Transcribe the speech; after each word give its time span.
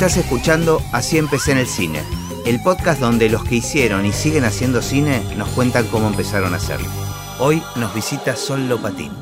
Estás 0.00 0.16
escuchando 0.16 0.80
Así 0.92 1.18
empecé 1.18 1.52
en 1.52 1.58
el 1.58 1.66
cine, 1.66 2.00
el 2.46 2.58
podcast 2.62 3.02
donde 3.02 3.28
los 3.28 3.44
que 3.44 3.56
hicieron 3.56 4.06
y 4.06 4.14
siguen 4.14 4.44
haciendo 4.44 4.80
cine 4.80 5.20
nos 5.36 5.50
cuentan 5.50 5.86
cómo 5.88 6.08
empezaron 6.08 6.54
a 6.54 6.56
hacerlo. 6.56 6.88
Hoy 7.38 7.62
nos 7.76 7.94
visita 7.94 8.34
Sol 8.34 8.66
Lopatín. 8.66 9.12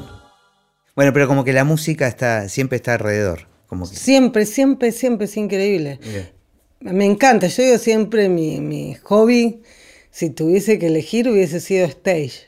Bueno, 0.94 1.12
pero 1.12 1.26
como 1.26 1.42
que 1.42 1.52
la 1.52 1.64
música 1.64 2.06
está, 2.06 2.48
siempre 2.48 2.76
está 2.76 2.94
alrededor. 2.94 3.48
Como 3.66 3.90
que... 3.90 3.96
Siempre, 3.96 4.46
siempre, 4.46 4.92
siempre 4.92 5.24
es 5.24 5.36
increíble. 5.36 5.98
Me 6.78 7.06
encanta, 7.06 7.48
yo 7.48 7.64
digo 7.64 7.78
siempre 7.78 8.28
mi, 8.28 8.60
mi 8.60 8.94
hobby, 9.02 9.62
si 10.12 10.30
tuviese 10.30 10.78
que 10.78 10.86
elegir, 10.86 11.28
hubiese 11.28 11.58
sido 11.58 11.86
stage. 11.86 12.46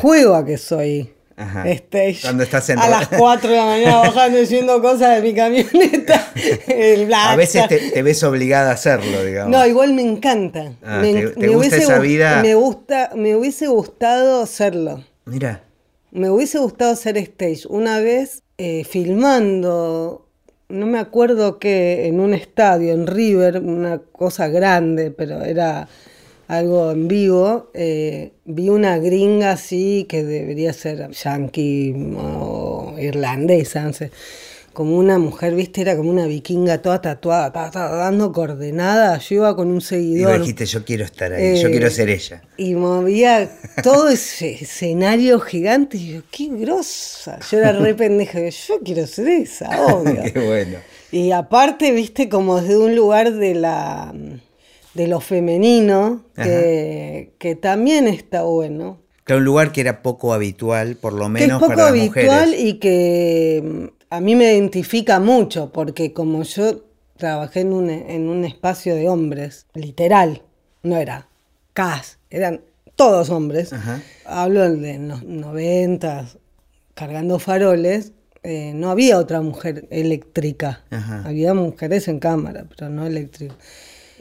Juego 0.00 0.36
a 0.36 0.46
que 0.46 0.58
soy 0.58 1.12
Ajá. 1.36 1.68
stage. 1.68 2.18
Cuando 2.22 2.42
estás 2.44 2.68
en- 2.70 2.78
A 2.78 2.88
las 2.88 3.08
4 3.08 3.50
de 3.50 3.56
la 3.56 3.64
mañana 3.64 3.96
bajando 4.08 4.38
y 4.38 4.42
haciendo 4.44 4.80
cosas 4.80 5.16
de 5.16 5.22
mi 5.22 5.34
camioneta. 5.34 6.32
el 6.68 7.06
black. 7.06 7.30
A 7.30 7.36
veces 7.36 7.66
te, 7.68 7.78
te 7.90 8.02
ves 8.02 8.22
obligada 8.22 8.70
a 8.70 8.74
hacerlo, 8.74 9.24
digamos. 9.24 9.50
No, 9.50 9.66
igual 9.66 9.94
me 9.94 10.02
encanta. 10.02 10.72
Ah, 10.84 10.98
me, 11.00 11.12
¿te- 11.12 11.28
te 11.30 11.40
me 11.40 11.48
gusta 11.48 11.58
hubiese 11.58 11.78
esa 11.78 11.98
vida? 11.98 12.40
Me, 12.42 12.54
gusta, 12.54 13.10
me 13.16 13.34
hubiese 13.36 13.66
gustado 13.66 14.42
hacerlo. 14.42 15.02
Mira, 15.24 15.64
Me 16.12 16.30
hubiese 16.30 16.58
gustado 16.58 16.92
hacer 16.92 17.16
stage. 17.18 17.62
Una 17.68 17.98
vez 18.00 18.42
eh, 18.58 18.84
filmando, 18.84 20.28
no 20.68 20.86
me 20.86 20.98
acuerdo 20.98 21.58
qué, 21.58 22.06
en 22.06 22.20
un 22.20 22.34
estadio, 22.34 22.92
en 22.92 23.06
River, 23.06 23.58
una 23.58 23.98
cosa 23.98 24.48
grande, 24.48 25.10
pero 25.10 25.42
era 25.42 25.88
algo 26.48 26.90
en 26.90 27.08
vivo, 27.08 27.70
eh, 27.74 28.32
vi 28.44 28.68
una 28.68 28.98
gringa 28.98 29.52
así 29.52 30.06
que 30.08 30.22
debería 30.24 30.72
ser 30.72 31.10
yankee 31.10 31.94
o 32.18 32.94
irlandesa, 32.98 33.82
no 33.82 33.92
sé. 33.92 34.10
Como 34.72 34.96
una 34.98 35.20
mujer, 35.20 35.54
viste, 35.54 35.82
era 35.82 35.96
como 35.96 36.10
una 36.10 36.26
vikinga 36.26 36.82
toda 36.82 37.00
tatuada, 37.00 37.52
ta, 37.52 37.70
ta, 37.70 37.88
dando 37.94 38.32
coordenadas. 38.32 39.28
Yo 39.28 39.36
iba 39.36 39.54
con 39.54 39.68
un 39.68 39.78
y 39.78 39.82
seguidor. 39.82 40.32
vos 40.32 40.40
dijiste, 40.40 40.66
yo 40.66 40.84
quiero 40.84 41.04
estar 41.04 41.32
ahí, 41.32 41.62
yo 41.62 41.68
Eh, 41.68 41.70
quiero 41.70 41.88
ser 41.90 42.10
ella. 42.10 42.42
Y 42.56 42.74
movía 42.74 43.48
todo 43.84 44.08
ese 44.08 44.54
escenario 44.54 45.38
gigante. 45.38 45.96
Y 45.96 46.14
yo, 46.14 46.22
qué 46.28 46.48
grosa. 46.50 47.38
Yo 47.48 47.58
era 47.58 47.70
re 47.70 47.94
pendeja. 47.94 48.40
Yo, 48.40 48.48
yo 48.48 48.80
quiero 48.84 49.06
ser 49.06 49.28
esa, 49.28 49.68
obvio. 49.94 50.20
Qué 50.32 50.40
bueno. 50.44 50.78
y 51.12 51.30
aparte, 51.30 51.92
viste, 51.92 52.28
como 52.28 52.60
desde 52.60 52.76
un 52.76 52.96
lugar 52.96 53.32
de 53.32 53.54
la 53.54 54.12
de 54.94 55.08
lo 55.08 55.20
femenino, 55.20 56.24
que, 56.34 57.34
que 57.38 57.54
también 57.56 58.06
está 58.06 58.42
bueno. 58.42 58.98
Claro, 59.24 59.38
un 59.40 59.44
lugar 59.44 59.72
que 59.72 59.80
era 59.80 60.02
poco 60.02 60.32
habitual, 60.32 60.96
por 60.96 61.12
lo 61.12 61.20
Que 61.20 61.24
es 61.24 61.30
menos 61.48 61.60
poco 61.60 61.72
para 61.72 61.82
las 61.82 61.90
habitual 61.90 62.46
mujeres. 62.50 62.60
y 62.64 62.74
que 62.78 63.62
mm, 63.64 63.84
a 64.10 64.20
mí 64.20 64.36
me 64.36 64.52
identifica 64.52 65.18
mucho, 65.18 65.72
porque 65.72 66.12
como 66.12 66.42
yo 66.42 66.84
trabajé 67.16 67.60
en 67.60 67.72
un, 67.72 67.90
en 67.90 68.28
un 68.28 68.44
espacio 68.44 68.94
de 68.94 69.08
hombres, 69.08 69.66
literal, 69.74 70.42
no 70.82 70.96
era 70.96 71.28
CAS, 71.72 72.18
eran 72.30 72.60
todos 72.96 73.30
hombres. 73.30 73.72
Ajá. 73.72 74.00
Hablo 74.26 74.70
de 74.70 74.98
los 74.98 75.22
noventas, 75.24 76.38
cargando 76.94 77.38
faroles, 77.38 78.12
eh, 78.42 78.72
no 78.74 78.90
había 78.90 79.18
otra 79.18 79.40
mujer 79.40 79.88
eléctrica. 79.90 80.84
Ajá. 80.90 81.22
Había 81.24 81.54
mujeres 81.54 82.06
en 82.08 82.18
cámara, 82.20 82.66
pero 82.68 82.90
no 82.90 83.06
eléctrica. 83.06 83.54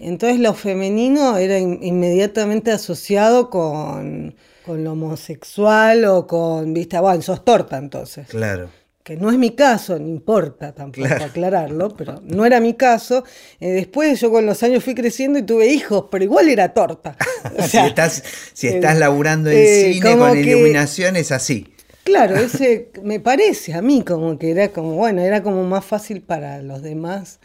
Entonces 0.03 0.39
lo 0.39 0.53
femenino 0.53 1.37
era 1.37 1.57
in- 1.59 1.79
inmediatamente 1.81 2.71
asociado 2.71 3.49
con, 3.49 4.35
con 4.65 4.83
lo 4.83 4.93
homosexual 4.93 6.05
o 6.05 6.27
con, 6.27 6.73
viste, 6.73 6.99
bueno, 6.99 7.21
sos 7.21 7.43
torta 7.45 7.77
entonces. 7.77 8.27
Claro. 8.27 8.69
Que 9.03 9.17
no 9.17 9.29
es 9.29 9.37
mi 9.37 9.51
caso, 9.51 9.99
no 9.99 10.07
importa 10.07 10.73
tampoco 10.73 11.05
Claro. 11.07 11.25
aclararlo, 11.25 11.89
pero 11.97 12.21
no 12.23 12.45
era 12.45 12.61
mi 12.61 12.73
caso. 12.75 13.25
Eh, 13.59 13.71
después 13.71 14.19
yo 14.21 14.31
con 14.31 14.45
los 14.45 14.63
años 14.63 14.81
fui 14.83 14.95
creciendo 14.95 15.39
y 15.39 15.43
tuve 15.43 15.67
hijos, 15.67 16.05
pero 16.09 16.23
igual 16.23 16.47
era 16.47 16.73
torta. 16.73 17.17
O 17.58 17.61
si 17.63 17.69
sea, 17.71 17.87
estás, 17.87 18.23
si 18.53 18.67
eh, 18.67 18.75
estás 18.75 18.97
laburando 18.97 19.49
en 19.49 19.58
eh, 19.58 19.93
cine 19.95 20.17
con 20.17 20.33
que- 20.33 20.39
iluminación 20.42 21.17
es 21.17 21.33
así. 21.33 21.67
Claro, 22.05 22.36
ese 22.37 22.92
me 23.03 23.19
parece 23.19 23.73
a 23.73 23.81
mí 23.81 24.03
como 24.03 24.37
que 24.39 24.52
era 24.52 24.69
como, 24.69 24.93
bueno, 24.95 25.21
era 25.21 25.43
como 25.43 25.63
más 25.65 25.83
fácil 25.83 26.21
para 26.21 26.61
los 26.61 26.81
demás 26.81 27.39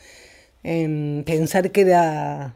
em, 0.69 1.25
pensar 1.25 1.71
que 1.71 1.83
era... 1.83 2.55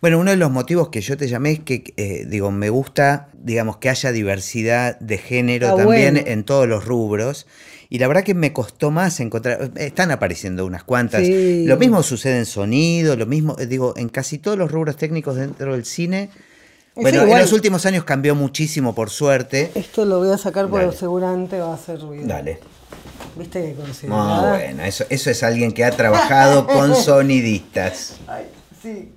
Bueno, 0.00 0.18
uno 0.18 0.30
de 0.30 0.36
los 0.36 0.50
motivos 0.50 0.90
que 0.90 1.00
yo 1.00 1.16
te 1.16 1.26
llamé 1.26 1.52
es 1.52 1.60
que, 1.60 1.92
eh, 1.96 2.24
digo, 2.28 2.50
me 2.52 2.70
gusta, 2.70 3.28
digamos, 3.34 3.78
que 3.78 3.88
haya 3.88 4.12
diversidad 4.12 4.98
de 5.00 5.18
género 5.18 5.68
Está 5.68 5.84
también 5.84 6.14
bueno. 6.14 6.30
en 6.30 6.44
todos 6.44 6.68
los 6.68 6.84
rubros. 6.84 7.46
Y 7.90 7.98
la 7.98 8.06
verdad 8.06 8.22
que 8.22 8.34
me 8.34 8.52
costó 8.52 8.90
más 8.90 9.18
encontrar, 9.18 9.72
están 9.76 10.10
apareciendo 10.10 10.66
unas 10.66 10.84
cuantas. 10.84 11.26
Sí. 11.26 11.64
Lo 11.66 11.78
mismo 11.78 12.02
sucede 12.02 12.38
en 12.38 12.46
sonido, 12.46 13.16
lo 13.16 13.26
mismo, 13.26 13.56
eh, 13.58 13.66
digo, 13.66 13.94
en 13.96 14.08
casi 14.08 14.38
todos 14.38 14.58
los 14.58 14.70
rubros 14.70 14.96
técnicos 14.96 15.36
dentro 15.36 15.72
del 15.72 15.84
cine. 15.84 16.30
Bueno, 16.94 17.22
en 17.22 17.38
los 17.38 17.52
últimos 17.52 17.86
años 17.86 18.04
cambió 18.04 18.34
muchísimo, 18.34 18.94
por 18.94 19.10
suerte. 19.10 19.70
Esto 19.74 20.04
lo 20.04 20.18
voy 20.18 20.30
a 20.30 20.38
sacar 20.38 20.68
porque 20.68 20.86
Dale. 20.86 20.98
seguramente 20.98 21.58
va 21.58 21.70
a 21.70 21.74
hacer 21.74 22.00
ruido. 22.00 22.26
Dale. 22.26 22.58
¿Viste 23.36 23.60
que 23.60 23.74
Muy 23.74 23.84
considerada? 23.84 24.50
bueno, 24.50 24.82
eso, 24.84 25.04
eso 25.10 25.30
es 25.30 25.42
alguien 25.42 25.72
que 25.72 25.84
ha 25.84 25.90
trabajado 25.92 26.66
con 26.66 26.94
sonidistas. 27.42 28.14
Ay, 28.26 28.44
sí. 28.82 29.12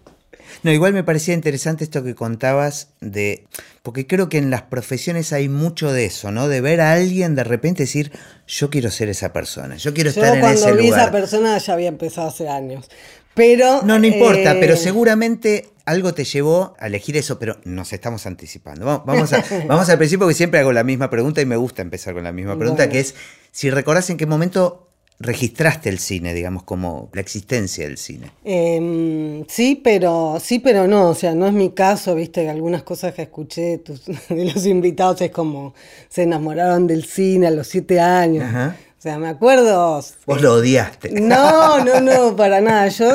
No, 0.64 0.72
igual 0.72 0.94
me 0.94 1.04
parecía 1.04 1.34
interesante 1.34 1.84
esto 1.84 2.04
que 2.04 2.14
contabas 2.14 2.90
de. 3.00 3.46
Porque 3.82 4.06
creo 4.06 4.30
que 4.30 4.38
en 4.38 4.52
las 4.52 4.62
profesiones 4.64 5.34
hay 5.34 5.50
mucho 5.50 5.92
de 5.92 6.06
eso, 6.06 6.32
¿no? 6.32 6.48
De 6.48 6.62
ver 6.62 6.82
a 6.82 6.94
alguien 6.94 7.34
de 7.34 7.44
repente 7.44 7.84
decir, 7.84 8.12
yo 8.48 8.70
quiero 8.70 8.92
ser 8.92 9.10
esa 9.10 9.34
persona, 9.34 9.78
yo 9.78 9.92
quiero 9.94 10.12
Yo 10.12 10.22
estar 10.22 10.36
en 10.36 10.42
cuando 10.42 10.60
ese 10.60 10.72
vi 10.74 10.84
lugar. 10.88 11.02
esa 11.02 11.12
persona 11.12 11.58
ya 11.58 11.74
había 11.74 11.88
empezado 11.88 12.28
hace 12.28 12.48
años. 12.48 12.88
Pero... 13.34 13.82
No, 13.84 13.98
no 13.98 14.06
importa, 14.06 14.52
eh, 14.52 14.58
pero 14.60 14.76
seguramente 14.76 15.70
algo 15.86 16.14
te 16.14 16.26
llevó 16.26 16.76
a 16.78 16.88
elegir 16.88 17.18
eso, 17.18 17.40
pero 17.40 17.58
nos 17.64 17.92
estamos 17.94 18.28
anticipando. 18.28 18.86
Vamos, 18.86 19.04
vamos, 19.06 19.34
a- 19.34 19.44
vamos 19.68 19.90
al 19.90 19.98
principio, 19.98 20.26
porque 20.28 20.36
siempre 20.36 20.60
hago 20.60 20.74
la 20.74 20.84
misma 20.84 21.10
pregunta 21.10 21.42
y 21.42 21.46
me 21.48 21.56
gusta 21.56 21.82
empezar 21.82 22.14
con 22.14 22.24
la 22.24 22.34
misma 22.34 22.56
pregunta, 22.58 22.84
Bueno. 22.84 22.92
que 22.92 23.00
es 23.00 23.16
si 23.52 23.70
recordás 23.70 24.10
en 24.10 24.18
qué 24.18 24.26
momento 24.26 24.88
registraste 25.20 25.90
el 25.90 26.00
cine, 26.00 26.34
digamos, 26.34 26.64
como 26.64 27.10
la 27.14 27.22
existencia 27.22 27.86
del 27.88 27.98
cine. 28.00 28.32
Em, 28.44 29.46
sí, 29.48 29.80
pero 29.84 30.40
sí, 30.42 30.58
pero 30.58 30.88
no, 30.88 31.10
o 31.10 31.16
sea, 31.16 31.36
no 31.36 31.46
es 31.46 31.54
mi 31.54 31.70
caso, 31.72 32.16
viste, 32.16 32.50
algunas 32.50 32.82
cosas 32.82 33.14
que 33.14 33.22
escuché 33.24 33.62
de, 33.62 33.78
tus- 33.78 34.06
de 34.30 34.46
los 34.52 34.66
invitados 34.66 35.22
es 35.22 35.30
como 35.32 35.76
se 36.10 36.24
enamoraron 36.24 36.88
del 36.88 37.06
cine 37.06 37.48
a 37.48 37.52
los 37.52 37.68
siete 37.68 38.00
años. 38.00 38.46
Ajá. 38.46 38.76
O 38.98 39.02
sea, 39.02 39.18
me 39.20 39.28
acuerdo. 39.30 40.02
Vos 40.26 40.42
lo 40.42 40.54
odiaste. 40.56 41.12
No, 41.22 41.84
no, 41.84 42.00
no, 42.02 42.36
para 42.36 42.62
nada. 42.62 42.88
Yo 42.88 43.14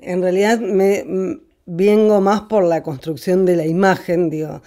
en 0.00 0.20
realidad 0.22 0.58
me 0.60 1.04
vengo 1.66 2.20
más 2.20 2.42
por 2.42 2.64
la 2.64 2.82
construcción 2.82 3.44
de 3.46 3.56
la 3.56 3.66
imagen, 3.66 4.30
digo. 4.30 4.62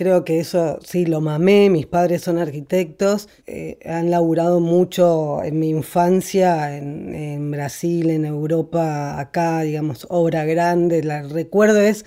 Creo 0.00 0.24
que 0.24 0.40
eso 0.40 0.78
sí 0.82 1.04
lo 1.04 1.20
mamé, 1.20 1.68
mis 1.68 1.84
padres 1.84 2.22
son 2.22 2.38
arquitectos, 2.38 3.28
eh, 3.46 3.78
han 3.84 4.10
laburado 4.10 4.58
mucho 4.58 5.44
en 5.44 5.58
mi 5.58 5.68
infancia, 5.68 6.74
en, 6.74 7.50
Brasil, 7.50 8.08
en 8.08 8.24
Europa, 8.24 9.20
acá, 9.20 9.60
digamos, 9.60 10.06
obra 10.08 10.46
grande, 10.46 11.02
la 11.02 11.20
recuerdo 11.20 11.82
es 11.82 12.06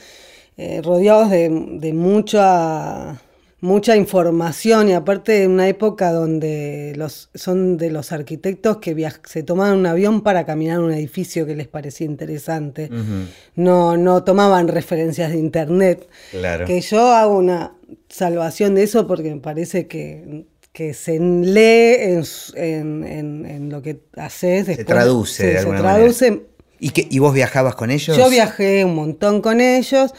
eh, 0.57 0.81
rodeados 0.83 1.29
de, 1.29 1.49
de 1.51 1.93
mucha 1.93 3.21
mucha 3.63 3.96
información 3.96 4.90
y 4.90 4.94
aparte 4.94 5.31
de 5.31 5.47
una 5.47 5.69
época 5.69 6.12
donde 6.12 6.91
los, 6.97 7.29
son 7.34 7.78
de 7.78 7.90
los 7.91 8.12
arquitectos 8.12 8.78
que 8.79 8.94
viaj- 8.94 9.22
se 9.25 9.41
tomaban 9.41 9.78
un 9.78 9.85
avión 9.85 10.22
para 10.22 10.46
caminar 10.46 10.81
un 10.81 10.91
edificio 10.91 11.46
que 11.46 11.56
les 11.56 11.69
parecía 11.69 12.06
interesante. 12.06 12.90
no, 13.56 13.96
no 13.96 14.24
tomaban 14.25 14.68
referencias 14.68 15.31
de 15.31 15.38
internet. 15.40 16.09
Claro. 16.31 16.66
Que 16.66 16.81
yo 16.81 17.07
hago 17.13 17.38
una 17.38 17.72
salvación 18.09 18.75
de 18.75 18.84
eso 18.84 19.07
porque 19.07 19.34
me 19.34 19.40
parece 19.40 19.88
que, 19.88 20.45
que 20.74 20.94
se 20.94 21.18
lee 21.19 21.95
en, 22.01 22.24
en- 22.56 23.04
en- 23.06 23.45
en 23.45 23.69
lo 23.69 23.81
que 23.81 24.01
haces. 24.18 24.68
después- 24.68 24.86
traduce 24.86 25.44
sí, 25.48 25.54
de 25.54 25.59
se 25.62 25.66
traduce 25.69 26.42
¿Y, 26.80 26.89
qué, 26.89 27.07
¿Y 27.09 27.19
vos 27.19 27.33
viajabas 27.33 27.75
con 27.75 27.92
ellos? 27.92 28.18
yo 28.18 28.30
viajé 28.30 28.83
un 28.83 28.94
montón 28.95 29.42
con 29.42 29.62
ellos. 29.62 30.13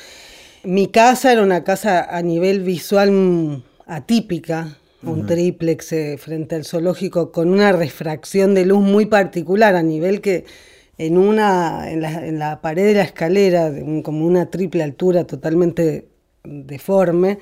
Mi 0.65 0.89
casa 0.89 1.33
era 1.33 1.43
una 1.43 1.63
casa 1.65 2.05
a 2.05 2.23
nivel 2.23 2.61
visual 2.61 3.63
atípica, 3.87 4.79
un 5.03 5.27
triplex 5.27 5.93
eh, 5.93 6.17
frente 6.19 6.55
al 6.55 6.65
zoológico 6.65 7.31
con 7.31 7.51
una 7.51 7.73
refracción 7.73 8.55
de 8.55 8.65
luz 8.65 8.81
muy 8.83 9.05
particular 9.05 9.77
a 9.77 9.83
nivel 9.83 10.23
que 10.23 10.47
en 10.97 11.19
una 11.19 11.91
en 11.91 12.01
la, 12.01 12.27
en 12.27 12.39
la 12.39 12.63
pared 12.63 12.87
de 12.87 12.95
la 12.95 13.03
escalera, 13.03 13.71
de 13.71 13.83
un- 13.83 14.03
como 14.03 14.25
una 14.27 14.51
triple 14.51 14.83
altura 14.83 15.27
totalmente 15.27 16.09
deforme, 16.45 17.39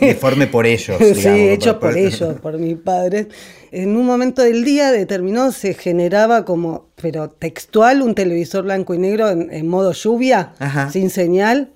Deforme 0.00 0.46
por 0.46 0.66
ellos. 0.66 0.96
sí, 1.00 1.14
digamos, 1.14 1.38
hecho 1.50 1.80
por 1.80 1.96
ellos, 1.96 2.40
por 2.40 2.58
mis 2.58 2.76
padres. 2.76 3.26
En 3.72 3.96
un 3.96 4.04
momento 4.06 4.42
del 4.42 4.64
día 4.64 4.92
determinado 4.92 5.50
se 5.52 5.74
generaba 5.74 6.44
como, 6.44 6.90
pero 7.00 7.30
textual, 7.30 8.02
un 8.02 8.14
televisor 8.14 8.64
blanco 8.64 8.94
y 8.94 8.98
negro 8.98 9.28
en, 9.30 9.48
en 9.52 9.66
modo 9.66 9.92
lluvia, 9.92 10.52
Ajá. 10.60 10.90
sin 10.90 11.10
señal. 11.10 11.70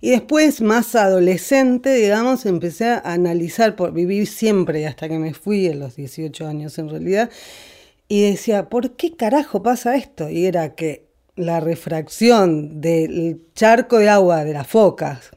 Y 0.00 0.10
después, 0.10 0.60
más 0.60 0.94
adolescente, 0.94 1.94
digamos, 1.94 2.46
empecé 2.46 2.86
a 2.86 2.98
analizar, 2.98 3.74
por 3.74 3.92
vivir 3.92 4.26
siempre, 4.26 4.86
hasta 4.86 5.08
que 5.08 5.18
me 5.18 5.34
fui 5.34 5.66
a 5.68 5.74
los 5.74 5.96
18 5.96 6.46
años 6.46 6.78
en 6.78 6.88
realidad, 6.88 7.30
y 8.06 8.30
decía, 8.30 8.68
¿por 8.68 8.92
qué 8.92 9.16
carajo 9.16 9.62
pasa 9.62 9.96
esto? 9.96 10.30
Y 10.30 10.46
era 10.46 10.74
que 10.74 11.08
la 11.34 11.60
refracción 11.60 12.80
del 12.80 13.42
charco 13.54 13.98
de 13.98 14.08
agua 14.08 14.44
de 14.44 14.52
las 14.52 14.66
focas, 14.66 15.30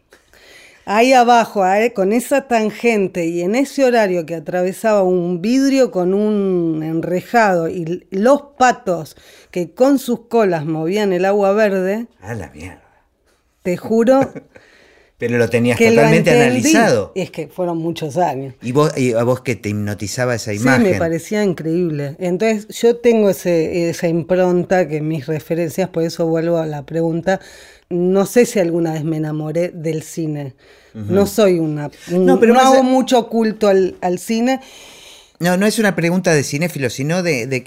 ahí 0.86 1.14
abajo, 1.14 1.64
con 1.94 2.14
esa 2.14 2.48
tangente 2.48 3.26
y 3.26 3.42
en 3.42 3.56
ese 3.56 3.84
horario 3.84 4.26
que 4.26 4.36
atravesaba 4.36 5.04
un 5.04 5.42
vidrio 5.42 5.92
con 5.92 6.14
un 6.14 6.84
enrejado 6.84 7.68
y 7.68 8.08
los 8.12 8.42
patos 8.58 9.16
que 9.52 9.74
con 9.74 10.00
sus 10.00 10.28
colas 10.28 10.66
movían 10.66 11.14
el 11.14 11.26
agua 11.26 11.54
verde. 11.54 12.08
A 12.22 12.34
la 12.34 12.50
mierda. 12.50 12.91
Te 13.64 13.78
juro 13.78 14.32
Pero 15.22 15.38
lo 15.38 15.48
tenías 15.52 15.78
totalmente 15.78 16.32
analizado. 16.32 17.12
Y 17.14 17.22
es 17.22 17.30
que 17.30 17.48
fueron 17.48 17.78
muchos 17.78 18.18
años. 18.18 18.56
¿Y 18.64 18.72
vos, 18.72 18.92
a 19.16 19.24
vos 19.24 19.42
que 19.42 19.56
te 19.56 19.70
hipnotizaba 19.70 20.34
esa 20.34 20.52
imagen? 20.52 20.84
Sí, 20.84 20.92
me 20.94 20.98
parecía 20.98 21.44
increíble. 21.44 22.16
Entonces 22.18 22.68
yo 22.70 22.96
tengo 22.96 23.30
esa 23.30 24.08
impronta 24.08 24.88
que 24.88 25.00
mis 25.00 25.28
referencias, 25.28 25.90
por 25.90 26.02
eso 26.02 26.26
vuelvo 26.26 26.58
a 26.58 26.66
la 26.66 26.88
pregunta, 26.88 27.40
no 27.92 28.26
sé 28.26 28.48
si 28.48 28.58
alguna 28.58 28.94
vez 28.94 29.04
me 29.04 29.18
enamoré 29.18 29.70
del 29.70 30.02
cine. 30.02 30.56
No 30.96 31.28
soy 31.28 31.60
una... 31.60 31.92
no, 32.10 32.40
pero 32.40 32.56
no 32.56 32.60
hago 32.60 32.82
mucho 32.82 33.30
culto 33.30 33.68
al, 33.68 33.98
al 34.02 34.18
cine. 34.18 34.60
No, 35.42 35.58
no 35.58 35.66
es 35.66 35.80
una 35.80 35.96
pregunta 35.96 36.34
de 36.34 36.44
cinéfilo, 36.44 36.90
sino 36.90 37.24
de, 37.24 37.64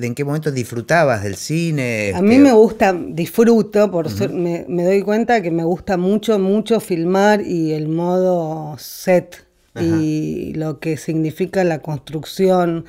en 0.00 0.14
qué 0.14 0.24
momento 0.24 0.50
disfrutabas 0.50 1.22
del 1.22 1.36
cine. 1.36 2.12
A 2.14 2.22
mí 2.22 2.38
me 2.38 2.52
gusta, 2.52 2.94
disfruto, 2.94 3.90
por 3.90 4.08
me, 4.30 4.84
doy 4.84 5.02
cuenta 5.02 5.42
que 5.42 5.50
me 5.50 5.64
gusta 5.64 5.98
mucho, 5.98 6.38
mucho 6.38 6.80
filmar 6.80 7.42
y 7.42 7.72
el 7.72 7.88
modo 7.88 8.76
set 8.78 9.44
y 9.78 10.52
lo 10.54 10.80
que 10.80 10.96
significa 10.96 11.62
la 11.62 11.80
construcción 11.80 12.86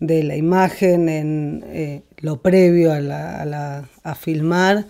de 0.00 0.22
la 0.22 0.36
imagen 0.36 1.08
en 1.08 1.64
eh, 1.68 2.02
lo 2.18 2.40
previo 2.40 2.92
a, 2.92 3.00
la, 3.00 3.88
a 4.02 4.14
filmar 4.14 4.86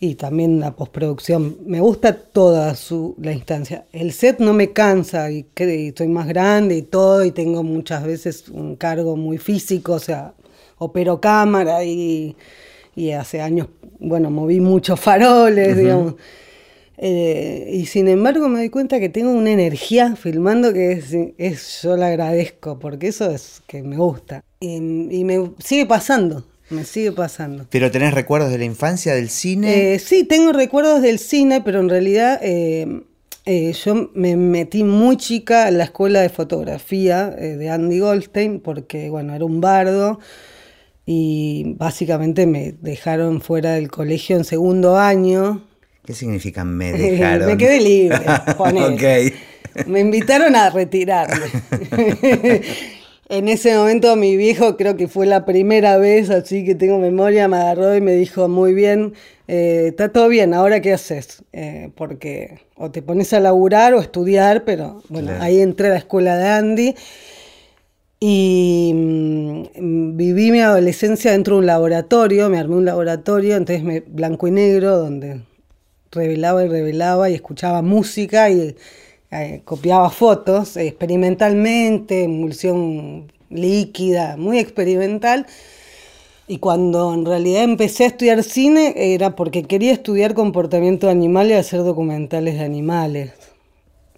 y 0.00 0.14
también 0.14 0.60
la 0.60 0.74
postproducción. 0.74 1.58
Me 1.66 1.80
gusta 1.80 2.16
toda 2.16 2.74
su, 2.74 3.14
la 3.20 3.32
instancia. 3.32 3.84
El 3.92 4.12
set 4.12 4.40
no 4.40 4.54
me 4.54 4.72
cansa 4.72 5.30
y, 5.30 5.46
estoy 5.54 6.08
más 6.08 6.26
grande 6.26 6.76
y 6.76 6.82
todo 6.82 7.22
y 7.22 7.30
tengo 7.30 7.62
muchas 7.62 8.02
veces 8.04 8.48
un 8.48 8.76
cargo 8.76 9.16
muy 9.16 9.36
físico, 9.36 9.92
o 9.92 9.98
sea, 9.98 10.32
opero 10.78 11.20
cámara 11.20 11.84
y, 11.84 12.34
y 12.96 13.10
hace 13.10 13.42
años, 13.42 13.68
bueno, 13.98 14.30
moví 14.30 14.60
muchos 14.60 14.98
faroles, 15.00 15.76
digamos. 15.76 16.14
Eh, 17.02 17.70
y 17.72 17.86
sin 17.86 18.08
embargo 18.08 18.48
me 18.48 18.58
doy 18.58 18.68
cuenta 18.68 19.00
que 19.00 19.08
tengo 19.08 19.30
una 19.32 19.50
energía 19.50 20.16
filmando 20.16 20.72
que 20.72 20.92
es, 20.92 21.14
es 21.38 21.82
yo 21.82 21.96
la 21.96 22.08
agradezco, 22.08 22.78
porque 22.78 23.08
eso 23.08 23.30
es 23.30 23.62
que 23.66 23.82
me 23.82 23.96
gusta. 23.96 24.44
y, 24.60 24.76
y 24.76 25.24
me 25.24 25.52
sigue 25.58 25.84
pasando. 25.84 26.44
Me 26.70 26.84
sigue 26.84 27.10
pasando. 27.10 27.66
¿Pero 27.68 27.90
tenés 27.90 28.14
recuerdos 28.14 28.50
de 28.50 28.58
la 28.58 28.64
infancia, 28.64 29.14
del 29.14 29.28
cine? 29.28 29.94
Eh, 29.94 29.98
sí, 29.98 30.24
tengo 30.24 30.52
recuerdos 30.52 31.02
del 31.02 31.18
cine, 31.18 31.60
pero 31.62 31.80
en 31.80 31.88
realidad 31.88 32.38
eh, 32.42 33.02
eh, 33.44 33.72
yo 33.72 34.10
me 34.14 34.36
metí 34.36 34.84
muy 34.84 35.16
chica 35.16 35.68
en 35.68 35.78
la 35.78 35.84
escuela 35.84 36.20
de 36.20 36.28
fotografía 36.28 37.28
de 37.30 37.68
Andy 37.68 37.98
Goldstein, 37.98 38.60
porque 38.60 39.10
bueno, 39.10 39.34
era 39.34 39.44
un 39.44 39.60
bardo 39.60 40.20
y 41.04 41.74
básicamente 41.76 42.46
me 42.46 42.72
dejaron 42.80 43.40
fuera 43.40 43.72
del 43.72 43.90
colegio 43.90 44.36
en 44.36 44.44
segundo 44.44 44.96
año. 44.96 45.66
¿Qué 46.04 46.14
significa 46.14 46.64
me 46.64 46.92
dejaron? 46.96 47.48
me 47.48 47.56
quedé 47.56 47.80
libre, 47.80 48.20
okay. 48.58 49.34
Me 49.86 49.98
invitaron 50.00 50.54
a 50.54 50.70
retirarme. 50.70 51.46
En 53.30 53.46
ese 53.46 53.76
momento 53.76 54.16
mi 54.16 54.36
viejo, 54.36 54.76
creo 54.76 54.96
que 54.96 55.06
fue 55.06 55.24
la 55.24 55.44
primera 55.44 55.98
vez, 55.98 56.30
así 56.30 56.64
que 56.64 56.74
tengo 56.74 56.98
memoria, 56.98 57.46
me 57.46 57.58
agarró 57.58 57.94
y 57.94 58.00
me 58.00 58.12
dijo, 58.14 58.48
muy 58.48 58.74
bien, 58.74 59.14
eh, 59.46 59.86
está 59.90 60.08
todo 60.08 60.26
bien, 60.26 60.52
ahora 60.52 60.80
qué 60.80 60.92
haces? 60.92 61.44
Eh, 61.52 61.90
porque 61.94 62.58
o 62.74 62.90
te 62.90 63.02
pones 63.02 63.32
a 63.32 63.38
laburar 63.38 63.94
o 63.94 64.00
estudiar, 64.00 64.64
pero 64.64 65.04
bueno, 65.08 65.30
ahí 65.38 65.60
entré 65.60 65.86
a 65.86 65.90
la 65.90 65.98
escuela 65.98 66.36
de 66.36 66.48
Andy 66.48 66.94
y 68.18 68.90
mm, 68.96 70.16
viví 70.16 70.50
mi 70.50 70.60
adolescencia 70.60 71.30
dentro 71.30 71.54
de 71.54 71.60
un 71.60 71.66
laboratorio, 71.66 72.48
me 72.48 72.58
armé 72.58 72.74
un 72.74 72.84
laboratorio, 72.84 73.54
entonces 73.54 73.84
me, 73.84 74.00
blanco 74.00 74.48
y 74.48 74.50
negro, 74.50 74.98
donde 74.98 75.42
revelaba 76.10 76.64
y 76.64 76.68
revelaba 76.68 77.30
y 77.30 77.34
escuchaba 77.34 77.80
música 77.80 78.50
y 78.50 78.74
eh, 79.32 79.62
copiaba 79.64 80.10
fotos 80.10 80.76
experimentalmente, 80.76 82.24
emulsión 82.24 83.30
líquida, 83.48 84.36
muy 84.36 84.58
experimental. 84.58 85.46
Y 86.48 86.58
cuando 86.58 87.14
en 87.14 87.24
realidad 87.24 87.62
empecé 87.62 88.04
a 88.04 88.06
estudiar 88.08 88.42
cine 88.42 88.92
era 88.96 89.36
porque 89.36 89.62
quería 89.62 89.92
estudiar 89.92 90.34
comportamiento 90.34 91.08
animal 91.08 91.48
y 91.50 91.52
hacer 91.52 91.84
documentales 91.84 92.54
de 92.54 92.64
animales. 92.64 93.32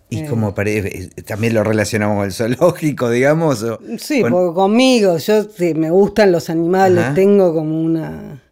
¿Y 0.08 0.20
eh. 0.20 0.26
como 0.26 0.54
eh, 0.56 1.10
también 1.26 1.54
lo 1.54 1.62
relacionamos 1.62 2.16
con 2.16 2.24
el 2.24 2.32
zoológico, 2.32 3.10
digamos? 3.10 3.66
sí, 3.98 4.22
porque 4.22 4.54
conmigo, 4.54 5.18
yo 5.18 5.44
sí, 5.44 5.74
me 5.74 5.90
gustan 5.90 6.32
los 6.32 6.48
animales, 6.48 7.14
tengo 7.14 7.54
como 7.54 7.80
una... 7.80 8.42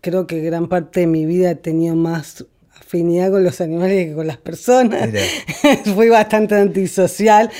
Creo 0.00 0.26
que 0.26 0.40
gran 0.40 0.68
parte 0.68 1.00
de 1.00 1.06
mi 1.06 1.24
vida 1.24 1.52
he 1.52 1.54
tenido 1.54 1.96
más 1.96 2.44
afinidad 2.80 3.30
con 3.30 3.44
los 3.44 3.60
animales 3.60 4.08
que 4.08 4.14
con 4.14 4.26
las 4.26 4.38
personas. 4.38 5.10
Fui 5.94 6.08
bastante 6.08 6.54
antisocial. 6.54 7.50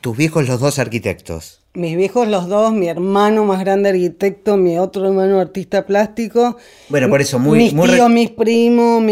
¿Tus 0.00 0.16
viejos 0.16 0.48
los 0.48 0.60
dos 0.60 0.78
arquitectos? 0.78 1.60
Mis 1.74 1.96
viejos 1.96 2.28
los 2.28 2.48
dos, 2.48 2.72
mi 2.72 2.88
hermano 2.88 3.46
más 3.46 3.60
grande 3.60 3.88
arquitecto, 3.88 4.58
mi 4.58 4.78
otro 4.78 5.06
hermano 5.06 5.40
artista 5.40 5.86
plástico. 5.86 6.58
Bueno, 6.90 7.08
por 7.08 7.22
eso 7.22 7.38
muy... 7.38 7.58
Mis 7.58 7.74
tíos, 7.74 8.10
mis 8.10 8.30
primos, 8.30 9.02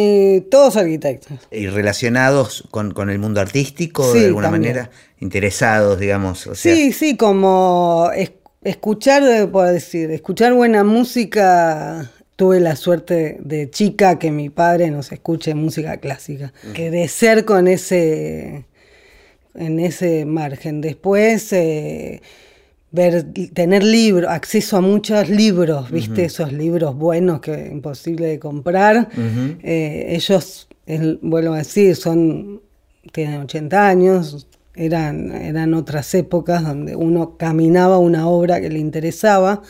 todos 0.50 0.76
arquitectos. 0.76 1.38
¿Y 1.50 1.68
relacionados 1.68 2.64
con, 2.70 3.08
el 3.08 3.18
mundo 3.18 3.40
artístico 3.40 4.12
de 4.12 4.26
alguna 4.26 4.50
manera? 4.50 4.90
Interesados, 5.20 5.98
digamos. 5.98 6.50
Sí, 6.54 6.92
sí, 6.92 7.16
como 7.16 8.10
escuchar, 8.62 9.22
eh, 9.22 9.46
puedo 9.46 9.66
decir, 9.72 10.10
escuchar 10.10 10.52
buena 10.52 10.84
música 10.84 12.10
tuve 12.40 12.58
la 12.58 12.74
suerte 12.74 13.36
de 13.40 13.68
chica 13.68 14.18
que 14.18 14.30
mi 14.30 14.48
padre 14.48 14.90
nos 14.90 15.12
escuche 15.12 15.54
música 15.54 15.98
clásica, 15.98 16.54
que 16.72 16.90
de 16.90 17.06
ser 17.06 17.44
con 17.44 17.68
ese, 17.68 18.64
en 19.54 19.78
ese 19.78 20.24
margen. 20.24 20.80
Después, 20.80 21.52
eh, 21.52 22.22
ver, 22.92 23.26
tener 23.52 23.84
libros, 23.84 24.30
acceso 24.30 24.78
a 24.78 24.80
muchos 24.80 25.28
libros, 25.28 25.90
viste, 25.90 26.24
esos 26.24 26.50
libros 26.50 26.96
buenos 26.96 27.42
que 27.42 27.52
es 27.52 27.72
imposible 27.72 28.28
de 28.28 28.38
comprar. 28.38 29.10
Eh, 29.62 30.06
ellos, 30.08 30.66
vuelvo 31.20 31.52
a 31.52 31.58
decir, 31.58 31.94
son, 31.94 32.62
tienen 33.12 33.42
80 33.42 33.86
años, 33.86 34.48
eran, 34.74 35.30
eran 35.32 35.74
otras 35.74 36.14
épocas 36.14 36.64
donde 36.64 36.96
uno 36.96 37.36
caminaba 37.36 37.98
una 37.98 38.26
obra 38.28 38.62
que 38.62 38.70
le 38.70 38.78
interesaba 38.78 39.60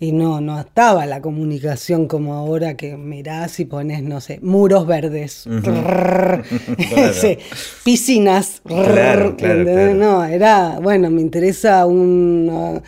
y 0.00 0.12
no, 0.12 0.40
no 0.40 0.60
estaba 0.60 1.06
la 1.06 1.20
comunicación 1.20 2.08
como 2.08 2.34
ahora 2.34 2.76
que 2.76 2.96
mirás 2.96 3.60
y 3.60 3.64
pones, 3.64 4.02
no 4.02 4.20
sé, 4.20 4.40
muros 4.42 4.86
verdes, 4.86 5.44
piscinas, 7.84 8.62
no, 8.64 10.24
era, 10.24 10.78
bueno, 10.80 11.10
me 11.10 11.20
interesa 11.20 11.86
una, 11.86 12.82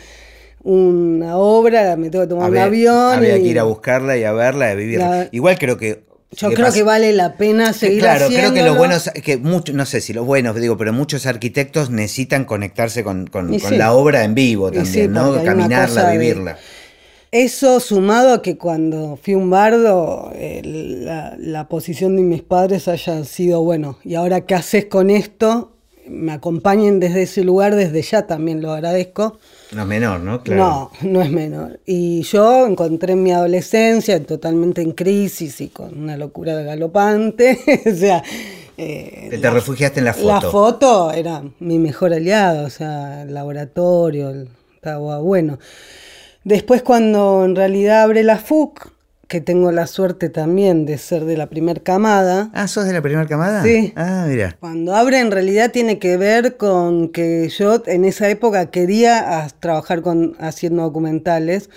una 0.63 1.37
obra, 1.37 1.95
me 1.95 2.09
tengo 2.09 2.25
que 2.25 2.29
tomar 2.29 2.51
un 2.51 2.57
avión. 2.57 3.13
Había 3.13 3.35
que 3.35 3.47
ir 3.47 3.59
a 3.59 3.63
buscarla 3.63 4.17
y 4.17 4.25
a 4.25 4.33
verla 4.33 4.67
y 4.67 4.71
a 4.71 4.75
vivirla. 4.75 5.29
Igual 5.31 5.57
creo 5.57 5.77
que 5.77 6.05
yo 6.31 6.51
creo 6.51 6.73
que 6.73 6.83
vale 6.83 7.13
la 7.13 7.37
pena 7.37 7.71
seguir 7.71 7.99
Claro, 7.99 8.27
creo 8.27 8.53
que 8.53 8.61
lo 8.61 8.75
bueno 8.75 8.97
que 9.23 9.37
muchos, 9.37 9.73
no 9.73 9.85
sé 9.85 10.01
si 10.01 10.11
los 10.11 10.25
buenos, 10.25 10.57
digo, 10.57 10.77
pero 10.77 10.91
muchos 10.91 11.25
arquitectos 11.25 11.89
necesitan 11.89 12.43
conectarse 12.43 13.03
con, 13.03 13.29
la 13.71 13.93
obra 13.93 14.25
en 14.25 14.35
vivo 14.35 14.69
también, 14.69 15.13
¿no? 15.13 15.41
Caminarla, 15.43 16.11
vivirla. 16.11 16.57
Eso 17.39 17.79
sumado 17.79 18.33
a 18.33 18.41
que 18.41 18.57
cuando 18.57 19.15
fui 19.21 19.35
un 19.35 19.51
bardo, 19.51 20.33
la, 20.33 21.67
posición 21.69 22.15
de 22.15 22.23
mis 22.23 22.41
padres 22.41 22.87
haya 22.87 23.23
sido, 23.25 23.61
bueno, 23.61 23.99
¿y 24.03 24.15
ahora 24.15 24.41
qué 24.41 24.55
haces 24.55 24.85
con 24.85 25.11
esto? 25.11 25.71
Me 26.07 26.31
acompañen 26.31 26.99
desde 26.99 27.21
ese 27.21 27.43
lugar, 27.43 27.75
desde 27.75 28.01
ya 28.01 28.25
también 28.25 28.63
lo 28.63 28.71
agradezco. 28.71 29.37
No 29.71 29.83
es 29.83 29.87
menor, 29.87 30.21
¿no? 30.21 30.41
No, 30.47 30.91
no 31.03 31.21
es 31.21 31.29
menor. 31.29 31.79
Y 31.85 32.23
yo 32.23 32.65
encontré 32.65 33.13
en 33.13 33.21
mi 33.21 33.31
adolescencia 33.31 34.19
totalmente 34.23 34.81
en 34.81 34.93
crisis 34.93 35.61
y 35.61 35.67
con 35.67 35.95
una 35.95 36.17
locura 36.17 36.59
galopante. 36.63 37.59
o 37.85 37.95
sea. 37.95 38.23
Eh, 38.79 39.37
te 39.39 39.49
refugiaste 39.51 39.99
en 39.99 40.05
la 40.05 40.15
foto. 40.15 40.27
La 40.27 40.41
foto 40.41 41.11
era 41.11 41.43
mi 41.59 41.77
mejor 41.77 42.15
aliado, 42.15 42.65
o 42.65 42.71
sea, 42.71 43.21
el 43.21 43.33
laboratorio, 43.35 44.47
estaba 44.73 45.19
bueno. 45.19 45.59
Después 46.47 46.81
cuando 46.81 47.43
en 47.43 47.57
realidad 47.57 48.03
abre 48.03 48.23
la 48.23 48.37
FUC, 48.37 48.93
que 49.27 49.41
tengo 49.41 49.73
la 49.73 49.85
suerte 49.85 50.29
también 50.29 50.85
de 50.85 50.97
ser 50.97 51.25
de 51.25 51.35
la 51.35 51.47
primera 51.47 51.81
camada. 51.83 52.51
Ah, 52.53 52.69
¿sos 52.69 52.85
de 52.85 52.93
la 52.93 53.01
primera 53.01 53.27
camada? 53.27 53.63
Sí. 53.63 53.91
Ah, 53.97 54.23
mira. 54.29 54.55
Cuando 54.57 54.95
abre 54.95 55.19
en 55.19 55.29
realidad 55.29 55.71
tiene 55.71 55.99
que 55.99 56.15
ver 56.15 56.55
con 56.55 57.09
que 57.09 57.49
yo 57.49 57.83
en 57.85 58.05
esa 58.05 58.29
época 58.29 58.71
quería 58.71 59.45
trabajar 59.59 60.01
con, 60.01 60.37
haciendo 60.39 60.83
documentales. 60.83 61.69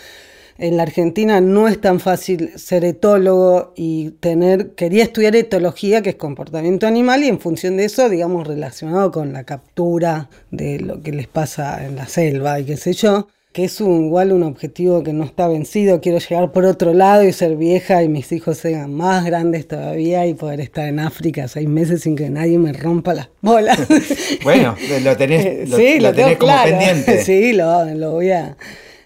en 0.57 0.77
la 0.77 0.85
Argentina 0.85 1.41
no 1.41 1.67
es 1.67 1.81
tan 1.81 1.99
fácil 1.99 2.53
ser 2.55 2.85
etólogo 2.85 3.73
y 3.75 4.11
tener, 4.21 4.77
quería 4.77 5.03
estudiar 5.03 5.35
etología, 5.35 6.01
que 6.01 6.11
es 6.11 6.17
comportamiento 6.17 6.87
animal, 6.87 7.25
y 7.25 7.29
en 7.29 7.41
función 7.41 7.77
de 7.77 7.87
eso, 7.87 8.09
digamos, 8.09 8.47
relacionado 8.47 9.11
con 9.11 9.33
la 9.33 9.43
captura 9.43 10.31
de 10.53 10.79
lo 10.79 11.03
que 11.03 11.11
les 11.11 11.27
pasa 11.27 11.85
en 11.85 11.97
la 11.97 12.07
selva 12.07 12.61
y 12.61 12.67
qué 12.67 12.77
sé 12.77 12.93
yo, 12.93 13.27
que 13.53 13.65
es 13.65 13.81
un, 13.81 14.07
igual 14.07 14.33
un 14.33 14.45
objetivo 14.45 15.03
que 15.03 15.13
no 15.13 15.25
está 15.25 15.49
vencido, 15.49 16.01
quiero 16.01 16.19
llegar 16.19 16.53
por 16.53 16.65
otro 16.65 16.95
lado 16.95 17.25
y 17.25 17.33
ser 17.33 17.57
vieja 17.57 18.03
y 18.03 18.09
mis 18.09 18.31
hijos 18.31 18.59
sean 18.59 18.95
más 18.95 19.25
grandes 19.25 19.67
todavía 19.67 20.27
y 20.27 20.35
poder 20.35 20.61
estar 20.61 20.87
en 20.87 21.01
África 21.01 21.49
seis 21.49 21.69
meses 21.69 22.03
sin 22.03 22.15
que 22.15 22.31
nadie 22.31 22.59
me 22.59 22.73
rompa 22.73 23.13
las 23.13 23.29
bolas. 23.41 23.79
bueno, 24.45 24.77
lo 25.03 25.17
tenés, 25.17 25.69
lo, 25.69 25.77
sí, 25.77 25.99
lo, 25.99 26.15
tenés 26.15 26.39
como 26.39 26.55
pendiente. 26.63 27.25
Sí, 27.31 27.53
lo, 27.53 27.85
lo 27.87 28.13
voy 28.13 28.31
a... 28.31 28.57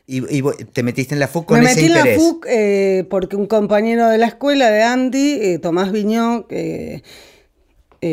¿Y, 0.06 0.42
te 0.72 0.82
metiste 0.82 1.14
en 1.14 1.20
la 1.20 1.28
FUC 1.28 1.46
con 1.46 1.60
Me 1.60 1.64
ese 1.64 1.80
metí 1.80 1.86
en 1.86 1.92
la 1.94 2.14
FUC 2.18 2.46
eh, 2.48 3.06
porque 3.08 3.36
un 3.36 3.46
compañero 3.46 4.08
de 4.08 4.18
la 4.18 4.26
escuela 4.26 4.70
de 4.70 4.82
Andy, 4.82 5.38
eh, 5.40 5.58
Tomás 5.58 5.92
Viñó, 5.92 6.46
eh, 6.50 7.00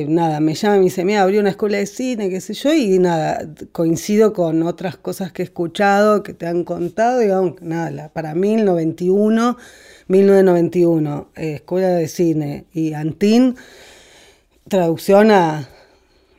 nada, 0.08 0.40
me 0.40 0.54
llama 0.54 0.76
y 0.76 0.80
me 0.80 0.86
dice, 0.86 1.06
mira, 1.06 1.22
abrió 1.22 1.42
una 1.42 1.50
escuela 1.50 1.78
de 1.78 1.86
cine, 1.86 2.30
qué 2.30 2.42
sé 2.42 2.54
yo, 2.54 2.74
y 2.74 3.00
nada, 3.00 3.48
coincido 3.72 4.34
con 4.34 4.64
otras 4.64 4.98
cosas 4.98 5.32
que 5.32 5.42
he 5.42 5.46
escuchado, 5.46 6.24
que 6.24 6.34
te 6.34 6.48
han 6.48 6.64
contado, 6.64 7.20
digamos, 7.20 7.62
nada, 7.62 8.10
para 8.10 8.34
1091, 8.36 9.58
1991, 10.08 11.30
escuela 11.36 11.90
de 11.90 12.08
cine 12.08 12.66
y 12.74 12.94
Antín, 12.94 13.56
traducción 14.68 15.32
a 15.32 15.68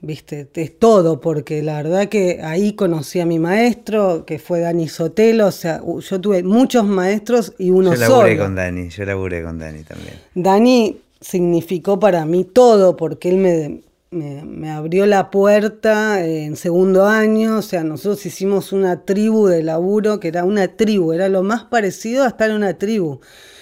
viste, 0.03 0.49
es 0.53 0.79
todo, 0.79 1.21
porque 1.21 1.63
la 1.63 1.77
verdad 1.77 2.09
que 2.09 2.41
ahí 2.43 2.73
conocí 2.73 3.21
a 3.21 3.27
mi 3.27 3.39
maestro, 3.39 4.27
que 4.27 4.39
fue 4.39 4.61
Dani 4.61 4.89
Sotelo, 4.89 5.47
o 5.47 5.53
sea, 5.53 5.81
yo 5.81 6.21
tuve 6.21 6.43
muchos 6.43 6.85
maestros 6.85 7.55
y 7.57 7.71
uno 7.71 7.93
solo. 7.93 8.07
Yo 8.07 8.09
laburé 8.09 8.39
con 8.39 8.55
Dani, 8.57 8.89
yo 8.89 9.05
laburé 9.05 9.43
con 9.45 9.59
Dani 9.59 9.83
también. 9.85 10.15
Dani 10.35 11.01
significó 11.23 11.99
para 11.99 12.27
mí 12.27 12.45
todo, 12.45 12.97
porque 12.97 13.31
él 13.31 13.39
me, 13.39 13.81
me, 14.11 14.71
abrió 14.71 15.07
la 15.07 15.31
puerta 15.31 16.25
en 16.25 16.57
segundo 16.57 17.07
año, 17.07 17.59
o 17.59 17.63
sea, 17.63 17.83
nosotros 17.85 18.27
hicimos 18.27 18.73
una 18.73 19.05
tribu 19.07 19.47
de 19.47 19.63
laburo, 19.63 20.21
que 20.21 20.29
era 20.29 20.45
una 20.45 20.69
tribu, 20.77 21.13
era 21.13 21.31
lo 21.31 21.43
más 21.43 21.65
parecido 21.65 22.25
a 22.25 22.29
estar 22.29 22.51
en 22.51 22.57
una 22.57 22.77
tribu. 22.77 23.21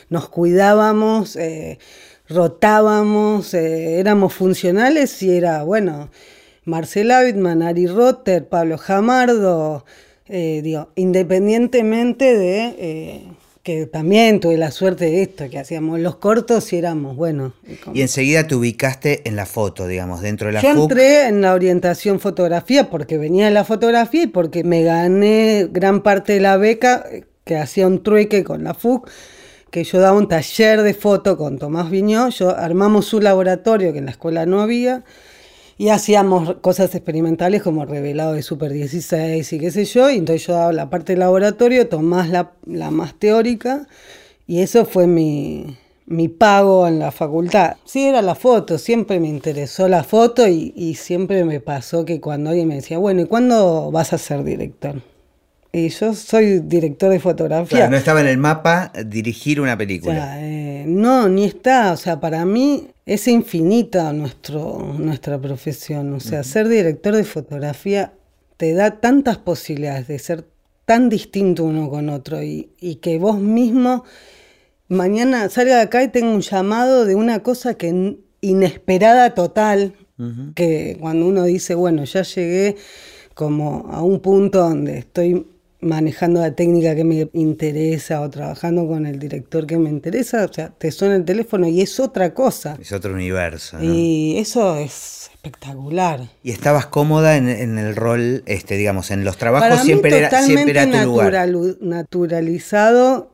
Nos 0.08 0.28
cuidábamos. 0.28 1.36
Eh, 1.36 1.78
rotábamos, 2.30 3.52
eh, 3.54 3.98
éramos 3.98 4.32
funcionales 4.32 5.22
y 5.22 5.36
era, 5.36 5.64
bueno, 5.64 6.10
Marcela 6.64 7.22
Wittmann, 7.22 7.62
Ari 7.62 7.88
Rotter, 7.88 8.48
Pablo 8.48 8.78
Jamardo, 8.78 9.84
eh, 10.26 10.60
digo, 10.62 10.90
independientemente 10.94 12.38
de 12.38 13.24
que 13.62 13.86
también 13.86 14.40
tuve 14.40 14.56
la 14.56 14.70
suerte 14.70 15.06
de 15.06 15.22
esto, 15.22 15.50
que 15.50 15.58
hacíamos 15.58 16.00
los 16.00 16.16
cortos 16.16 16.72
y 16.72 16.78
éramos, 16.78 17.16
bueno. 17.16 17.52
Y 17.92 18.00
enseguida 18.00 18.46
te 18.46 18.54
ubicaste 18.54 19.28
en 19.28 19.36
la 19.36 19.44
foto, 19.44 19.86
digamos, 19.86 20.22
dentro 20.22 20.46
de 20.46 20.54
la 20.54 20.62
Yo 20.62 20.70
entré 20.70 21.28
en 21.28 21.42
la 21.42 21.52
orientación 21.52 22.20
fotografía 22.20 22.88
porque 22.88 23.18
venía 23.18 23.46
de 23.46 23.50
la 23.50 23.64
fotografía 23.64 24.22
y 24.22 24.26
porque 24.28 24.64
me 24.64 24.82
gané 24.82 25.68
gran 25.70 26.02
parte 26.02 26.34
de 26.34 26.40
la 26.40 26.56
beca 26.56 27.04
que 27.44 27.56
hacía 27.56 27.86
un 27.86 28.02
trueque 28.02 28.44
con 28.44 28.64
la 28.64 28.74
FUC 28.74 29.10
que 29.70 29.84
yo 29.84 30.00
daba 30.00 30.18
un 30.18 30.28
taller 30.28 30.82
de 30.82 30.94
foto 30.94 31.36
con 31.36 31.58
Tomás 31.58 31.90
Viñó, 31.90 32.28
yo 32.30 32.56
armamos 32.56 33.06
su 33.06 33.20
laboratorio 33.20 33.92
que 33.92 33.98
en 33.98 34.06
la 34.06 34.10
escuela 34.10 34.44
no 34.44 34.60
había 34.60 35.04
y 35.80 35.88
hacíamos 35.88 36.56
cosas 36.56 36.94
experimentales 36.94 37.62
como 37.62 37.86
revelado 37.86 38.34
de 38.34 38.42
Super 38.42 38.70
16 38.70 39.50
y 39.50 39.58
qué 39.58 39.70
sé 39.70 39.86
yo, 39.86 40.10
y 40.10 40.18
entonces 40.18 40.46
yo 40.46 40.52
daba 40.52 40.74
la 40.74 40.90
parte 40.90 41.14
del 41.14 41.20
laboratorio, 41.20 41.88
Tomás 41.88 42.28
la, 42.28 42.90
más 42.90 43.14
teórica 43.14 43.86
y 44.46 44.60
eso 44.60 44.84
fue 44.84 45.06
mi, 45.06 45.78
mi, 46.04 46.28
pago 46.28 46.86
en 46.86 46.98
la 46.98 47.10
facultad. 47.10 47.76
Sí, 47.86 48.04
era 48.04 48.20
la 48.20 48.34
foto, 48.34 48.76
siempre 48.76 49.20
me 49.20 49.28
interesó 49.28 49.88
la 49.88 50.04
foto 50.04 50.46
y, 50.46 50.74
y 50.76 50.96
siempre 50.96 51.46
me 51.46 51.60
pasó 51.60 52.04
que 52.04 52.20
cuando 52.20 52.50
alguien 52.50 52.68
me 52.68 52.74
decía, 52.74 52.98
bueno, 52.98 53.22
¿y 53.22 53.24
cuándo 53.24 53.90
vas 53.90 54.12
a 54.12 54.18
ser 54.18 54.44
director? 54.44 54.96
Y 55.72 55.88
yo 55.88 56.14
soy 56.14 56.60
director 56.60 57.10
de 57.10 57.20
fotografía. 57.20 57.88
no 57.88 57.96
estaba 57.96 58.20
en 58.20 58.26
el 58.26 58.38
mapa 58.38 58.92
dirigir 59.06 59.60
una 59.60 59.78
película. 59.78 60.36
Eh, 60.40 60.84
no, 60.86 61.28
ni 61.28 61.44
está. 61.44 61.92
O 61.92 61.96
sea, 61.96 62.18
para 62.18 62.44
mí 62.44 62.88
es 63.06 63.28
infinita 63.28 64.12
nuestro, 64.12 64.94
nuestra 64.98 65.38
profesión. 65.38 66.12
O 66.12 66.20
sea, 66.20 66.42
ser 66.42 66.68
director 66.68 67.14
de 67.14 67.24
fotografía 67.24 68.12
te 68.56 68.74
da 68.74 69.00
tantas 69.00 69.38
posibilidades 69.38 70.08
de 70.08 70.18
ser 70.18 70.44
tan 70.84 71.08
distinto 71.08 71.64
uno 71.64 71.88
con 71.88 72.08
otro 72.08 72.42
y, 72.42 72.70
y 72.80 72.96
que 72.96 73.18
vos 73.18 73.38
mismo 73.38 74.04
mañana 74.90 75.48
salga 75.48 75.76
de 75.76 75.82
acá 75.82 76.02
y 76.02 76.08
tenga 76.08 76.30
un 76.30 76.42
llamado 76.42 77.06
de 77.06 77.14
una 77.14 77.42
cosa 77.42 77.74
que 77.74 78.18
inesperada 78.42 79.34
total, 79.34 79.94
que 80.54 80.98
cuando 81.00 81.26
uno 81.26 81.44
dice, 81.44 81.74
bueno, 81.74 82.04
ya 82.04 82.22
llegué 82.22 82.76
como 83.32 83.88
a 83.90 84.02
un 84.02 84.20
punto 84.20 84.58
donde 84.58 84.98
estoy 84.98 85.46
manejando 85.80 86.40
la 86.40 86.54
técnica 86.54 86.94
que 86.94 87.04
me 87.04 87.28
interesa 87.32 88.20
o 88.20 88.30
trabajando 88.30 88.86
con 88.86 89.06
el 89.06 89.18
director 89.18 89.66
que 89.66 89.78
me 89.78 89.90
interesa, 89.90 90.44
o 90.44 90.52
sea, 90.52 90.70
te 90.70 90.90
suena 90.90 91.16
el 91.16 91.24
teléfono 91.24 91.66
y 91.68 91.80
es 91.80 91.98
otra 92.00 92.34
cosa. 92.34 92.76
Es 92.80 92.92
otro 92.92 93.14
universo. 93.14 93.78
Y 93.82 94.36
eso 94.38 94.76
es 94.76 95.30
espectacular. 95.32 96.20
¿Y 96.42 96.50
estabas 96.50 96.86
cómoda 96.86 97.36
en, 97.36 97.48
el 97.78 97.96
rol, 97.96 98.42
este, 98.44 98.76
digamos, 98.76 99.10
en 99.10 99.24
los 99.24 99.38
trabajos? 99.38 99.80
siempre, 99.80 100.18
era, 100.18 100.42
siempre 100.42 100.70
era 100.70 100.90
tu 100.90 101.06
lugar. 101.06 101.48
naturalizado 101.80 103.29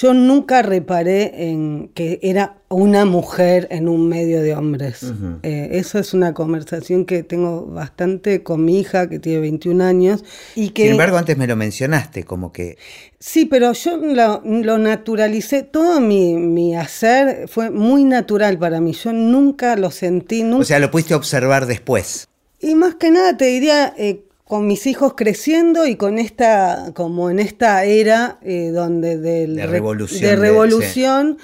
yo 0.00 0.14
nunca 0.14 0.62
reparé 0.62 1.50
en 1.50 1.90
que 1.94 2.18
era 2.22 2.56
una 2.70 3.04
mujer 3.04 3.68
en 3.70 3.86
un 3.86 4.08
medio 4.08 4.40
de 4.40 4.54
hombres. 4.54 5.12
Eh, 5.42 5.68
eso 5.72 5.98
es 5.98 6.14
una 6.14 6.32
conversación 6.32 7.04
que 7.04 7.22
tengo 7.22 7.66
bastante 7.66 8.42
con 8.42 8.64
mi 8.64 8.80
hija, 8.80 9.10
que 9.10 9.18
tiene 9.18 9.40
21 9.40 9.84
años. 9.84 10.24
Y 10.54 10.70
que, 10.70 10.84
Sin 10.84 10.92
embargo, 10.92 11.18
antes 11.18 11.36
me 11.36 11.46
lo 11.46 11.54
mencionaste, 11.54 12.24
como 12.24 12.50
que... 12.50 12.78
Sí, 13.18 13.44
pero 13.44 13.72
yo 13.74 13.98
lo, 13.98 14.78
naturalicé. 14.78 15.64
Todo 15.64 16.00
mi, 16.00 16.74
hacer 16.76 17.46
fue 17.48 17.70
muy 17.70 18.04
natural 18.04 18.58
para 18.58 18.80
mí. 18.80 18.92
Yo 18.92 19.12
nunca 19.12 19.76
lo 19.76 19.90
sentí. 19.90 20.42
Nunca... 20.44 20.62
O 20.62 20.64
sea, 20.64 20.78
lo 20.78 20.90
pudiste 20.90 21.14
observar 21.14 21.66
después. 21.66 22.28
Y 22.58 22.74
más 22.74 22.94
que 22.94 23.10
nada 23.10 23.36
te 23.36 23.46
diría, 23.46 23.92
eh, 23.98 24.24
con 24.50 24.66
mis 24.66 24.88
hijos 24.88 25.14
creciendo 25.16 25.86
y 25.86 25.94
con 25.94 26.18
esta, 26.18 26.90
como 26.92 27.30
en 27.30 27.38
esta 27.38 27.84
era 27.84 28.40
eh, 28.42 28.72
donde 28.74 29.16
del, 29.16 29.54
de 29.54 29.64
revolución, 29.68 30.20
de 30.20 30.34
revolución 30.34 31.38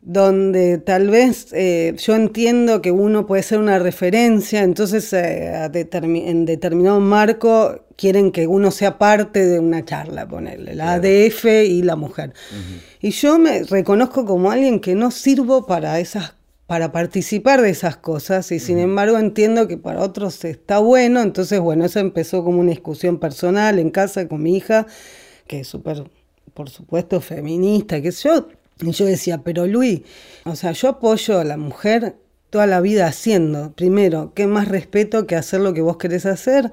donde 0.00 0.78
tal 0.78 1.10
vez 1.10 1.48
eh, 1.52 1.94
yo 1.98 2.14
entiendo 2.14 2.80
que 2.80 2.92
uno 2.92 3.26
puede 3.26 3.42
ser 3.42 3.58
una 3.58 3.78
referencia, 3.78 4.62
entonces 4.62 5.12
eh, 5.12 5.68
en 5.70 6.46
determinado 6.46 6.98
marco 6.98 7.84
quieren 7.94 8.32
que 8.32 8.46
uno 8.46 8.70
sea 8.70 8.96
parte 8.96 9.44
de 9.44 9.58
una 9.58 9.84
charla, 9.84 10.26
ponerle, 10.26 10.74
la 10.74 10.94
ADF 10.94 11.44
y 11.44 11.82
la 11.82 11.96
mujer. 11.96 12.32
Y 13.02 13.10
yo 13.10 13.38
me 13.38 13.64
reconozco 13.64 14.24
como 14.24 14.50
alguien 14.50 14.80
que 14.80 14.94
no 14.94 15.10
sirvo 15.10 15.66
para 15.66 16.00
esas 16.00 16.39
para 16.70 16.92
participar 16.92 17.62
de 17.62 17.70
esas 17.70 17.96
cosas 17.96 18.52
y 18.52 18.60
sin 18.60 18.78
embargo 18.78 19.18
entiendo 19.18 19.66
que 19.66 19.76
para 19.76 20.02
otros 20.02 20.44
está 20.44 20.78
bueno, 20.78 21.20
entonces 21.20 21.58
bueno, 21.58 21.84
eso 21.84 21.98
empezó 21.98 22.44
como 22.44 22.60
una 22.60 22.70
discusión 22.70 23.18
personal 23.18 23.80
en 23.80 23.90
casa 23.90 24.28
con 24.28 24.44
mi 24.44 24.56
hija, 24.56 24.86
que 25.48 25.58
es 25.58 25.66
súper, 25.66 26.08
por 26.54 26.70
supuesto, 26.70 27.20
feminista, 27.20 28.00
que 28.00 28.12
yo, 28.12 28.46
y 28.82 28.92
yo 28.92 29.04
decía, 29.04 29.38
pero 29.42 29.66
Luis, 29.66 30.02
o 30.44 30.54
sea, 30.54 30.70
yo 30.70 30.90
apoyo 30.90 31.40
a 31.40 31.44
la 31.44 31.56
mujer 31.56 32.14
toda 32.50 32.68
la 32.68 32.80
vida 32.80 33.08
haciendo, 33.08 33.72
primero, 33.72 34.30
¿qué 34.36 34.46
más 34.46 34.68
respeto 34.68 35.26
que 35.26 35.34
hacer 35.34 35.62
lo 35.62 35.74
que 35.74 35.80
vos 35.80 35.96
querés 35.96 36.24
hacer? 36.24 36.72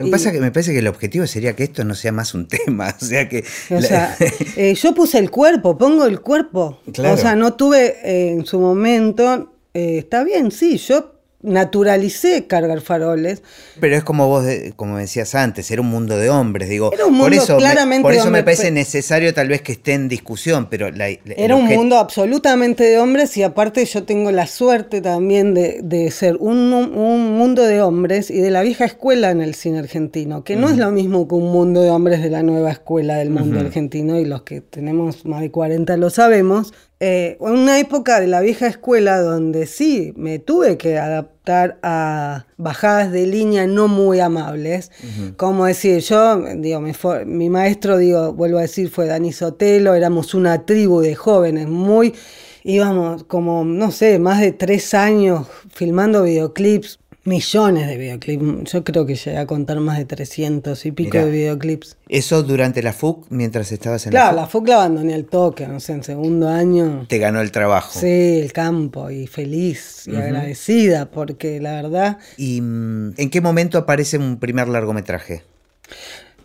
Lo 0.00 0.06
que 0.06 0.12
pasa 0.12 0.30
es 0.30 0.34
que 0.34 0.40
me 0.40 0.50
parece 0.50 0.72
que 0.72 0.78
el 0.78 0.86
objetivo 0.86 1.26
sería 1.26 1.54
que 1.54 1.64
esto 1.64 1.84
no 1.84 1.94
sea 1.94 2.10
más 2.10 2.32
un 2.32 2.48
tema. 2.48 2.96
O 2.98 3.04
sea 3.04 3.28
que. 3.28 3.44
O 3.68 3.82
sea, 3.82 4.16
eh, 4.56 4.74
yo 4.74 4.94
puse 4.94 5.18
el 5.18 5.30
cuerpo, 5.30 5.76
pongo 5.76 6.06
el 6.06 6.20
cuerpo. 6.20 6.80
O 6.86 7.16
sea, 7.18 7.36
no 7.36 7.52
tuve 7.52 7.98
eh, 8.02 8.30
en 8.30 8.46
su 8.46 8.58
momento. 8.58 9.52
Eh, 9.74 9.98
está 9.98 10.24
bien, 10.24 10.50
sí, 10.50 10.78
yo 10.78 11.19
naturalicé 11.42 12.46
cargar 12.46 12.80
faroles. 12.80 13.42
Pero 13.80 13.96
es 13.96 14.04
como 14.04 14.28
vos, 14.28 14.44
como 14.76 14.98
decías 14.98 15.34
antes, 15.34 15.70
era 15.70 15.80
un 15.80 15.88
mundo 15.88 16.16
de 16.16 16.28
hombres, 16.28 16.68
digo. 16.68 16.92
Era 16.92 17.06
un 17.06 17.12
mundo 17.12 17.24
por 17.24 17.34
eso, 17.34 17.56
claramente 17.56 17.98
me, 17.98 18.02
por 18.02 18.12
eso 18.14 18.30
me 18.30 18.42
parece 18.42 18.70
necesario 18.70 19.32
tal 19.32 19.48
vez 19.48 19.62
que 19.62 19.72
esté 19.72 19.94
en 19.94 20.08
discusión, 20.08 20.68
pero 20.68 20.88
era 20.88 21.56
un 21.56 21.66
mundo 21.66 21.98
absolutamente 21.98 22.84
de 22.84 22.98
hombres 22.98 23.36
y 23.36 23.42
aparte 23.42 23.84
yo 23.84 24.04
tengo 24.04 24.30
la 24.32 24.46
suerte 24.46 25.00
también 25.00 25.54
de, 25.54 26.10
ser 26.10 26.36
un, 26.40 26.70
mundo 26.70 27.64
de 27.64 27.80
hombres 27.80 28.30
y 28.30 28.40
de 28.40 28.50
la 28.50 28.62
vieja 28.62 28.84
escuela 28.84 29.30
en 29.30 29.40
el 29.40 29.54
cine 29.54 29.78
argentino, 29.78 30.44
que 30.44 30.56
no 30.56 30.68
es 30.68 30.76
lo 30.76 30.90
mismo 30.90 31.26
que 31.26 31.34
un 31.34 31.52
mundo 31.52 31.80
de 31.80 31.90
hombres 31.90 32.22
de 32.22 32.30
la 32.30 32.42
nueva 32.42 32.70
escuela 32.70 33.16
del 33.16 33.30
mundo 33.30 33.60
argentino 33.60 34.18
y 34.18 34.24
los 34.24 34.42
que 34.42 34.60
tenemos 34.60 35.24
más 35.24 35.40
de 35.40 35.50
40 35.50 35.96
lo 35.96 36.10
sabemos 36.10 36.72
eh, 37.00 37.36
una 37.40 37.80
época 37.80 38.20
de 38.20 38.26
la 38.26 38.42
vieja 38.42 38.66
escuela 38.66 39.20
donde 39.20 39.66
sí 39.66 40.12
me 40.16 40.38
tuve 40.38 40.76
que 40.76 40.98
adaptar 40.98 41.78
a 41.82 42.46
bajadas 42.58 43.10
de 43.10 43.26
línea 43.26 43.66
no 43.66 43.88
muy 43.88 44.20
amables. 44.20 44.90
Como 45.36 45.64
decir, 45.64 46.00
yo, 46.00 46.42
digo, 46.56 46.82
mi 47.24 47.48
maestro, 47.48 47.96
digo, 47.96 48.34
vuelvo 48.34 48.58
a 48.58 48.62
decir, 48.62 48.90
fue 48.90 49.06
Dani 49.06 49.32
Sotelo, 49.32 49.94
éramos 49.94 50.34
una 50.34 50.66
tribu 50.66 51.00
de 51.00 51.14
jóvenes 51.14 51.68
muy 51.68 52.14
íbamos 52.62 53.24
como, 53.24 53.64
no 53.64 53.90
sé, 53.90 54.18
más 54.18 54.40
de 54.40 54.52
tres 54.52 54.94
años 54.94 55.46
filmando 55.72 56.22
videoclips 56.24 56.99
millones 57.24 57.86
de 57.86 57.96
videoclips. 57.96 58.72
Yo 58.72 58.84
creo 58.84 59.06
que 59.06 59.14
llegué 59.14 59.36
a 59.36 59.46
contar 59.46 59.80
más 59.80 59.98
de 59.98 60.04
300 60.04 60.86
y 60.86 60.92
pico 60.92 61.18
de 61.18 61.30
videoclips. 61.30 61.96
¿Eso 62.08 62.42
durante 62.42 62.82
la 62.82 62.92
FUC, 62.92 63.26
mientras 63.30 63.70
estabas 63.72 64.06
en 64.06 64.14
la 64.14 64.20
FUC? 64.20 64.24
Claro, 64.24 64.36
la 64.36 64.46
FUC 64.46 64.68
la 64.68 64.74
abandoné 64.76 65.14
al 65.14 65.24
toque, 65.24 65.66
no 65.66 65.80
sé, 65.80 65.92
en 65.92 66.04
segundo 66.04 66.48
año. 66.48 67.06
Te 67.08 67.18
ganó 67.18 67.40
el 67.40 67.50
trabajo. 67.50 67.98
Sí, 67.98 68.40
el 68.40 68.52
campo, 68.52 69.10
y 69.10 69.26
feliz 69.26 70.06
y 70.06 70.16
agradecida, 70.16 71.10
porque 71.10 71.60
la 71.60 71.72
verdad... 71.72 72.18
¿Y 72.36 72.60
mm, 72.60 73.14
en 73.16 73.30
qué 73.30 73.40
momento 73.40 73.78
aparece 73.78 74.18
un 74.18 74.38
primer 74.38 74.68
largometraje? 74.68 75.42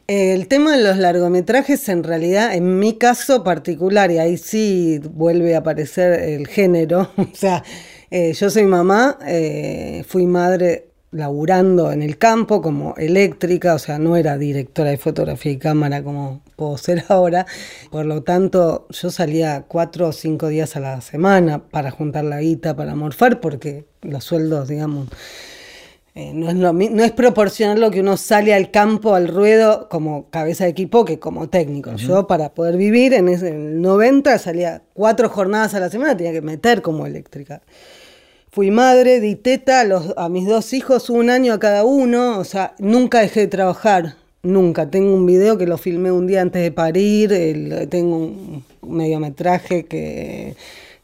El 0.08 0.48
tema 0.48 0.78
de 0.78 0.84
los 0.84 0.98
largometrajes, 0.98 1.90
en 1.90 2.04
realidad, 2.04 2.54
en 2.54 2.78
mi 2.78 2.94
caso 2.94 3.44
particular, 3.44 4.12
y 4.12 4.20
ahí 4.20 4.38
sí 4.38 5.00
vuelve 5.00 5.56
a 5.56 5.60
aparecer 5.60 6.22
el 6.22 6.48
género, 6.48 7.10
o 7.18 7.28
sea, 7.34 7.64
eh, 8.10 8.34
yo 8.34 8.50
soy 8.50 8.66
mamá, 8.66 9.18
eh, 9.26 10.04
fui 10.08 10.26
madre 10.26 10.90
laburando 11.12 11.92
en 11.92 12.02
el 12.02 12.18
campo 12.18 12.62
como 12.62 12.94
eléctrica, 12.98 13.74
o 13.74 13.80
sea, 13.80 13.98
no 14.00 14.18
era 14.18 14.38
directora 14.38 14.90
de 14.90 14.98
fotografía 14.98 15.54
y 15.54 15.58
cámara 15.58 16.04
como 16.04 16.42
puedo 16.56 16.78
ser 16.78 17.06
ahora. 17.10 17.46
Por 17.90 18.06
lo 18.06 18.24
tanto, 18.24 18.88
yo 18.90 19.10
salía 19.10 19.64
cuatro 19.68 20.10
o 20.10 20.12
cinco 20.12 20.50
días 20.50 20.76
a 20.76 20.82
la 20.82 21.02
semana 21.02 21.60
para 21.60 21.92
juntar 21.92 22.26
la 22.26 22.42
guita, 22.42 22.76
para 22.76 22.96
morfar, 22.96 23.40
porque 23.40 23.86
los 24.02 24.24
sueldos, 24.24 24.68
digamos, 24.68 25.08
eh, 26.18 26.32
no, 26.34 26.50
es 26.50 26.56
no 26.92 27.04
es 27.04 27.12
proporcional 27.12 27.82
lo 27.82 27.92
que 27.92 28.00
uno 28.00 28.16
sale 28.16 28.54
al 28.54 28.72
campo, 28.72 29.16
al 29.16 29.28
ruedo, 29.28 29.90
como 29.90 30.30
cabeza 30.30 30.64
de 30.64 30.70
equipo 30.70 31.04
que 31.04 31.20
como 31.20 31.50
técnico. 31.50 31.94
Yo, 31.98 32.26
para 32.26 32.54
poder 32.54 32.78
vivir 32.78 33.14
en, 33.14 33.28
ese, 33.28 33.50
en 33.50 33.68
el 33.68 33.82
90, 33.82 34.40
salía 34.40 34.82
cuatro 34.94 35.28
jornadas 35.28 35.74
a 35.74 35.82
la 35.82 35.90
semana, 35.90 36.16
tenía 36.16 36.32
que 36.32 36.42
meter 36.42 36.82
como 36.82 37.06
eléctrica. 37.06 37.64
Fui 38.50 38.72
madre, 38.72 39.20
di 39.20 39.36
teta 39.36 39.84
a, 40.16 40.30
mis 40.30 40.48
dos 40.48 40.72
hijos 40.72 41.10
un 41.10 41.30
año 41.30 41.52
a 41.52 41.60
cada 41.60 41.84
uno, 41.84 42.40
o 42.40 42.46
sea, 42.46 42.76
nunca 42.80 43.20
dejé 43.20 43.42
de 43.42 43.48
trabajar, 43.48 44.16
nunca. 44.42 44.90
Tengo 44.90 45.14
un 45.14 45.26
video 45.26 45.58
que 45.58 45.68
lo 45.68 45.78
filmé 45.78 46.14
un 46.14 46.28
día 46.28 46.42
antes 46.42 46.62
de 46.62 46.72
parir, 46.72 47.90
tengo 47.90 48.16
un 48.16 48.64
mediometraje 48.88 49.84
que 49.84 50.56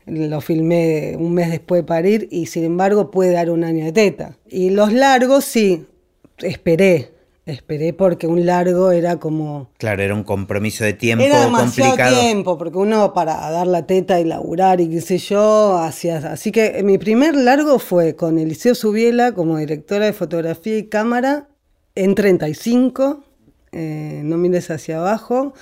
lo 0.06 0.42
filmé 0.42 1.16
un 1.18 1.34
mes 1.34 1.50
después 1.50 1.82
de 1.82 1.88
parir 1.88 2.28
y 2.32 2.48
sin 2.48 2.64
embargo 2.64 3.12
puede 3.12 3.32
dar 3.32 3.50
un 3.50 3.64
año 3.64 3.86
de 3.86 3.92
teta. 3.92 4.38
Y 4.50 4.72
los 4.72 4.92
largos 4.94 5.46
sí, 5.46 5.86
esperé, 6.40 7.12
Esperé 7.44 7.92
porque 7.92 8.28
un 8.28 8.46
largo 8.46 8.92
era 8.92 9.18
como... 9.18 9.72
Claro, 9.80 10.04
era 10.04 10.14
un 10.14 10.24
compromiso 10.24 10.84
de 10.84 10.94
tiempo 10.94 11.26
era 11.26 11.42
demasiado 11.42 11.92
complicado. 11.92 12.20
tiempo, 12.22 12.58
porque 12.58 12.78
uno 12.78 13.14
para 13.14 13.50
dar 13.50 13.66
la 13.66 13.88
teta 13.88 14.20
y 14.20 14.26
laburar 14.26 14.80
y 14.80 14.90
qué 14.90 15.02
sé 15.02 15.18
yo, 15.18 15.78
hacía... 15.80 16.18
Así 16.18 16.52
que 16.52 16.84
mi 16.84 17.00
primer 17.00 17.36
largo 17.36 17.80
fue 17.80 18.16
con 18.16 18.38
Eliseo 18.38 18.76
Subiela 18.76 19.34
como 19.34 19.58
directora 19.58 20.06
de 20.06 20.14
fotografía 20.14 20.78
y 20.78 20.88
cámara 20.88 21.48
en 21.96 22.14
35, 22.14 23.24
eh, 23.72 24.22
no 24.24 24.38
mires 24.38 24.70
hacia 24.70 25.00
abajo, 25.00 25.54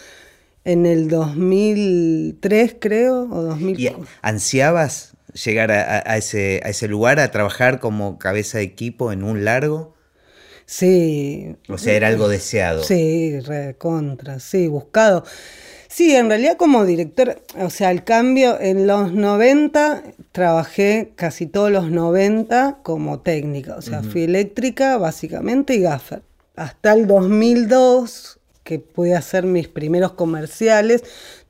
en 0.65 0.85
el 0.85 1.07
2003 1.09 2.75
creo, 2.79 3.27
o 3.31 3.41
2004. 3.41 4.03
¿Y 4.03 4.07
ansiabas 4.21 5.13
llegar 5.33 5.71
a, 5.71 6.17
ese, 6.17 6.61
a 6.63 6.69
ese 6.69 6.87
lugar, 6.87 7.19
a 7.19 7.31
trabajar 7.31 7.79
como 7.79 8.17
cabeza 8.19 8.57
de 8.57 8.65
equipo 8.65 9.11
en 9.11 9.23
un 9.23 9.45
largo? 9.45 9.95
Sí. 10.65 11.55
O 11.67 11.77
sea, 11.77 11.95
era 11.95 12.07
algo 12.07 12.27
deseado. 12.27 12.83
Sí, 12.83 13.39
contra, 13.77 14.39
sí, 14.39 14.67
buscado. 14.67 15.23
Sí, 15.87 16.15
en 16.15 16.29
realidad 16.29 16.55
como 16.57 16.85
director, 16.85 17.41
o 17.59 17.71
sea, 17.71 17.89
el 17.89 18.03
cambio 18.03 18.59
en 18.61 18.85
los 18.85 19.11
90 19.11 20.03
trabajé 20.31 21.13
casi 21.15 21.47
todos 21.47 21.71
los 21.71 21.89
90 21.89 22.79
como 22.83 23.21
técnica, 23.21 23.75
o 23.75 23.81
sea, 23.81 24.03
fui 24.03 24.23
eléctrica 24.23 24.97
básicamente 24.97 25.73
y 25.73 25.81
gaffer. 25.81 26.21
Hasta 26.55 26.93
el 26.93 27.07
2002, 27.07 28.38
que 28.69 28.77
pude 28.77 29.15
hacer 29.15 29.45
mis 29.45 29.67
primeros 29.67 30.11
comerciales, 30.11 31.03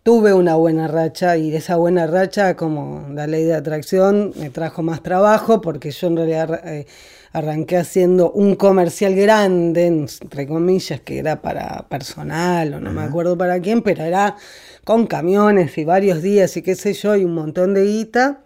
tuve 0.04 0.34
una 0.34 0.56
buena 0.56 0.88
racha 0.88 1.36
y 1.36 1.54
esa 1.54 1.76
buena 1.76 2.08
racha, 2.08 2.56
como 2.56 3.10
la 3.14 3.28
ley 3.28 3.44
de 3.44 3.56
atracción, 3.56 4.32
me 4.38 4.50
trajo 4.50 4.84
más 4.84 5.04
trabajo 5.04 5.60
porque 5.60 5.92
yo 5.92 6.08
en 6.08 6.16
realidad... 6.16 6.62
Eh, 6.66 6.88
arranqué 7.32 7.78
haciendo 7.78 8.32
un 8.32 8.56
comercial 8.56 9.14
grande, 9.14 9.86
entre 9.86 10.48
comillas, 10.48 11.00
que 11.02 11.20
era 11.20 11.44
para 11.44 11.88
personal 11.88 12.74
o 12.74 12.80
no 12.80 12.92
me 12.92 13.04
acuerdo 13.04 13.38
para 13.38 13.60
quién, 13.60 13.84
pero 13.84 14.04
era 14.04 14.36
con 14.84 15.06
camiones 15.06 15.78
y 15.78 15.84
varios 15.84 16.24
días 16.24 16.58
y 16.58 16.64
qué 16.64 16.74
sé 16.74 16.94
yo, 16.94 17.16
y 17.16 17.26
un 17.26 17.36
montón 17.36 17.76
de 17.76 17.86
guita. 17.86 18.42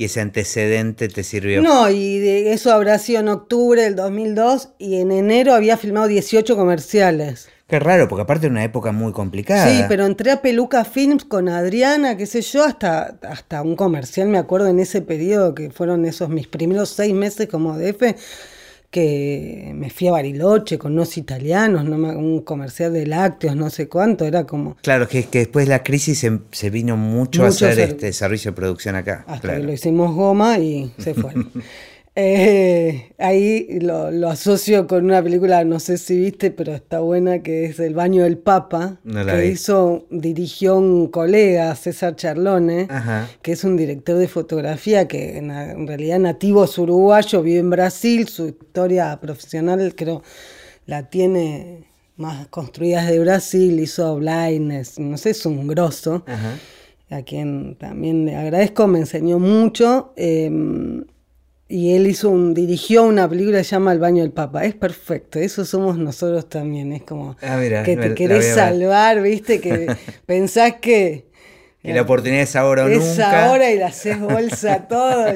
¿Y 0.00 0.04
ese 0.04 0.20
antecedente 0.20 1.08
te 1.08 1.22
sirvió? 1.22 1.60
No, 1.60 1.90
y 1.90 2.20
de 2.20 2.52
eso 2.52 2.72
habrá 2.72 2.98
sido 2.98 3.20
en 3.20 3.28
octubre 3.28 3.82
del 3.82 3.96
2002 3.96 4.70
y 4.78 5.00
en 5.00 5.12
enero 5.12 5.52
había 5.52 5.76
filmado 5.76 6.06
18 6.06 6.56
comerciales. 6.56 7.50
Qué 7.70 7.78
raro, 7.78 8.08
porque 8.08 8.22
aparte 8.22 8.46
de 8.46 8.50
una 8.50 8.64
época 8.64 8.90
muy 8.90 9.12
complicada. 9.12 9.70
Sí, 9.70 9.84
pero 9.88 10.04
entré 10.04 10.32
a 10.32 10.42
Peluca 10.42 10.84
Films 10.84 11.24
con 11.24 11.48
Adriana, 11.48 12.16
qué 12.16 12.26
sé 12.26 12.42
yo, 12.42 12.64
hasta, 12.64 13.16
hasta 13.22 13.62
un 13.62 13.76
comercial, 13.76 14.28
me 14.28 14.38
acuerdo 14.38 14.66
en 14.66 14.80
ese 14.80 15.02
periodo, 15.02 15.54
que 15.54 15.70
fueron 15.70 16.04
esos 16.04 16.28
mis 16.28 16.48
primeros 16.48 16.88
seis 16.88 17.14
meses 17.14 17.48
como 17.48 17.78
DF, 17.78 18.16
que 18.90 19.70
me 19.72 19.88
fui 19.88 20.08
a 20.08 20.12
Bariloche 20.12 20.78
con 20.78 20.94
unos 20.94 21.16
italianos, 21.16 21.84
¿no? 21.84 21.96
un 21.96 22.40
comercial 22.40 22.92
de 22.92 23.06
lácteos, 23.06 23.54
no 23.54 23.70
sé 23.70 23.88
cuánto, 23.88 24.24
era 24.24 24.44
como... 24.46 24.76
Claro, 24.82 25.06
que, 25.06 25.26
que 25.26 25.38
después 25.38 25.66
de 25.66 25.70
la 25.70 25.84
crisis 25.84 26.26
se, 26.50 26.70
vino 26.70 26.96
mucho, 26.96 27.44
a 27.44 27.48
hacer 27.48 27.78
este 27.78 28.12
servicio 28.12 28.50
de 28.50 28.56
producción 28.56 28.96
acá. 28.96 29.24
Hasta 29.28 29.54
que 29.54 29.62
lo 29.62 29.72
hicimos 29.72 30.12
goma 30.12 30.58
y 30.58 30.92
se 30.98 31.14
fue. 31.14 31.32
Eh, 32.16 33.12
ahí 33.18 33.78
lo, 33.80 34.28
asocio 34.28 34.86
con 34.88 35.04
una 35.04 35.22
película, 35.22 35.64
no 35.64 35.78
sé 35.78 35.96
si 35.96 36.18
viste, 36.18 36.50
pero 36.50 36.74
está 36.74 37.00
buena, 37.00 37.42
que 37.42 37.66
es 37.66 37.78
El 37.78 37.94
baño 37.94 38.24
del 38.24 38.36
Papa, 38.36 38.98
que 39.04 39.46
hizo, 39.46 40.06
dirigió 40.10 40.76
un 40.76 41.06
colega, 41.06 41.74
César 41.76 42.16
Charlone, 42.16 42.88
que 43.42 43.52
es 43.52 43.62
un 43.62 43.76
director 43.76 44.18
de 44.18 44.26
fotografía 44.26 45.06
que 45.06 45.38
en, 45.38 45.86
realidad 45.86 46.18
nativo 46.18 46.64
es 46.64 46.76
uruguayo, 46.78 47.42
vive 47.42 47.60
en 47.60 47.70
Brasil, 47.70 48.28
su 48.28 48.48
historia 48.48 49.18
profesional 49.20 49.94
creo 49.94 50.22
la 50.86 51.08
tiene 51.08 51.84
más 52.16 52.48
construida 52.48 53.04
de 53.04 53.20
Brasil, 53.20 53.78
hizo 53.78 54.16
Blindness, 54.16 54.98
no 54.98 55.16
sé, 55.16 55.30
es 55.30 55.46
un 55.46 55.68
grosso, 55.68 56.24
a 57.08 57.22
quien 57.22 57.76
también 57.76 58.26
le 58.26 58.36
agradezco, 58.36 58.86
me 58.88 58.98
enseñó 58.98 59.38
mucho. 59.38 60.12
Em, 60.16 61.04
y 61.70 61.94
él 61.94 62.08
hizo 62.08 62.30
un, 62.30 62.52
dirigió 62.52 63.04
una 63.04 63.28
película 63.28 63.58
que 63.58 63.64
se 63.64 63.70
llama 63.70 63.92
El 63.92 64.00
baño 64.00 64.22
del 64.22 64.32
Papa. 64.32 64.64
Es 64.64 64.74
perfecto, 64.74 65.38
eso 65.38 65.64
somos 65.64 65.96
nosotros 65.96 66.48
también. 66.48 66.92
Es 66.92 67.02
como 67.02 67.36
ah, 67.42 67.60
que 67.84 67.96
te 67.96 68.12
querés 68.14 68.54
salvar, 68.54 69.22
viste, 69.22 69.60
que 69.60 69.86
pensás 70.26 70.74
que. 70.80 71.26
Que 71.80 71.94
la 71.94 72.02
oportunidad 72.02 72.42
es 72.42 72.56
ahora 72.56 72.84
o 72.84 72.88
es 72.88 72.98
nunca. 72.98 73.12
Es 73.12 73.20
ahora 73.20 73.70
y 73.70 73.78
la 73.78 73.86
haces 73.86 74.18
bolsa 74.18 74.88
todo. 74.88 75.26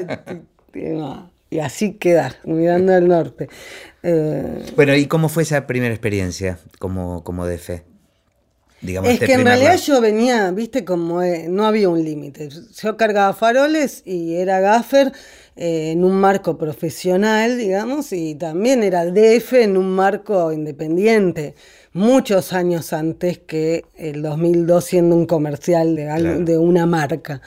y, 1.49 1.59
así 1.59 1.93
quedás, 1.93 2.37
mirando 2.43 2.93
al 2.93 3.07
norte. 3.07 3.47
Eh, 4.03 4.65
bueno, 4.75 4.93
¿y 4.93 5.05
cómo 5.05 5.29
fue 5.29 5.43
esa 5.43 5.65
primera 5.65 5.93
experiencia 5.93 6.59
como, 6.79 7.23
como 7.23 7.45
de 7.45 7.57
fe? 7.57 7.83
Digamos, 8.81 9.07
es 9.09 9.15
este 9.15 9.25
que 9.27 9.33
en 9.33 9.45
realidad 9.45 9.77
yo 9.77 10.01
venía, 10.01 10.51
viste, 10.51 10.83
como 10.83 11.23
eh, 11.23 11.47
no 11.49 11.65
había 11.65 11.87
un 11.87 12.03
límite. 12.03 12.49
Yo 12.49 12.97
cargaba 12.97 13.33
faroles 13.33 14.03
y 14.05 14.35
era 14.35 14.59
gaffer 14.59 15.13
eh, 15.55 15.91
en 15.91 16.03
un 16.03 16.19
marco 16.19 16.57
profesional, 16.57 17.57
digamos, 17.57 18.11
y 18.11 18.35
también 18.35 18.83
era 18.83 19.05
DF 19.05 19.53
en 19.53 19.77
un 19.77 19.89
marco 19.91 20.51
independiente, 20.51 21.55
muchos 21.93 22.51
años 22.51 22.91
antes 22.91 23.39
que 23.39 23.85
el 23.95 24.21
2002 24.21 24.83
siendo 24.83 25.15
un 25.15 25.25
comercial 25.25 25.95
de, 25.95 26.43
de 26.43 26.57
una 26.57 26.85
marca. 26.85 27.41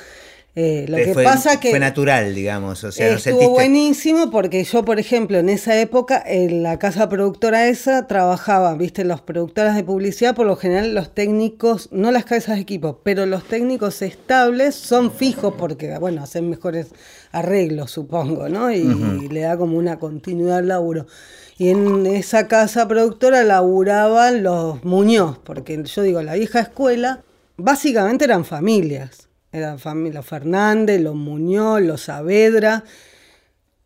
Eh, 0.61 0.87
lo 0.89 0.97
que 0.97 1.15
pasa 1.15 1.61
que 1.61 1.71
fue 1.71 1.79
natural, 1.79 2.35
digamos, 2.35 2.83
o 2.83 2.91
sea, 2.91 3.15
estuvo 3.15 3.51
buenísimo 3.51 4.29
porque 4.31 4.65
yo, 4.65 4.85
por 4.85 4.99
ejemplo, 4.99 5.39
en 5.39 5.49
esa 5.49 5.79
época 5.81 6.21
en 6.27 6.65
la 6.65 6.81
casa 6.81 7.09
productora 7.09 7.69
esa 7.69 8.09
trabajaba, 8.09 8.75
viste, 8.75 9.05
los 9.05 9.21
productoras 9.21 9.77
de 9.77 9.85
publicidad, 9.85 10.35
por 10.35 10.47
lo 10.47 10.57
general 10.57 10.97
los 10.97 11.15
técnicos, 11.15 11.91
no 11.93 12.11
las 12.11 12.25
cabezas 12.25 12.57
de 12.57 12.63
equipo, 12.63 12.99
pero 13.05 13.25
los 13.25 13.45
técnicos 13.45 14.03
estables 14.03 14.75
son 14.75 15.13
fijos 15.13 15.55
porque, 15.57 15.97
bueno, 15.99 16.25
hacen 16.25 16.51
mejores 16.51 16.89
arreglos, 17.31 17.93
supongo, 17.93 18.49
¿no? 18.49 18.73
Y, 18.73 19.29
le 19.29 19.43
da 19.43 19.57
como 19.57 19.79
una 19.79 20.01
continuidad 20.01 20.59
al 20.59 20.69
laburo. 20.69 21.07
Y 21.57 21.69
en 21.69 22.05
esa 22.07 22.49
casa 22.49 22.89
productora 22.89 23.45
laburaban 23.45 24.43
los 24.43 24.83
Muñoz, 24.85 25.39
porque 25.39 25.81
yo 25.85 26.03
digo, 26.03 26.21
la 26.23 26.35
vieja 26.35 26.59
escuela 26.59 27.23
básicamente 27.57 28.25
eran 28.25 28.45
familias 28.45 29.28
Era 29.51 29.79
familia 29.79 30.23
Fernández, 30.23 31.01
los 31.01 31.15
Muñoz, 31.15 31.81
los 31.83 32.03
Saavedra. 32.03 32.85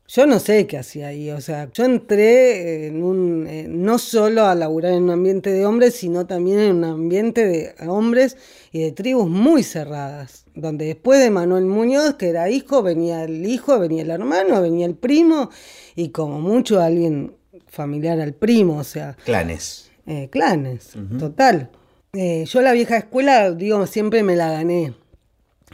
Yo 0.09 0.27
no 0.27 0.41
sé 0.41 0.67
qué 0.67 0.77
hacía 0.77 1.07
ahí, 1.07 1.31
o 1.31 1.41
sea, 1.41 1.71
yo 1.73 1.87
entré 1.87 2.89
en 2.89 3.03
un, 3.03 3.47
eh, 3.47 3.67
no 3.67 3.99
solo 3.99 4.45
a 4.45 4.55
laburar 4.55 4.93
en 4.93 5.05
un 5.05 5.11
ambiente 5.11 5.51
de 5.51 5.65
hombres, 5.65 5.95
sino 5.95 6.27
también 6.27 6.59
en 6.59 6.77
un 6.77 6.85
ambiente 6.85 7.47
de 7.47 7.75
hombres 7.89 8.37
y 8.73 8.83
de 8.83 8.93
tribus 8.93 9.31
muy 9.31 9.63
cerradas, 9.63 10.45
donde 10.55 10.85
después 10.85 11.19
de 11.19 11.31
Manuel 11.31 11.65
Muñoz, 11.65 12.17
que 12.17 12.29
era 12.29 12.51
hijo, 12.51 12.83
venía 12.83 13.25
el 13.25 13.47
hijo, 13.47 13.79
venía 13.79 14.03
el 14.03 14.11
hermano, 14.11 14.61
venía 14.61 14.85
el 14.85 14.97
primo, 14.97 15.49
y 15.95 16.11
como 16.11 16.41
mucho 16.41 16.83
alguien 16.83 17.35
familiar 17.69 18.21
al 18.21 18.35
primo, 18.35 18.77
o 18.79 18.85
sea... 18.85 19.17
Clanes. 19.25 19.91
Eh, 20.07 20.29
clanes, 20.31 20.91
total. 21.19 21.71
Eh, 22.13 22.45
yo 22.45 22.61
la 22.61 22.73
vieja 22.73 22.99
escuela, 22.99 23.53
digo, 23.53 23.87
siempre 23.87 24.23
me 24.23 24.37
la 24.37 24.51
gané. 24.51 24.93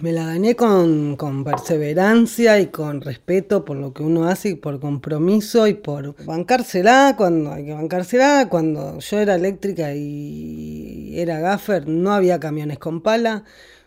Me 0.01 0.13
la 0.13 0.27
gané 0.27 0.55
con, 0.55 1.17
con, 1.17 1.43
perseverancia 1.43 2.61
y 2.61 2.69
con 2.69 3.01
respeto 3.01 3.65
por 3.65 3.77
lo 3.77 3.93
que 3.93 4.05
uno 4.05 4.29
hace 4.29 4.51
y 4.51 4.55
por 4.55 4.79
compromiso 4.79 5.67
y 5.67 5.75
por 5.75 6.15
bancársela 6.25 7.15
cuando 7.17 7.53
hay 7.53 7.65
que 7.65 7.75
bancársela. 7.75 8.49
Cuando 8.49 9.01
yo 9.01 9.19
era 9.19 9.35
eléctrica 9.35 9.93
y 9.95 11.19
era 11.19 11.41
gaffer, 11.41 11.89
no 11.89 12.13
había 12.13 12.39
camiones 12.39 12.79
con 12.79 13.01
pala, 13.01 13.43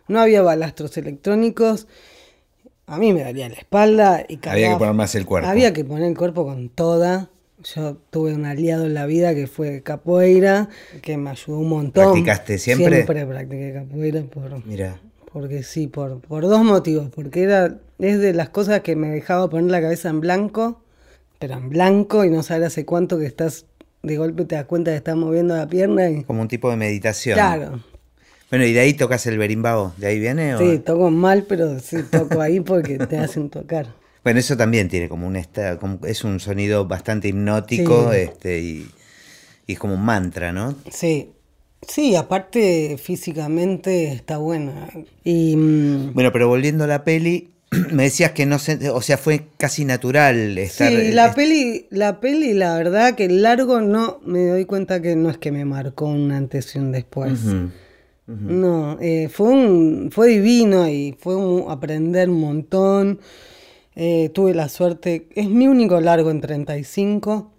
no 0.06 0.20
había 0.20 0.42
balastros 0.42 0.98
electrónicos. 0.98 1.86
A 2.86 2.98
mí 2.98 3.14
me 3.14 3.22
daría 3.22 3.48
la 3.48 3.54
espalda 3.54 4.26
y 4.28 4.38
Había 4.46 4.72
que 4.72 4.76
poner 4.76 4.94
más 4.94 5.14
el 5.14 5.24
cuerpo. 5.24 5.48
Había 5.48 5.72
que 5.72 5.84
poner 5.84 6.08
el 6.08 6.16
cuerpo 6.16 6.44
con 6.44 6.68
toda. 6.68 7.30
Yo 7.74 7.96
tuve 8.10 8.34
un 8.34 8.44
aliado 8.44 8.84
en 8.84 8.92
la 8.92 9.06
vida 9.06 9.34
que 9.34 9.46
fue 9.46 9.82
capoeira, 9.82 10.68
que 11.00 11.16
me 11.16 11.30
ayudó 11.30 11.58
un 11.58 11.68
montón. 11.70 12.12
¿Practicaste 12.12 12.58
siempre? 12.58 12.96
Siempre 12.96 13.24
practiqué 13.24 13.72
capoeira 13.72 14.22
por, 14.24 14.66
Mira. 14.66 15.00
Porque 15.32 15.62
sí, 15.62 15.86
por, 15.86 16.20
por 16.20 16.42
dos 16.44 16.62
motivos. 16.64 17.08
Porque 17.14 17.42
era, 17.42 17.78
es 17.98 18.18
de 18.20 18.32
las 18.34 18.48
cosas 18.50 18.80
que 18.80 18.96
me 18.96 19.08
dejaba 19.10 19.48
poner 19.48 19.70
la 19.70 19.80
cabeza 19.80 20.08
en 20.10 20.20
blanco, 20.20 20.82
pero 21.38 21.54
en 21.54 21.68
blanco 21.70 22.24
y 22.24 22.30
no 22.30 22.42
saber 22.42 22.64
hace 22.64 22.84
cuánto 22.84 23.18
que 23.18 23.26
estás, 23.26 23.66
de 24.02 24.16
golpe 24.16 24.44
te 24.44 24.54
das 24.56 24.66
cuenta 24.66 24.90
que 24.90 24.96
estás 24.98 25.16
moviendo 25.16 25.56
la 25.56 25.66
pierna. 25.68 26.10
Y, 26.10 26.24
Como 26.24 26.42
un 26.42 26.48
tipo 26.48 26.70
de 26.70 26.76
meditación. 26.76 27.36
claro, 27.36 27.80
Bueno, 28.50 28.66
¿y 28.66 28.72
de 28.74 28.80
ahí 28.80 28.92
tocas 28.94 29.24
el 29.26 29.38
berimbau? 29.38 29.92
¿De 29.96 30.06
ahí 30.08 30.18
viene? 30.20 30.54
o- 30.54 30.58
sí, 30.58 30.78
toco 30.78 31.10
mal, 31.10 31.44
pero 31.48 31.78
sí 31.80 32.02
toco 32.10 32.40
ahí 32.42 32.60
porque 32.60 32.98
te 32.98 33.16
hacen 33.18 33.48
tocar. 33.48 33.94
Bueno, 34.22 34.38
eso 34.40 34.56
también 34.56 34.88
tiene 34.88 35.08
como 35.08 35.26
un 35.26 35.36
esta, 35.36 35.78
como- 35.78 35.98
es 36.04 36.22
un 36.22 36.38
sonido 36.38 36.86
bastante 36.86 37.28
hipnótico, 37.28 38.12
Sí. 38.12 38.18
este, 38.18 38.60
y, 38.60 38.90
y 39.66 39.72
es 39.72 39.78
como 39.78 39.94
un 39.94 40.04
mantra, 40.04 40.52
¿no? 40.52 40.74
Sí, 40.90 41.30
sí, 41.86 42.14
aparte 42.16 42.96
físicamente 42.98 44.12
está 44.12 44.38
buena. 44.38 44.88
Y 45.24 45.56
mm, 45.56 46.14
Bueno, 46.14 46.32
pero 46.32 46.48
volviendo 46.48 46.84
a 46.84 46.86
la 46.86 47.04
peli, 47.04 47.50
me 47.92 48.04
decías 48.04 48.32
que 48.32 48.46
no 48.46 48.58
se, 48.58 48.90
o 48.90 49.00
sea, 49.00 49.18
fue 49.18 49.46
casi 49.56 49.84
natural 49.84 50.58
estar. 50.58 50.90
sí, 50.90 51.12
la 51.12 51.26
est- 51.26 51.36
peli, 51.36 51.86
la 51.90 52.20
peli, 52.20 52.52
la 52.54 52.76
verdad 52.76 53.14
que 53.14 53.24
el 53.26 53.42
largo 53.42 53.80
no, 53.80 54.20
me 54.24 54.46
doy 54.46 54.64
cuenta 54.64 55.00
que 55.02 55.16
no 55.16 55.30
es 55.30 55.38
que 55.38 55.52
me 55.52 55.64
marcó 55.64 56.06
un 56.06 56.32
antes 56.32 56.74
y 56.76 56.78
un 56.78 56.92
después. 56.92 57.40
No, 58.26 58.98
eh, 59.00 59.28
fue 59.30 59.48
un, 59.48 60.10
fue 60.10 60.28
divino 60.28 60.88
y 60.88 61.14
fue 61.18 61.36
un- 61.36 61.70
aprender 61.70 62.30
un 62.30 62.40
montón. 62.40 63.20
Eh, 63.94 64.30
tuve 64.32 64.54
la 64.54 64.70
suerte, 64.70 65.26
es 65.34 65.48
mi 65.50 65.68
único 65.68 66.00
largo 66.00 66.30
en 66.30 66.40
35, 66.40 67.50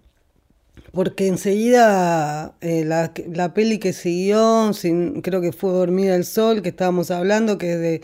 porque 0.94 1.26
enseguida 1.26 2.54
eh, 2.60 2.84
la, 2.84 3.12
la 3.32 3.52
peli 3.54 3.78
que 3.78 3.92
siguió, 3.92 4.72
sin- 4.72 5.20
creo 5.22 5.40
que 5.40 5.52
fue 5.52 5.70
Dormida 5.72 6.14
el 6.14 6.24
Sol, 6.24 6.62
que 6.62 6.68
estábamos 6.70 7.10
hablando, 7.10 7.58
que 7.58 7.76
de, 7.76 8.00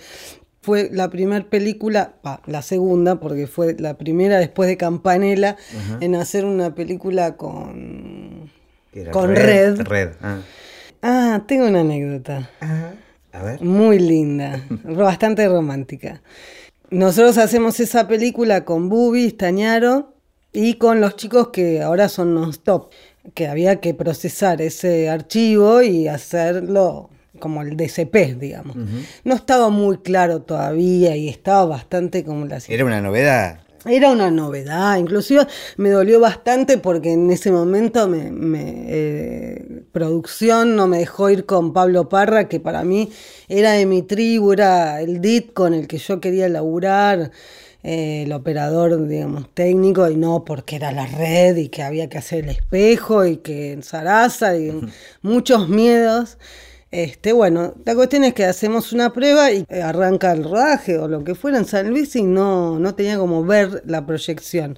fue 0.63 0.91
la 0.93 1.09
primera 1.09 1.49
película, 1.49 2.15
la 2.47 2.63
segunda, 2.63 3.21
porque 3.21 3.47
fue 3.47 3.77
la 3.79 3.95
primera 3.97 4.39
después 4.39 4.69
de 4.69 4.77
Campanella, 4.77 5.57
en 6.01 6.15
hacer 6.17 6.45
una 6.45 6.75
película 6.75 7.37
con... 7.37 8.51
con 9.13 9.35
Red. 9.35 9.81
Red. 9.83 10.11
Ah. 10.21 10.39
Ah, 11.03 11.45
tengo 11.47 11.67
una 11.67 11.81
anécdota. 11.81 12.51
A 13.33 13.43
ver. 13.43 13.63
Muy 13.63 13.99
linda, 13.99 14.67
bastante 14.85 15.49
romántica. 15.49 16.21
Nosotros 16.91 17.39
hacemos 17.39 17.79
esa 17.81 18.09
película 18.09 18.65
con 18.65 18.89
Bubi, 18.89 19.31
Stañaro 19.31 20.15
y 20.53 20.75
con 20.75 21.01
los 21.01 21.17
chicos 21.17 21.49
que 21.49 21.83
ahora 21.83 22.09
son 22.09 22.35
non-stop, 22.35 22.91
que 23.35 23.47
había 23.47 23.81
que 23.81 23.95
procesar 23.95 24.61
ese 24.63 25.09
archivo 25.09 25.83
y 25.83 26.09
hacerlo 26.09 27.11
como 27.39 27.63
el 27.63 27.77
DCP, 27.77 28.39
digamos. 28.39 28.77
No 29.25 29.35
estaba 29.35 29.69
muy 29.71 29.99
claro 29.99 30.43
todavía 30.43 31.17
y 31.17 31.29
estaba 31.29 31.65
bastante 31.65 32.25
como 32.25 32.47
la 32.47 32.59
Era 32.69 32.85
una 32.85 33.01
novedad. 33.01 33.61
era 33.87 34.11
una 34.11 34.31
novedad, 34.31 34.99
inclusive 34.99 35.47
me 35.77 35.91
dolió 35.91 36.21
bastante 36.21 36.79
porque 36.79 37.13
en 37.13 37.31
ese 37.31 37.51
momento 37.51 38.09
me, 38.09 38.31
me, 38.31 38.85
eh, 38.89 39.83
producción 39.93 40.77
no 40.77 40.87
me 40.87 40.99
dejó 40.99 41.31
ir 41.31 41.47
con 41.47 41.73
Pablo 41.73 42.09
Parra, 42.09 42.49
que 42.49 42.61
para 42.61 42.85
mí 42.85 43.11
era 43.49 43.73
de 43.73 43.87
mi 43.87 44.03
tribu, 44.03 44.53
era 44.53 45.01
el 45.01 45.21
DIT 45.21 45.53
con 45.53 45.73
el 45.73 45.87
que 45.87 45.99
yo 45.99 46.21
quería 46.21 46.49
laburar, 46.49 47.31
eh, 47.83 48.25
el 48.25 48.33
operador, 48.33 49.09
digamos, 49.09 49.53
técnico, 49.55 50.09
y 50.11 50.17
no 50.17 50.45
porque 50.45 50.77
era 50.77 50.93
la 50.93 51.07
red 51.07 51.57
y 51.57 51.69
que 51.69 51.83
había 51.83 52.09
que 52.09 52.19
hacer 52.19 52.45
el 52.45 52.51
espejo 52.51 53.25
y 53.27 53.39
que 53.39 53.73
en 53.73 53.83
Sarasa 53.83 54.57
y 54.57 54.73
muchos 55.23 55.69
miedos. 55.69 56.39
Este, 56.91 57.33
bueno, 57.33 57.75
la 57.85 57.95
cuestión 57.95 58.25
es 58.25 58.35
que 58.35 58.45
hacemos 58.45 58.93
una 58.93 59.13
prueba 59.13 59.53
y 59.53 59.65
eh, 59.69 59.83
arranca 59.83 60.33
el 60.33 60.43
rodaje 60.45 60.99
o 60.99 61.07
lo 61.09 61.23
que 61.23 61.37
fuera 61.37 61.59
en 61.59 61.65
San 61.65 61.89
Luis 61.89 62.17
y 62.17 62.25
no, 62.25 62.79
no 62.81 62.95
tenía 62.97 63.17
como 63.17 63.45
ver 63.45 63.83
la 63.87 64.05
proyección. 64.07 64.77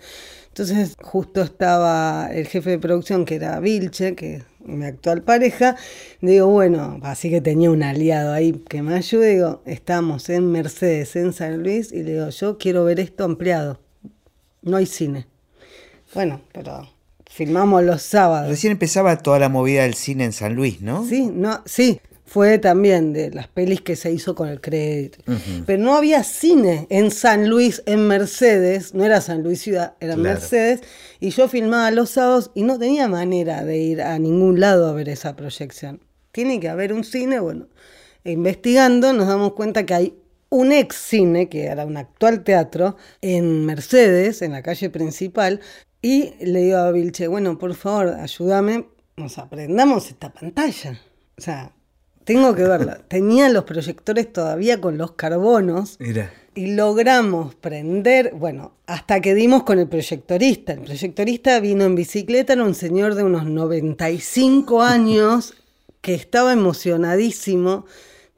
Entonces 0.48 0.96
justo 1.00 1.40
estaba 1.40 2.28
el 2.30 2.46
jefe 2.46 2.70
de 2.70 2.78
producción 2.78 3.24
que 3.24 3.36
era 3.36 3.58
Vilche, 3.60 4.14
que 4.14 4.42
mi 4.64 4.84
actual 4.84 5.22
pareja. 5.22 5.76
Digo, 6.20 6.48
bueno, 6.48 6.98
así 7.02 7.30
que 7.30 7.40
tenía 7.40 7.70
un 7.70 7.82
aliado 7.82 8.32
ahí 8.32 8.52
que 8.68 8.82
me 8.82 8.94
ayude. 8.94 9.34
Digo, 9.34 9.62
estamos 9.66 10.28
en 10.28 10.50
Mercedes, 10.50 11.16
en 11.16 11.32
San 11.32 11.62
Luis, 11.62 11.92
y 11.92 12.02
le 12.02 12.12
digo, 12.14 12.28
yo 12.28 12.58
quiero 12.58 12.84
ver 12.84 13.00
esto 13.00 13.24
ampliado. 13.24 13.80
No 14.62 14.76
hay 14.76 14.86
cine. 14.86 15.26
Bueno, 16.14 16.40
pero 16.52 16.88
filmamos 17.30 17.82
los 17.82 18.02
sábados. 18.02 18.48
Recién 18.48 18.72
empezaba 18.72 19.18
toda 19.18 19.38
la 19.38 19.48
movida 19.48 19.82
del 19.82 19.94
cine 19.94 20.24
en 20.24 20.32
San 20.32 20.54
Luis, 20.54 20.80
¿no? 20.82 21.04
Sí, 21.06 21.30
no, 21.32 21.62
sí, 21.64 22.00
fue 22.32 22.58
también 22.58 23.12
de 23.12 23.30
las 23.30 23.46
pelis 23.46 23.82
que 23.82 23.94
se 23.94 24.10
hizo 24.10 24.34
con 24.34 24.48
el 24.48 24.62
crédito. 24.62 25.18
Pero 25.66 25.82
no 25.82 25.94
había 25.94 26.24
cine 26.24 26.86
en 26.88 27.10
San 27.10 27.50
Luis, 27.50 27.82
en 27.84 28.08
Mercedes, 28.08 28.94
no 28.94 29.04
era 29.04 29.20
SanÍs 29.20 29.60
Ciudad, 29.60 29.96
era 30.00 30.14
Claro. 30.14 30.30
Mercedes, 30.30 30.80
y 31.20 31.28
yo 31.28 31.46
filmaba 31.46 31.90
los 31.90 32.08
sábados 32.08 32.50
y 32.54 32.62
no 32.62 32.78
tenía 32.78 33.06
manera 33.06 33.66
de 33.66 33.76
ir 33.76 34.00
a 34.00 34.18
ningún 34.18 34.60
lado 34.60 34.88
a 34.88 34.94
ver 34.94 35.10
esa 35.10 35.36
proyección. 35.36 36.00
Tiene 36.32 36.58
que 36.58 36.70
haber 36.70 36.94
un 36.94 37.04
cine, 37.04 37.38
bueno, 37.38 37.66
investigando 38.24 39.12
nos 39.12 39.26
damos 39.28 39.52
cuenta 39.52 39.84
que 39.84 39.92
hay 39.92 40.18
un 40.48 40.72
ex 40.72 40.96
cine, 40.96 41.50
que 41.50 41.64
era 41.64 41.84
un 41.84 41.98
actual 41.98 42.44
teatro, 42.44 42.96
en 43.20 43.66
Mercedes, 43.66 44.40
en 44.40 44.52
la 44.52 44.62
calle 44.62 44.88
principal, 44.88 45.60
y 46.00 46.32
le 46.40 46.60
digo 46.60 46.78
a 46.78 46.92
Vilche, 46.92 47.28
bueno, 47.28 47.58
por 47.58 47.74
favor, 47.74 48.08
ayúdame, 48.18 48.86
nos 49.18 49.36
aprendamos 49.36 50.08
esta 50.08 50.32
pantalla. 50.32 50.98
O 51.36 51.40
sea, 51.42 51.72
tengo 52.24 52.54
que 52.54 52.62
verla. 52.64 53.00
Tenía 53.08 53.48
los 53.48 53.64
proyectores 53.64 54.32
todavía 54.32 54.80
con 54.80 54.98
los 54.98 55.12
carbonos 55.12 55.96
Mira. 55.98 56.32
y 56.54 56.74
logramos 56.74 57.54
prender, 57.54 58.32
bueno, 58.34 58.72
hasta 58.86 59.20
que 59.20 59.34
dimos 59.34 59.62
con 59.62 59.78
el 59.78 59.88
proyectorista. 59.88 60.72
El 60.72 60.80
proyectorista 60.80 61.60
vino 61.60 61.84
en 61.84 61.94
bicicleta, 61.94 62.52
era 62.54 62.64
un 62.64 62.74
señor 62.74 63.14
de 63.14 63.24
unos 63.24 63.46
95 63.46 64.82
años 64.82 65.54
que 66.00 66.14
estaba 66.14 66.52
emocionadísimo 66.52 67.86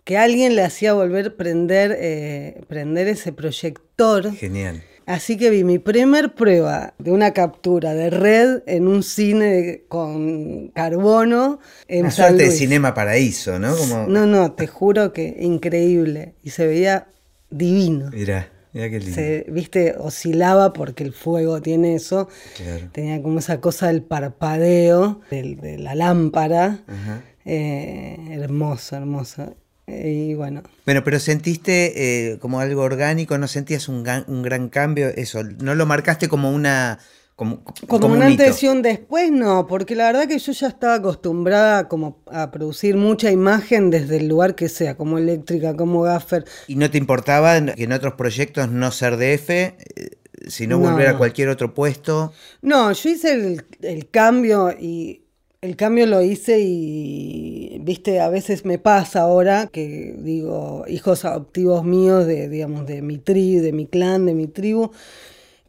que 0.05 0.18
alguien 0.18 0.55
le 0.55 0.62
hacía 0.62 0.92
volver 0.92 1.29
a 1.29 1.31
prender, 1.31 1.97
eh, 1.99 2.62
prender 2.68 3.09
ese 3.09 3.33
proyector. 3.33 4.33
Genial. 4.35 4.83
Así 5.07 5.37
que 5.37 5.51
vi 5.51 5.64
mi 5.64 5.79
primer 5.79 6.35
prueba 6.35 6.95
de 6.99 7.11
una 7.12 7.33
captura 7.33 7.93
de 7.95 8.09
red 8.11 8.62
en 8.67 8.88
un 8.88 9.03
cine 9.03 9.83
con 9.88 10.69
carbono 10.69 11.59
en 11.88 12.03
Una 12.03 12.11
San 12.11 12.29
suerte 12.31 12.45
de 12.45 12.51
cinema 12.51 12.95
paraíso, 12.95 13.59
¿no? 13.59 13.77
Como... 13.77 14.07
No, 14.07 14.25
no, 14.27 14.53
te 14.53 14.67
juro 14.67 15.12
que 15.12 15.37
increíble. 15.40 16.35
Y 16.43 16.51
se 16.51 16.67
veía 16.67 17.09
divino. 17.51 18.09
Mira, 18.12 18.49
mira 18.73 18.88
qué 18.88 18.99
lindo. 19.01 19.14
Se, 19.14 19.45
viste, 19.51 19.95
oscilaba 19.99 20.73
porque 20.73 21.05
el 21.05 21.12
fuego 21.12 21.61
tiene 21.61 21.95
eso. 21.97 22.29
Claro. 22.57 22.88
Tenía 22.93 23.21
como 23.21 23.40
esa 23.40 23.61
cosa 23.61 23.88
del 23.88 24.03
parpadeo 24.03 25.21
del- 25.31 25.57
de 25.61 25.77
la 25.79 25.95
lámpara. 25.95 26.83
Ajá. 26.87 27.23
Eh, 27.45 28.17
hermoso, 28.31 28.97
hermoso. 28.97 29.55
Y 29.87 30.35
bueno, 30.35 30.62
Bueno, 30.87 31.05
pero 31.05 31.18
sentiste 31.20 32.33
eh, 32.33 32.38
como 32.38 32.61
algo 32.61 32.83
orgánico, 32.83 33.37
no 33.38 33.49
sentías 33.49 33.88
un, 33.88 34.05
gan- 34.05 34.25
un 34.29 34.42
gran 34.42 34.68
cambio, 34.70 35.09
eso, 35.09 35.42
no 35.44 35.75
lo 35.75 35.85
marcaste 35.87 36.29
como 36.29 36.51
una 36.53 36.99
Como, 37.37 37.62
Como, 37.88 38.07
un 38.09 38.14
hito. 38.16 38.25
antes 38.44 38.62
y 38.62 38.68
un 38.68 38.81
después, 38.81 39.31
no, 39.31 39.66
porque 39.66 39.94
la 39.94 40.07
verdad 40.07 40.29
que 40.29 40.38
yo 40.38 40.53
ya 40.53 40.68
estaba 40.68 40.94
acostumbrada 40.94 41.88
como 41.88 42.23
a 42.31 42.51
producir 42.51 42.97
mucha 42.97 43.31
imagen 43.31 43.90
desde 43.90 44.18
el 44.18 44.29
lugar 44.29 44.55
que 44.55 44.68
sea, 44.68 44.97
como 44.97 45.18
eléctrica, 45.18 45.77
como 45.77 46.03
gaffer. 46.03 46.44
¿Y 46.66 46.77
no 46.77 46.90
te 46.90 46.97
importaba 46.99 47.61
que 47.75 47.83
en 47.85 47.92
otros 47.92 48.14
proyectos 48.14 48.70
no 48.70 48.90
ser 48.90 49.16
DF, 49.16 49.51
eh, 49.51 50.11
sino 50.49 50.79
volver 50.79 51.09
No. 51.09 51.14
a 51.14 51.18
cualquier 51.18 51.49
otro 51.49 51.75
puesto? 51.75 52.33
No, 52.62 52.92
yo 52.92 53.09
hice 53.11 53.33
el, 53.33 53.64
el 53.83 54.09
cambio 54.11 54.70
y 54.79 55.24
el 55.64 55.77
cambio 55.77 56.07
lo 56.07 56.20
hice 56.20 56.61
y, 56.61 57.79
viste, 57.81 58.20
a 58.20 58.29
veces 58.29 58.66
me 58.66 58.79
pasa 58.79 59.22
ahora 59.22 59.68
que 59.72 60.14
digo, 60.18 60.85
hijos 60.88 61.24
adoptivos 61.24 61.85
míos 61.85 62.27
de, 62.27 62.50
digamos, 62.50 62.87
de 62.87 63.00
mi 63.00 63.16
tribu, 63.16 63.62
de 63.62 63.72
mi 63.72 63.87
clan, 63.87 64.27
de 64.27 64.35
mi 64.35 64.46
tribu, 64.46 64.90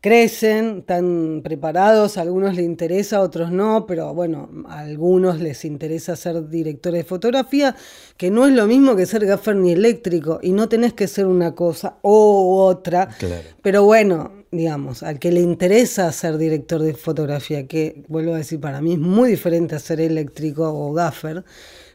crecen, 0.02 0.80
están 0.80 1.42
preparados, 1.46 2.18
a 2.18 2.22
algunos 2.22 2.56
les 2.56 2.66
interesa, 2.66 3.18
a 3.18 3.22
otros 3.22 3.52
no, 3.52 3.86
pero 3.88 4.14
bueno, 4.14 4.50
a 4.68 4.80
algunos 4.80 5.40
les 5.40 5.64
interesa 5.64 6.18
ser 6.18 6.50
directores 6.50 7.04
de 7.04 7.08
fotografía, 7.08 7.76
que 8.18 8.30
no 8.30 8.46
es 8.46 8.54
lo 8.54 8.68
mismo 8.68 8.98
que 8.98 9.06
ser 9.06 9.26
gaffer 9.26 9.56
ni 9.56 9.72
eléctrico, 9.72 10.40
y 10.44 10.52
no 10.52 10.68
tenés 10.68 10.92
que 10.94 11.08
ser 11.08 11.26
una 11.26 11.56
cosa 11.56 12.00
o 12.02 12.66
otra, 12.66 13.08
Claro. 13.18 13.48
pero 13.62 13.86
bueno, 13.86 14.45
digamos, 14.56 15.04
al 15.04 15.20
que 15.20 15.32
le 15.32 15.42
interesa 15.42 16.12
ser 16.12 16.38
director 16.38 16.82
de 16.82 16.94
fotografía, 16.94 17.68
que 17.68 18.04
vuelvo 18.08 18.34
a 18.34 18.38
decir, 18.38 18.60
para 18.60 18.82
mí 18.82 18.94
es 18.94 19.00
muy 19.00 19.30
diferente 19.30 19.76
a 19.76 19.80
ser 19.80 20.02
eléctrico 20.02 20.72
o 20.72 20.94
gaffer, 20.94 21.44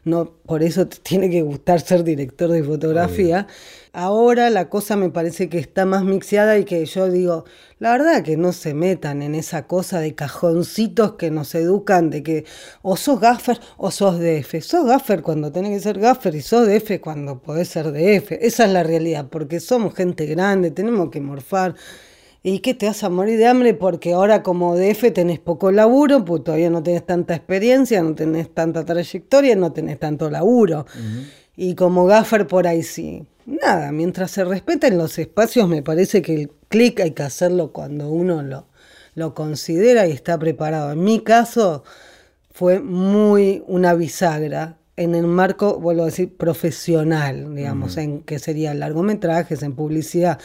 no, 0.03 0.31
por 0.47 0.63
eso 0.63 0.87
te 0.87 0.97
tiene 0.97 1.29
que 1.29 1.43
gustar 1.43 1.79
ser 1.79 2.03
director 2.03 2.49
de 2.49 2.63
fotografía. 2.63 3.45
Ahora 3.93 4.49
la 4.49 4.67
cosa 4.67 4.95
me 4.95 5.11
parece 5.11 5.47
que 5.47 5.59
está 5.59 5.85
más 5.85 6.03
mixeada 6.03 6.57
y 6.57 6.65
que 6.65 6.83
yo 6.85 7.07
digo, 7.07 7.45
la 7.77 7.91
verdad 7.91 8.23
que 8.23 8.35
no 8.35 8.51
se 8.51 8.73
metan 8.73 9.21
en 9.21 9.35
esa 9.35 9.67
cosa 9.67 9.99
de 9.99 10.15
cajoncitos 10.15 11.13
que 11.13 11.29
nos 11.29 11.53
educan 11.53 12.09
de 12.09 12.23
que 12.23 12.45
o 12.81 12.97
sos 12.97 13.19
gaffer 13.19 13.59
o 13.77 13.91
sos 13.91 14.19
DF. 14.19 14.61
Sos 14.61 14.87
gaffer 14.87 15.21
cuando 15.21 15.51
tenés 15.51 15.71
que 15.71 15.79
ser 15.81 15.99
gaffer 15.99 16.33
y 16.33 16.41
sos 16.41 16.67
DF 16.67 16.99
cuando 16.99 17.39
podés 17.39 17.67
ser 17.67 17.91
DF. 17.91 18.31
Esa 18.41 18.65
es 18.65 18.71
la 18.71 18.81
realidad, 18.81 19.27
porque 19.29 19.59
somos 19.59 19.93
gente 19.93 20.25
grande, 20.25 20.71
tenemos 20.71 21.11
que 21.11 21.21
morfar. 21.21 21.75
¿Y 22.43 22.59
qué 22.59 22.73
te 22.73 22.87
vas 22.87 23.03
a 23.03 23.09
morir 23.09 23.37
de 23.37 23.45
hambre? 23.45 23.75
Porque 23.75 24.13
ahora 24.13 24.41
como 24.41 24.75
DF 24.75 25.13
tenés 25.13 25.39
poco 25.39 25.71
laburo, 25.71 26.25
pues 26.25 26.43
todavía 26.43 26.71
no 26.71 26.81
tenés 26.81 27.05
tanta 27.05 27.35
experiencia, 27.35 28.01
no 28.01 28.15
tenés 28.15 28.51
tanta 28.51 28.83
trayectoria, 28.83 29.55
no 29.55 29.71
tenés 29.71 29.99
tanto 29.99 30.29
laburo. 30.29 30.87
Y 31.55 31.75
como 31.75 32.07
gaffer 32.07 32.47
por 32.47 32.65
ahí 32.65 32.81
sí. 32.81 33.27
Nada, 33.45 33.91
mientras 33.91 34.31
se 34.31 34.43
respeten 34.43 34.97
los 34.97 35.19
espacios, 35.19 35.67
me 35.67 35.83
parece 35.83 36.23
que 36.23 36.33
el 36.33 36.51
clic 36.67 36.99
hay 37.01 37.11
que 37.11 37.23
hacerlo 37.23 37.71
cuando 37.71 38.09
uno 38.09 38.41
lo, 38.41 38.67
lo 39.13 39.35
considera 39.35 40.07
y 40.07 40.11
está 40.11 40.39
preparado. 40.39 40.93
En 40.93 41.03
mi 41.03 41.19
caso 41.19 41.83
fue 42.49 42.79
muy 42.79 43.63
una 43.67 43.93
bisagra 43.93 44.77
en 44.97 45.13
el 45.13 45.27
marco, 45.27 45.79
vuelvo 45.79 46.03
a 46.03 46.05
decir, 46.05 46.35
profesional, 46.37 47.55
digamos, 47.55 47.97
en 47.97 48.21
que 48.21 48.39
serían 48.39 48.79
largometrajes, 48.79 49.61
en 49.61 49.75
publicidad. 49.75 50.39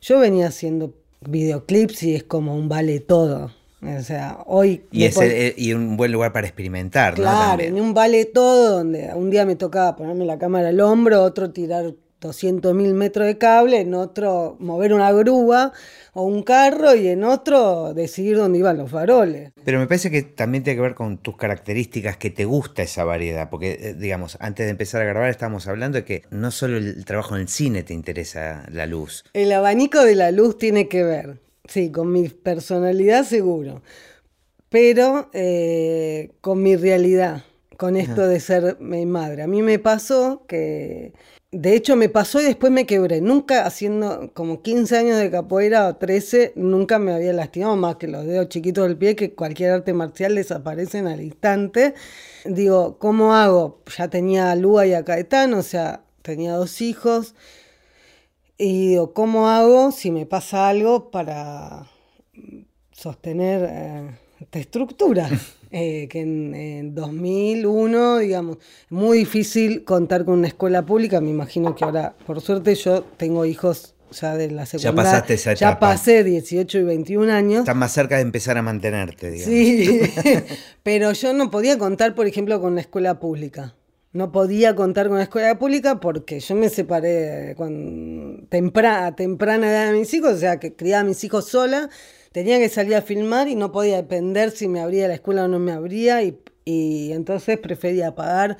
Yo 0.00 0.18
venía 0.18 0.48
haciendo 0.48 0.94
videoclips 1.20 2.02
y 2.02 2.14
es 2.14 2.24
como 2.24 2.54
un 2.54 2.68
vale 2.68 3.00
todo. 3.00 3.50
O 3.80 4.02
sea, 4.02 4.38
hoy... 4.46 4.82
Y, 4.90 5.04
es 5.04 5.16
el- 5.18 5.54
y 5.56 5.72
un 5.72 5.96
buen 5.96 6.10
lugar 6.10 6.32
para 6.32 6.46
experimentar, 6.46 7.12
¿no? 7.16 7.22
Claro, 7.22 7.62
en 7.62 7.80
un 7.80 7.94
vale 7.94 8.24
todo 8.24 8.78
donde 8.78 9.10
un 9.14 9.30
día 9.30 9.46
me 9.46 9.54
tocaba 9.54 9.94
ponerme 9.94 10.24
la 10.24 10.38
cámara 10.38 10.68
al 10.70 10.80
hombro, 10.80 11.22
otro 11.22 11.50
tirar 11.50 11.94
200 12.20 12.74
mil 12.74 12.94
metros 12.94 13.26
de 13.26 13.38
cable, 13.38 13.80
en 13.80 13.94
otro 13.94 14.56
mover 14.58 14.92
una 14.92 15.12
grúa 15.12 15.72
o 16.14 16.24
un 16.24 16.42
carro 16.42 16.94
y 16.94 17.08
en 17.08 17.22
otro 17.22 17.94
decidir 17.94 18.36
dónde 18.36 18.58
iban 18.58 18.76
los 18.76 18.90
faroles. 18.90 19.52
Pero 19.64 19.78
me 19.78 19.86
parece 19.86 20.10
que 20.10 20.22
también 20.22 20.64
tiene 20.64 20.76
que 20.76 20.82
ver 20.82 20.94
con 20.94 21.18
tus 21.18 21.36
características, 21.36 22.16
que 22.16 22.30
te 22.30 22.44
gusta 22.44 22.82
esa 22.82 23.04
variedad, 23.04 23.50
porque, 23.50 23.78
eh, 23.80 23.94
digamos, 23.94 24.36
antes 24.40 24.66
de 24.66 24.70
empezar 24.70 25.02
a 25.02 25.04
grabar 25.04 25.30
estábamos 25.30 25.68
hablando 25.68 25.98
de 25.98 26.04
que 26.04 26.22
no 26.30 26.50
solo 26.50 26.76
el 26.76 27.04
trabajo 27.04 27.36
en 27.36 27.42
el 27.42 27.48
cine 27.48 27.82
te 27.84 27.94
interesa 27.94 28.64
la 28.70 28.86
luz. 28.86 29.24
El 29.32 29.52
abanico 29.52 30.04
de 30.04 30.14
la 30.16 30.32
luz 30.32 30.58
tiene 30.58 30.88
que 30.88 31.04
ver, 31.04 31.40
sí, 31.68 31.90
con 31.90 32.10
mi 32.10 32.28
personalidad 32.28 33.24
seguro, 33.24 33.82
pero 34.68 35.30
eh, 35.32 36.32
con 36.40 36.62
mi 36.62 36.76
realidad, 36.76 37.44
con 37.76 37.96
esto 37.96 38.26
de 38.26 38.40
ser 38.40 38.76
mi 38.80 39.06
madre. 39.06 39.42
A 39.42 39.46
mí 39.46 39.62
me 39.62 39.78
pasó 39.78 40.44
que, 40.48 41.12
de 41.50 41.74
hecho 41.74 41.96
me 41.96 42.10
pasó 42.10 42.40
y 42.40 42.44
después 42.44 42.70
me 42.70 42.86
quebré. 42.86 43.20
Nunca 43.20 43.64
haciendo 43.64 44.30
como 44.34 44.62
15 44.62 44.98
años 44.98 45.18
de 45.18 45.30
capoeira 45.30 45.88
o 45.88 45.96
13, 45.96 46.52
nunca 46.56 46.98
me 46.98 47.12
había 47.12 47.32
lastimado 47.32 47.76
más 47.76 47.96
que 47.96 48.06
los 48.06 48.26
dedos 48.26 48.48
chiquitos 48.48 48.86
del 48.86 48.98
pie, 48.98 49.16
que 49.16 49.34
cualquier 49.34 49.72
arte 49.72 49.94
marcial 49.94 50.34
desaparecen 50.34 51.06
al 51.06 51.22
instante. 51.22 51.94
Digo, 52.44 52.98
¿cómo 52.98 53.34
hago? 53.34 53.82
Ya 53.96 54.08
tenía 54.08 54.50
a 54.50 54.56
Lua 54.56 54.86
y 54.86 54.92
a 54.92 55.04
Caetano, 55.04 55.58
o 55.58 55.62
sea, 55.62 56.02
tenía 56.22 56.54
dos 56.54 56.82
hijos. 56.82 57.34
Y 58.58 58.88
digo, 58.88 59.14
¿cómo 59.14 59.48
hago 59.48 59.92
si 59.92 60.10
me 60.10 60.26
pasa 60.26 60.68
algo 60.68 61.10
para 61.10 61.86
sostener 62.92 63.66
eh, 63.70 64.18
esta 64.40 64.58
estructura? 64.58 65.30
Eh, 65.70 66.08
que 66.08 66.20
en, 66.20 66.54
en 66.54 66.94
2001, 66.94 68.18
digamos, 68.18 68.56
muy 68.90 69.18
difícil 69.18 69.84
contar 69.84 70.24
con 70.24 70.38
una 70.38 70.48
escuela 70.48 70.86
pública. 70.86 71.20
Me 71.20 71.30
imagino 71.30 71.74
que 71.74 71.84
ahora, 71.84 72.14
por 72.26 72.40
suerte, 72.40 72.74
yo 72.74 73.02
tengo 73.16 73.44
hijos 73.44 73.94
ya 74.10 74.34
de 74.36 74.50
la 74.50 74.64
secundaria. 74.64 74.96
pasaste 74.96 75.34
esa 75.34 75.52
Ya 75.54 75.68
etapa. 75.68 75.90
pasé 75.90 76.24
18 76.24 76.78
y 76.78 76.82
21 76.84 77.30
años. 77.32 77.60
Estás 77.60 77.76
más 77.76 77.92
cerca 77.92 78.16
de 78.16 78.22
empezar 78.22 78.56
a 78.56 78.62
mantenerte, 78.62 79.30
digamos. 79.30 79.54
Sí, 79.54 80.00
pero 80.82 81.12
yo 81.12 81.32
no 81.34 81.50
podía 81.50 81.76
contar, 81.78 82.14
por 82.14 82.26
ejemplo, 82.26 82.58
con 82.60 82.72
una 82.72 82.80
escuela 82.80 83.18
pública. 83.20 83.74
No 84.14 84.32
podía 84.32 84.74
contar 84.74 85.08
con 85.08 85.16
una 85.16 85.24
escuela 85.24 85.58
pública 85.58 86.00
porque 86.00 86.40
yo 86.40 86.54
me 86.54 86.70
separé 86.70 87.54
con 87.58 88.46
temprana, 88.48 89.08
a 89.08 89.14
temprana 89.14 89.68
edad 89.70 89.92
de 89.92 89.98
mis 89.98 90.12
hijos, 90.14 90.32
o 90.32 90.38
sea, 90.38 90.58
que 90.58 90.74
criaba 90.74 91.02
a 91.02 91.04
mis 91.04 91.22
hijos 91.24 91.46
sola, 91.46 91.90
tenía 92.38 92.60
que 92.60 92.68
salir 92.68 92.94
a 92.94 93.02
filmar 93.02 93.48
y 93.48 93.56
no 93.56 93.72
podía 93.72 93.96
depender 93.96 94.52
si 94.52 94.68
me 94.68 94.78
abría 94.78 95.08
la 95.08 95.14
escuela 95.14 95.46
o 95.46 95.48
no 95.48 95.58
me 95.58 95.72
abría 95.72 96.22
y, 96.22 96.38
entonces 97.12 97.58
prefería 97.58 98.14
pagar 98.14 98.58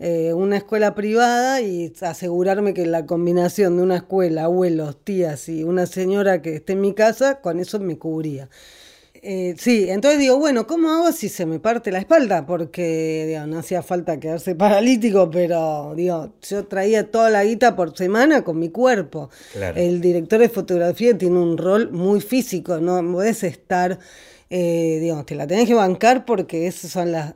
eh, 0.00 0.32
una 0.32 0.56
escuela 0.56 0.96
privada 0.96 1.60
y 1.60 1.92
asegurarme 2.00 2.74
que 2.74 2.86
la 2.86 3.06
combinación 3.06 3.76
de 3.76 3.84
una 3.84 3.96
escuela, 3.96 4.44
abuelos, 4.44 4.96
tías 5.04 5.48
y 5.48 5.62
una 5.62 5.86
señora 5.86 6.42
que 6.42 6.56
esté 6.56 6.72
en 6.72 6.80
mi 6.80 6.92
casa, 6.92 7.40
con 7.40 7.60
eso 7.60 7.78
me 7.78 7.98
cubría. 7.98 8.48
Eh, 9.22 9.54
sí, 9.58 9.86
entonces 9.90 10.18
digo, 10.18 10.38
bueno, 10.38 10.66
¿cómo 10.66 10.90
hago 10.90 11.12
si 11.12 11.28
se 11.28 11.44
me 11.44 11.58
parte 11.58 11.92
la 11.92 11.98
espalda? 11.98 12.46
Porque 12.46 13.26
digo, 13.28 13.46
no 13.46 13.58
hacía 13.58 13.82
falta 13.82 14.18
quedarse 14.18 14.54
paralítico, 14.56 15.30
pero 15.30 15.92
digo, 15.94 16.32
yo 16.42 16.66
traía 16.66 17.10
toda 17.10 17.28
la 17.28 17.44
guita 17.44 17.76
por 17.76 17.96
semana 17.96 18.42
con 18.42 18.58
mi 18.58 18.70
cuerpo. 18.70 19.28
Claro. 19.52 19.78
El 19.78 20.00
director 20.00 20.40
de 20.40 20.48
fotografía 20.48 21.16
tiene 21.18 21.38
un 21.38 21.58
rol 21.58 21.90
muy 21.92 22.20
físico, 22.20 22.78
no 22.78 23.00
podés 23.12 23.42
estar, 23.42 23.98
eh, 24.48 24.98
digamos, 25.00 25.26
te 25.26 25.34
la 25.34 25.46
tenés 25.46 25.66
que 25.66 25.74
bancar 25.74 26.24
porque 26.24 26.66
esas 26.66 26.90
son 26.90 27.12
las, 27.12 27.34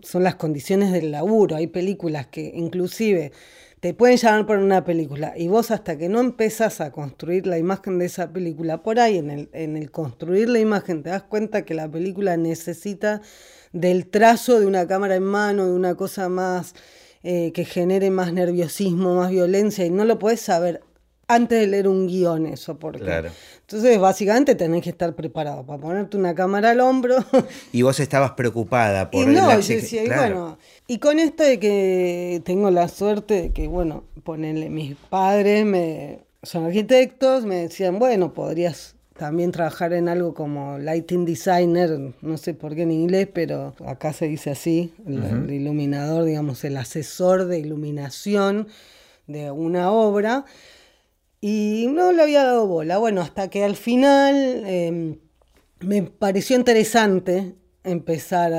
son 0.00 0.22
las 0.22 0.36
condiciones 0.36 0.92
del 0.92 1.10
laburo. 1.10 1.56
Hay 1.56 1.66
películas 1.66 2.28
que 2.28 2.52
inclusive 2.54 3.32
te 3.80 3.94
pueden 3.94 4.16
llamar 4.16 4.46
por 4.46 4.58
una 4.58 4.84
película 4.84 5.34
y 5.36 5.48
vos 5.48 5.70
hasta 5.70 5.96
que 5.96 6.08
no 6.08 6.20
empezás 6.20 6.80
a 6.80 6.90
construir 6.90 7.46
la 7.46 7.58
imagen 7.58 7.98
de 7.98 8.06
esa 8.06 8.32
película, 8.32 8.82
por 8.82 8.98
ahí 8.98 9.18
en 9.18 9.30
el, 9.30 9.48
en 9.52 9.76
el 9.76 9.90
construir 9.90 10.48
la 10.48 10.58
imagen 10.58 11.02
te 11.02 11.10
das 11.10 11.22
cuenta 11.22 11.64
que 11.64 11.74
la 11.74 11.88
película 11.90 12.36
necesita 12.36 13.22
del 13.72 14.06
trazo 14.08 14.58
de 14.58 14.66
una 14.66 14.86
cámara 14.86 15.16
en 15.16 15.24
mano, 15.24 15.66
de 15.66 15.72
una 15.72 15.94
cosa 15.94 16.28
más 16.28 16.74
eh, 17.22 17.52
que 17.52 17.64
genere 17.64 18.10
más 18.10 18.32
nerviosismo, 18.32 19.16
más 19.16 19.30
violencia 19.30 19.84
y 19.84 19.90
no 19.90 20.04
lo 20.04 20.18
podés 20.18 20.40
saber 20.40 20.82
antes 21.28 21.60
de 21.60 21.66
leer 21.66 21.86
un 21.88 22.06
guion 22.08 22.46
eso, 22.46 22.78
porque 22.78 23.00
Claro. 23.04 23.28
entonces 23.60 23.98
básicamente 24.00 24.54
tenés 24.54 24.82
que 24.82 24.90
estar 24.90 25.14
preparado 25.14 25.64
para 25.66 25.78
ponerte 25.80 26.16
una 26.16 26.34
cámara 26.34 26.70
al 26.70 26.80
hombro 26.80 27.16
Y 27.72 27.82
vos 27.82 28.00
estabas 28.00 28.32
preocupada 28.32 29.10
por 29.10 29.22
y 29.22 29.26
no, 29.26 29.46
la 29.46 29.54
yo 29.56 29.60
exig- 29.60 29.80
decía, 29.82 30.04
y 30.04 30.08
bueno, 30.08 30.58
y 30.86 30.98
con 30.98 31.18
esto 31.18 31.42
de 31.44 31.58
que 31.60 32.40
tengo 32.44 32.70
la 32.70 32.88
suerte 32.88 33.42
de 33.42 33.52
que, 33.52 33.68
bueno, 33.68 34.04
ponerle 34.24 34.70
mis 34.70 34.96
padres 34.96 35.64
me, 35.66 36.20
son 36.42 36.64
arquitectos, 36.64 37.44
me 37.44 37.56
decían, 37.56 37.98
bueno, 37.98 38.32
podrías 38.32 38.94
también 39.18 39.50
trabajar 39.50 39.92
en 39.94 40.08
algo 40.08 40.32
como 40.32 40.78
lighting 40.78 41.24
designer, 41.26 42.14
no 42.22 42.38
sé 42.38 42.54
por 42.54 42.74
qué 42.76 42.82
en 42.82 42.92
inglés, 42.92 43.28
pero 43.32 43.74
acá 43.84 44.12
se 44.12 44.28
dice 44.28 44.50
así, 44.50 44.94
el, 45.06 45.22
el 45.24 45.50
iluminador, 45.52 46.24
digamos, 46.24 46.64
el 46.64 46.76
asesor 46.76 47.46
de 47.46 47.58
iluminación 47.58 48.68
de 49.26 49.50
una 49.50 49.90
obra. 49.90 50.44
Y 51.40 51.86
no 51.90 52.12
le 52.12 52.22
había 52.22 52.44
dado 52.44 52.66
bola. 52.66 52.98
Bueno, 52.98 53.20
hasta 53.20 53.48
que 53.48 53.64
al 53.64 53.76
final 53.76 54.34
eh, 54.66 55.18
me 55.80 56.02
pareció 56.02 56.56
interesante 56.56 57.54
empezar 57.84 58.52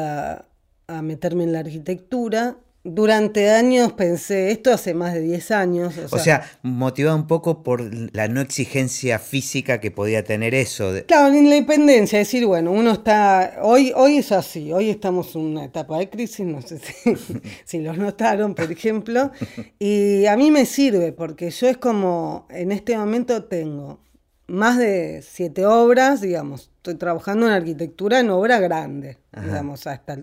a 0.88 1.02
meterme 1.02 1.44
en 1.44 1.54
la 1.54 1.60
arquitectura 1.60 2.58
durante 2.84 3.50
años 3.50 3.92
pensé, 3.94 4.52
esto 4.52 4.72
hace 4.72 4.94
más 4.94 5.13
de 5.13 5.22
10 5.22 5.52
años. 5.52 5.94
O 6.12 6.18
sea, 6.18 6.50
motivado 6.62 7.18
un 7.18 7.28
poco 7.28 7.62
por 7.62 7.82
la 8.13 8.28
no 8.28 8.42
exigencia 8.42 9.20
física 9.20 9.80
que 9.80 9.92
podía 9.92 10.24
tener 10.24 10.56
eso. 10.56 10.94
Claro, 11.06 11.30
la 11.30 11.38
independencia, 11.38 12.20
es 12.20 12.28
decir, 12.28 12.46
bueno, 12.46 12.72
uno 12.72 12.92
está, 12.92 13.60
hoy, 13.62 13.92
hoy 13.96 14.18
es 14.18 14.32
así, 14.32 14.72
hoy 14.72 14.89
estamos 14.89 15.36
en 15.36 15.42
una 15.42 15.65
etapa 15.65 16.00
de 16.00 16.10
crisis, 16.10 16.46
no 16.46 16.62
sé 16.62 16.80
si, 16.80 17.15
si 17.65 17.80
los 17.80 17.98
notaron, 17.98 18.56
por 18.56 18.72
ejemplo, 18.72 19.32
y 19.78 20.26
a 20.26 20.38
mí 20.38 20.50
me 20.50 20.65
sirve 20.65 21.12
porque 21.12 21.50
yo 21.52 21.68
es 21.68 21.78
como, 21.78 22.48
en 22.50 22.72
este 22.72 22.98
momento 22.98 23.44
tengo 23.44 24.00
más 24.48 24.78
de 24.78 25.22
siete 25.22 25.65
obras, 25.65 26.22
digamos, 26.22 26.72
estoy 26.80 26.96
trabajando 26.96 27.46
en 27.46 27.52
arquitectura 27.52 28.22
en 28.22 28.30
obra 28.30 28.58
grande, 28.60 29.18
digamos, 29.34 29.86
hasta 29.86 30.20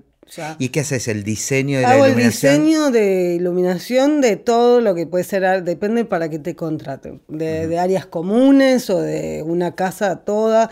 ¿Y 0.59 0.71
qué 0.71 0.81
haces? 0.81 1.07
¿El 1.07 1.23
diseño 1.23 1.79
de 1.79 1.83
la 1.85 1.97
iluminación? 1.99 2.55
el 2.55 2.61
diseño 2.63 2.91
de 2.91 3.35
iluminación 3.35 4.21
de 4.21 4.37
todo 4.37 4.81
lo 4.81 4.95
que 4.95 5.07
puede 5.07 5.23
ser, 5.23 5.63
depende 5.63 6.05
para 6.05 6.29
que 6.29 6.39
te 6.39 6.57
contraten, 6.57 7.23
de, 7.29 7.79
áreas 7.79 8.07
comunes 8.07 8.91
o 8.91 9.01
de 9.01 9.45
una 9.47 9.75
casa 9.75 10.25
toda. 10.25 10.71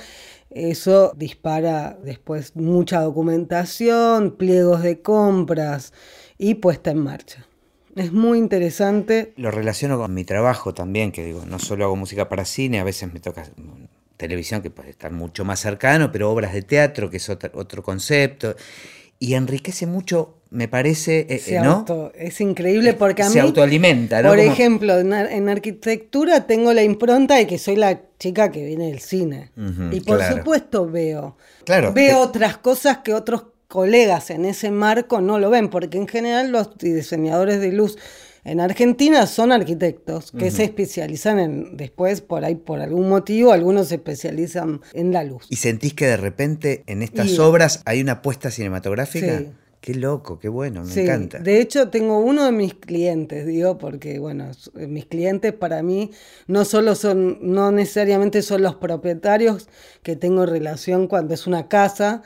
Eso 0.51 1.13
dispara 1.17 1.99
después 2.03 2.57
mucha 2.57 3.01
documentación, 3.01 4.37
pliegos 4.37 4.83
de 4.83 5.03
compras 5.03 5.93
y 6.39 6.55
puesta 6.55 6.91
en 6.91 6.99
marcha. 6.99 7.47
Es 7.95 8.13
muy 8.13 8.39
interesante. 8.39 9.35
Lo 9.37 9.51
relaciono 9.51 9.99
con 9.99 10.15
mi 10.15 10.25
trabajo 10.25 10.75
también, 10.75 11.13
que 11.13 11.25
digo, 11.25 11.45
no 11.47 11.59
solo 11.59 11.85
hago 11.85 11.95
música 11.95 12.29
para 12.29 12.45
cine, 12.45 12.81
a 12.81 12.85
veces 12.85 13.13
me 13.13 13.21
toca 13.21 13.45
televisión 14.17 14.63
que 14.63 14.71
puede 14.71 14.91
estar 14.91 15.13
mucho 15.13 15.45
más 15.45 15.61
cercano, 15.61 16.13
pero 16.13 16.31
obras 16.31 16.53
de 16.53 16.63
teatro, 16.63 17.11
que 17.11 17.19
es 17.19 17.29
otro, 17.29 17.51
otro 17.55 17.83
concepto 17.83 18.55
y 19.19 19.35
enriquece 19.35 19.87
mucho, 19.87 20.35
me 20.51 20.69
parece, 20.69 21.27
eh, 21.31 21.61
¿no? 21.63 22.13
es 22.15 22.41
increíble 22.41 22.95
porque 22.95 23.23
a 23.23 23.31
se 23.31 23.41
autoalimenta, 23.41 24.23
¿no? 24.23 24.29
Por 24.29 24.39
ejemplo, 24.39 24.99
en, 24.99 25.49
arquitectura 25.49 26.47
tengo 26.47 26.73
la 26.73 26.83
impronta 26.83 27.37
de 27.37 27.47
que 27.47 27.59
soy 27.59 27.77
la 27.77 28.03
chica 28.19 28.51
que 28.51 28.65
viene 28.65 28.89
del 28.89 29.01
cine. 29.01 29.51
y 29.91 30.01
por 30.01 30.23
supuesto 30.23 30.91
veo. 30.91 31.37
Claro. 31.65 31.93
Veo 31.93 32.21
otras 32.21 32.59
cosas 32.59 32.99
que 32.99 33.15
otros 33.15 33.45
colegas 33.67 34.31
en 34.31 34.45
ese 34.45 34.71
marco 34.71 35.21
no 35.21 35.39
lo 35.39 35.51
ven, 35.51 35.71
porque 35.71 35.97
en 35.97 36.07
general 36.07 36.51
los 36.51 36.77
diseñadores 36.77 37.61
de 37.61 37.73
luz 37.73 37.97
en 38.45 38.61
Argentina 38.61 39.27
son 39.27 39.53
arquitectos 39.53 40.31
que 40.33 40.51
se 40.51 40.65
especializan 40.65 41.39
en, 41.39 41.77
después, 41.77 42.21
por 42.21 42.45
ahí, 42.45 42.55
por 42.55 42.81
algún 42.81 43.09
motivo, 43.09 43.53
algunos 43.53 43.89
se 43.89 43.97
especializan 43.97 44.81
en 44.93 45.13
la 45.13 45.25
luz. 45.25 45.47
¿Y 45.49 45.57
sentís 45.57 45.95
que 45.95 46.07
de 46.07 46.17
repente 46.17 46.85
en 46.87 47.03
estas 47.03 47.39
obras 47.39 47.81
hay 47.87 48.01
una 48.01 48.13
apuesta 48.13 48.51
cinematográfica? 48.51 49.39
Sí. 49.39 49.49
Qué 49.85 49.95
loco, 49.95 50.39
qué 50.39 50.49
bueno, 50.49 50.83
me 50.83 51.03
encanta. 51.03 51.41
De 51.41 51.61
hecho, 51.61 51.91
tengo 51.91 52.19
uno 52.19 52.47
de 52.47 52.53
mis 52.53 52.73
clientes, 52.73 53.45
digo, 53.45 53.77
porque 53.77 54.19
bueno, 54.19 54.51
mis 54.73 55.05
clientes 55.05 55.53
para 55.53 55.83
mí 55.83 56.11
no 56.47 56.65
solo 56.65 56.95
son, 56.95 57.37
no 57.43 57.71
necesariamente 57.71 58.41
son 58.41 58.63
los 58.63 58.77
propietarios 58.77 59.69
que 60.03 60.17
tengo 60.17 60.47
relación 60.47 61.07
cuando 61.07 61.35
es 61.35 61.47
una 61.47 61.69
casa, 61.69 62.23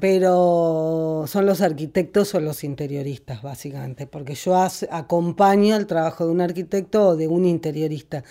pero 0.00 1.26
son 1.26 1.44
los 1.44 1.60
arquitectos 1.60 2.34
o 2.34 2.40
los 2.40 2.64
interioristas, 2.64 3.42
básicamente, 3.42 4.06
porque 4.06 4.34
yo 4.34 4.56
acompaño 4.56 5.76
el 5.76 5.86
trabajo 5.86 6.24
de 6.24 6.32
un 6.32 6.40
arquitecto 6.40 7.08
o 7.08 7.16
de 7.16 7.28
un 7.28 7.44
interiorista. 7.44 8.24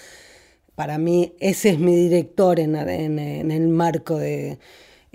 Para 0.74 0.98
mí, 0.98 1.36
ese 1.40 1.70
es 1.70 1.78
mi 1.78 1.96
director 1.96 2.60
en 2.60 2.74
el 2.76 3.68
marco 3.68 4.18
de 4.18 4.58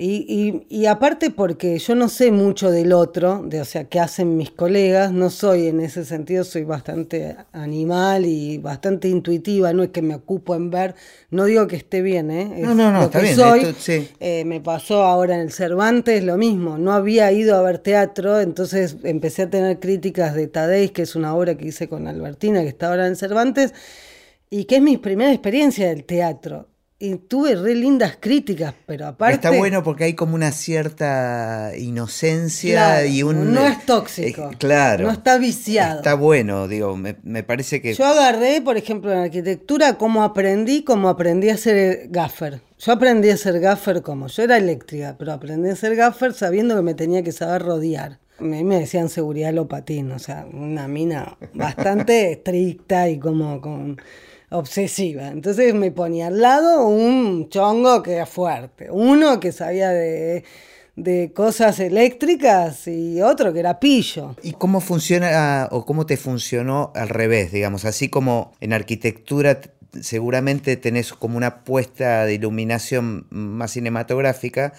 y, 0.01 0.65
y, 0.69 0.87
aparte 0.87 1.31
porque 1.31 1.77
yo 1.77 1.97
no 1.97 2.09
sé 2.09 2.31
mucho 2.31 2.71
del 2.71 2.93
otro, 2.93 3.43
de, 3.45 3.61
o 3.61 3.65
sea, 3.65 3.89
qué 3.89 3.99
hacen 3.99 4.37
mis 4.37 4.53
colegas, 4.53 5.11
no 5.11 5.29
soy 5.29 5.67
en 5.67 5.81
ese 5.81 6.05
sentido, 6.05 6.45
soy 6.45 6.63
bastante 6.63 7.37
animal 7.51 8.25
y 8.25 8.59
bastante 8.59 9.09
intuitiva, 9.09 9.73
no 9.73 9.83
es 9.83 9.89
que 9.89 10.01
me 10.01 10.15
ocupo 10.15 10.55
en 10.55 10.71
ver, 10.71 10.95
no 11.31 11.47
digo 11.47 11.67
que 11.67 11.75
esté 11.75 12.01
bien, 12.01 12.31
¿eh? 12.31 12.49
no, 12.61 12.77
no, 12.77 12.93
no, 12.93 13.03
está 13.03 13.19
bien. 13.19 13.35
Soy. 13.35 14.09
Eh, 14.21 14.45
me 14.45 14.61
pasó 14.61 15.03
ahora 15.03 15.35
en 15.35 15.41
el 15.41 15.51
Cervantes 15.51 16.23
lo 16.23 16.37
mismo, 16.37 16.79
no 16.79 16.93
había 16.93 17.33
ido 17.33 17.57
a 17.57 17.63
ver 17.63 17.79
teatro, 17.79 18.39
entonces 18.39 18.99
empecé 19.03 19.43
a 19.43 19.51
tener 19.51 19.81
críticas 19.81 20.33
de 20.37 20.47
Tadei, 20.47 20.91
que 20.91 21.03
es 21.03 21.17
una 21.17 21.35
obra 21.35 21.57
que 21.57 21.67
hice 21.67 21.89
con 21.89 22.07
Albertina, 22.07 22.63
que 22.63 22.69
está 22.69 22.91
ahora 22.91 23.09
en 23.09 23.17
Cervantes, 23.17 23.75
y 24.49 24.67
que 24.67 24.77
es 24.77 24.83
mi 24.83 24.97
primera 24.97 25.33
experiencia 25.33 25.89
del 25.89 26.05
teatro 26.05 26.69
y 27.01 27.15
tuve 27.15 27.55
re 27.55 27.77
lindas 27.77 28.17
críticas, 28.19 28.75
pero 28.85 29.07
aparte... 29.07 29.37
Está 29.37 29.51
bueno 29.53 29.85
porque 29.85 30.05
hay 30.05 30.15
como 30.15 30.35
una 30.35 30.51
cierta 30.51 31.71
inocencia 31.79 33.07
y 33.07 33.23
un... 33.23 33.55
No 33.55 33.65
es 33.65 33.87
tóxico. 33.87 34.51
Eh, 34.51 34.57
claro. 34.59 35.05
No 35.07 35.13
está 35.13 35.39
viciado. 35.39 35.99
Está 35.99 36.15
bueno, 36.15 36.67
digo, 36.67 36.97
me, 36.97 37.43
parece 37.45 37.81
que... 37.81 37.95
Yo 37.95 38.05
agarré, 38.05 38.61
por 38.63 38.77
ejemplo, 38.77 39.13
en 39.13 39.19
arquitectura, 39.19 39.97
cómo 39.97 40.25
aprendí, 40.25 40.83
cómo 40.83 41.09
aprendí 41.09 41.51
a 41.51 41.57
ser 41.57 42.09
gaffer. 42.11 42.63
Yo 42.81 42.93
aprendí 42.93 43.31
a 43.31 43.37
ser 43.37 43.61
gaffer 43.61 44.03
como, 44.03 44.27
yo 44.27 44.43
era 44.43 44.57
eléctrica, 44.57 45.15
pero 45.17 45.33
aprendí 45.33 45.71
a 45.71 45.77
ser 45.77 45.95
gaffer 45.95 46.35
sabiendo 46.35 46.75
que 46.75 46.83
me 46.83 46.95
tenía 46.95 47.23
que 47.23 47.31
saber 47.31 47.63
rodear. 47.63 48.19
A 48.41 48.43
mí 48.43 48.65
me 48.65 48.81
decían 48.81 49.09
seguridad 49.09 49.53
lopatín, 49.53 50.11
o 50.11 50.19
sea, 50.19 50.47
una 50.53 50.89
mina 50.89 51.39
bastante 51.55 52.33
estricta 52.33 53.09
y 53.09 53.19
como 53.19 53.61
con 53.61 54.01
obsesiva. 54.51 55.29
Entonces 55.29 55.75
me 55.75 55.91
ponía 55.91 56.29
al 56.29 56.41
lado 56.41 56.87
un 56.87 57.49
chongo 57.49 58.03
que 58.03 58.15
era 58.15 58.27
fuerte, 58.27 58.89
uno 58.91 59.41
que 59.41 59.53
sabía 59.53 59.91
de, 59.91 60.45
cosas 61.35 61.79
eléctricas 61.79 62.89
y 62.89 63.21
otro 63.21 63.53
que 63.53 63.61
era 63.61 63.79
pillo. 63.79 64.35
¿Y 64.43 64.53
cómo 64.53 64.81
funciona 64.81 65.69
o 65.71 65.85
cómo 65.85 66.07
te 66.07 66.17
funcionó 66.17 66.93
al 66.95 67.09
revés, 67.09 67.53
digamos? 67.53 67.85
Así 67.85 68.09
como 68.09 68.53
en 68.61 68.73
arquitectura 68.73 69.61
seguramente 70.01 70.77
tenés 70.77 71.13
como 71.13 71.37
una 71.37 71.65
puesta 71.65 72.25
de 72.25 72.35
iluminación 72.35 73.27
más 73.31 73.73
cinematográfica, 73.73 74.73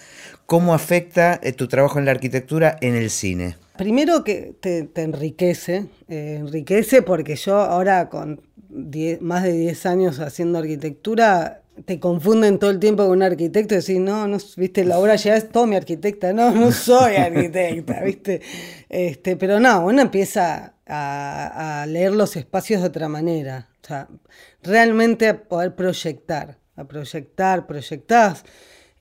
¿cómo 0.46 0.74
afecta 0.74 1.40
eh, 1.42 1.52
tu 1.52 1.68
trabajo 1.68 1.98
en 1.98 2.04
la 2.04 2.12
arquitectura 2.12 2.76
en 2.80 2.94
el 2.94 3.10
cine? 3.10 3.56
Primero 3.76 4.24
que 4.24 4.54
te, 4.60 4.90
enriquece, 4.96 5.86
eh, 6.08 6.36
enriquece 6.40 7.02
porque 7.02 7.36
yo 7.36 7.56
ahora 7.56 8.08
con 8.10 8.42
más 9.20 9.42
de 9.42 9.52
10 9.52 9.86
años 9.86 10.20
haciendo 10.20 10.58
arquitectura, 10.58 11.62
te 11.84 11.98
confunden 11.98 12.58
todo 12.58 12.70
el 12.70 12.78
tiempo 12.78 13.04
con 13.04 13.12
un 13.12 13.22
arquitecto 13.22 13.74
y 13.74 13.78
decís, 13.78 13.98
no, 13.98 14.26
no, 14.26 14.38
viste, 14.56 14.84
la 14.84 14.98
obra 14.98 15.16
ya 15.16 15.36
es 15.36 15.50
todo 15.50 15.66
mi 15.66 15.76
arquitecta, 15.76 16.32
no, 16.32 16.50
no 16.50 16.72
soy 16.72 17.16
arquitecta, 17.16 18.00
viste. 18.04 18.42
Este, 18.88 19.36
pero 19.36 19.60
no, 19.60 19.86
uno 19.86 20.02
empieza 20.02 20.74
a, 20.86 21.84
leer 21.88 22.12
los 22.12 22.36
espacios 22.36 22.82
de 22.82 22.88
otra 22.88 23.08
manera, 23.08 23.68
o 23.82 23.86
sea, 23.86 24.08
realmente 24.62 25.28
a 25.28 25.42
poder 25.42 25.74
proyectar, 25.74 26.58
a 26.76 26.84
proyectar, 26.84 27.66
proyectás. 27.66 28.44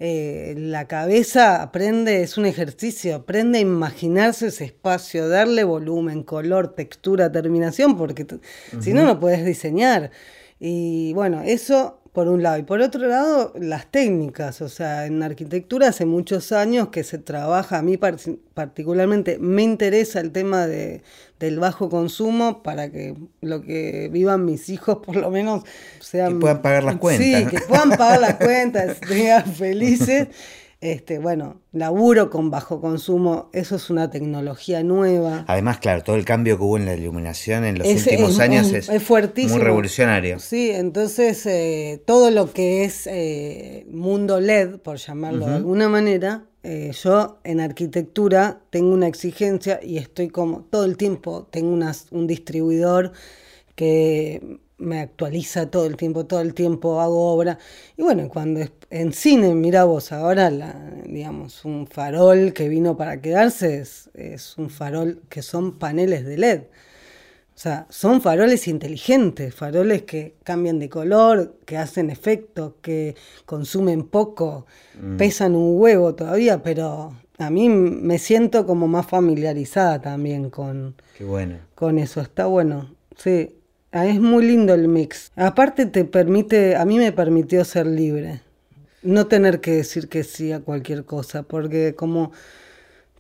Eh, 0.01 0.55
la 0.57 0.87
cabeza 0.87 1.61
aprende, 1.61 2.21
es 2.21 2.37
un 2.37 2.45
ejercicio, 2.45 3.15
aprende 3.15 3.57
a 3.57 3.61
imaginarse 3.61 4.47
ese 4.47 4.63
espacio, 4.63 5.27
darle 5.27 5.65
volumen, 5.65 6.23
color, 6.23 6.73
textura, 6.73 7.29
terminación, 7.29 7.97
porque 7.97 8.25
si 8.79 8.93
no, 8.93 9.03
no 9.03 9.19
puedes 9.19 9.45
diseñar. 9.45 10.11
Y 10.57 11.11
bueno, 11.13 11.41
eso 11.41 11.99
por 12.19 12.27
un 12.27 12.43
lado. 12.43 12.57
Y 12.57 12.63
por 12.63 12.81
otro 12.81 13.07
lado, 13.07 13.53
las 13.57 13.89
técnicas. 13.89 14.61
O 14.61 14.67
sea, 14.67 15.05
en 15.05 15.23
arquitectura 15.23 15.87
hace 15.87 16.05
muchos 16.05 16.51
años 16.51 16.89
que 16.89 17.05
se 17.05 17.17
trabaja, 17.17 17.77
a 17.77 17.81
mí 17.81 17.97
particularmente 17.97 19.37
me 19.39 19.63
interesa 19.63 20.19
el 20.19 20.33
tema 20.33 20.67
de, 20.67 21.01
del 21.39 21.59
bajo 21.59 21.89
consumo 21.89 22.61
para 22.61 22.91
que 22.91 23.15
lo 23.39 23.61
que 23.61 24.09
vivan 24.11 24.43
mis 24.43 24.67
hijos 24.67 24.97
por 24.97 25.15
lo 25.15 25.31
menos 25.31 25.63
sean... 26.01 26.33
Que 26.33 26.39
puedan 26.39 26.61
pagar 26.61 26.83
las 26.83 26.97
cuentas. 26.97 27.25
Sí, 27.25 27.45
que 27.45 27.61
puedan 27.61 27.91
pagar 27.91 28.19
las 28.19 28.35
cuentas, 28.35 28.97
sean 29.07 29.45
felices. 29.45 30.27
Este, 30.81 31.19
bueno, 31.19 31.59
laburo 31.73 32.29
con 32.29 32.49
bajo 32.51 32.79
consumo, 32.79 33.49
eso 33.51 33.75
es 33.75 33.89
una 33.89 34.09
tecnología 34.09 34.81
nueva. 34.81 35.43
Además, 35.47 35.79
claro, 35.79 36.03
todo 36.03 36.15
el 36.15 36.23
cambio 36.23 36.57
que 36.57 36.63
hubo 36.63 36.77
en 36.77 36.85
la 36.85 36.95
iluminación 36.95 37.65
en 37.65 37.79
los 37.79 37.85
últimos 37.85 38.39
años 38.39 38.71
es, 38.71 38.89
muy 38.89 39.59
revolucionario. 39.59 40.39
Sí, 40.39 40.71
entonces 40.71 41.45
eh, 41.45 42.01
todo 42.05 42.31
lo 42.31 42.53
que 42.53 42.85
es 42.85 43.07
eh, 43.07 43.87
mundo 43.91 44.39
LED, 44.39 44.77
por 44.77 44.95
llamarlo 44.95 45.47
de 45.47 45.55
alguna 45.55 45.89
manera, 45.89 46.45
eh, 46.63 46.91
yo 47.03 47.39
en 47.43 47.59
arquitectura 47.59 48.61
tengo 48.69 48.93
una 48.93 49.07
exigencia 49.07 49.81
y 49.83 49.97
estoy 49.97 50.29
como 50.29 50.61
todo 50.61 50.85
el 50.85 50.95
tiempo, 50.95 51.45
tengo 51.51 51.77
un 52.11 52.25
distribuidor 52.25 53.11
que 53.75 54.59
me 54.79 54.99
actualiza 55.01 55.69
todo 55.69 55.85
el 55.85 55.97
tiempo, 55.97 56.25
todo 56.25 56.41
el 56.41 56.53
tiempo 56.53 56.99
hago 57.01 57.31
obra. 57.33 57.57
Y 57.97 58.01
bueno, 58.03 58.29
cuando 58.29 58.61
en 58.89 59.13
cine, 59.13 59.53
mira 59.55 59.83
vos, 59.83 60.11
ahora, 60.11 60.49
la, 60.49 60.73
digamos, 61.05 61.65
un 61.65 61.87
farol 61.87 62.53
que 62.53 62.69
vino 62.69 62.97
para 62.97 63.21
quedarse 63.21 63.79
es, 63.81 64.57
un 64.57 64.69
farol 64.69 65.21
que 65.29 65.41
son 65.41 65.77
paneles 65.79 66.25
de 66.25 66.37
LED. 66.37 66.61
O 66.61 66.65
O 67.55 67.61
sea, 67.61 67.87
son 67.89 68.21
faroles 68.21 68.67
inteligentes, 68.69 69.53
faroles 69.53 70.03
que 70.03 70.35
cambian 70.43 70.79
de 70.79 70.87
color, 70.89 71.57
que 71.65 71.77
hacen 71.77 72.09
efecto, 72.09 72.77
que 72.81 73.15
consumen 73.45 74.03
poco, 74.03 74.65
Mm. 74.95 75.17
pesan 75.17 75.55
un 75.55 75.77
huevo 75.79 76.15
todavía, 76.15 76.63
pero 76.63 77.13
a 77.37 77.49
mí 77.49 77.67
me 77.69 78.17
siento 78.17 78.65
como 78.65 78.87
más 78.87 79.05
familiarizada 79.07 80.01
también 80.01 80.49
con, 80.49 80.95
Qué 81.17 81.23
bueno. 81.25 81.57
con 81.75 81.99
eso. 81.99 82.21
Está 82.21 82.45
bueno, 82.47 82.95
sí. 83.17 83.55
Ah, 83.91 84.05
Es 84.05 84.19
muy 84.19 84.45
lindo 84.45 84.73
el 84.73 84.87
mix. 84.87 85.31
Aparte 85.35 85.85
te 85.85 86.05
permite, 86.05 86.75
a 86.75 86.85
mí 86.85 86.97
me 86.97 87.11
permitió 87.11 87.65
ser 87.65 87.87
libre. 87.87 88.41
No 89.01 89.27
tener 89.27 89.61
que 89.61 89.71
decir 89.71 90.09
que 90.09 90.23
sí 90.23 90.51
a 90.51 90.59
cualquier 90.59 91.05
cosa, 91.05 91.43
porque 91.43 91.95
como 91.95 92.31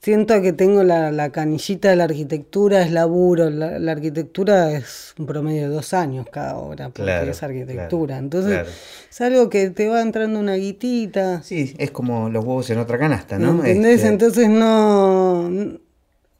siento 0.01 0.41
que 0.41 0.53
tengo 0.53 0.83
la, 0.83 1.11
la 1.11 1.31
canillita 1.31 1.89
de 1.89 1.95
la 1.95 2.03
arquitectura, 2.05 2.81
es 2.83 2.91
laburo, 2.91 3.49
la, 3.49 3.79
la 3.79 3.91
arquitectura 3.93 4.71
es 4.73 5.13
un 5.17 5.25
promedio 5.25 5.63
de 5.69 5.75
dos 5.75 5.93
años 5.93 6.27
cada 6.31 6.57
obra, 6.57 6.89
porque 6.89 7.03
Claro, 7.03 7.31
es 7.31 7.41
arquitectura. 7.43 8.07
claro, 8.15 8.23
Entonces 8.23 8.53
claro. 8.53 8.69
es 9.09 9.21
algo 9.21 9.49
que 9.49 9.69
te 9.71 9.87
va 9.89 10.01
entrando 10.01 10.39
una 10.39 10.55
guitita. 10.55 11.41
Sí, 11.43 11.73
es 11.77 11.91
como 11.91 12.29
los 12.29 12.43
huevos 12.45 12.69
en 12.69 12.79
otra 12.79 12.97
canasta, 12.99 13.39
¿no? 13.39 13.51
¿Entendés? 13.65 13.95
Este, 13.95 14.07
Entonces 14.09 14.49
no... 14.49 15.49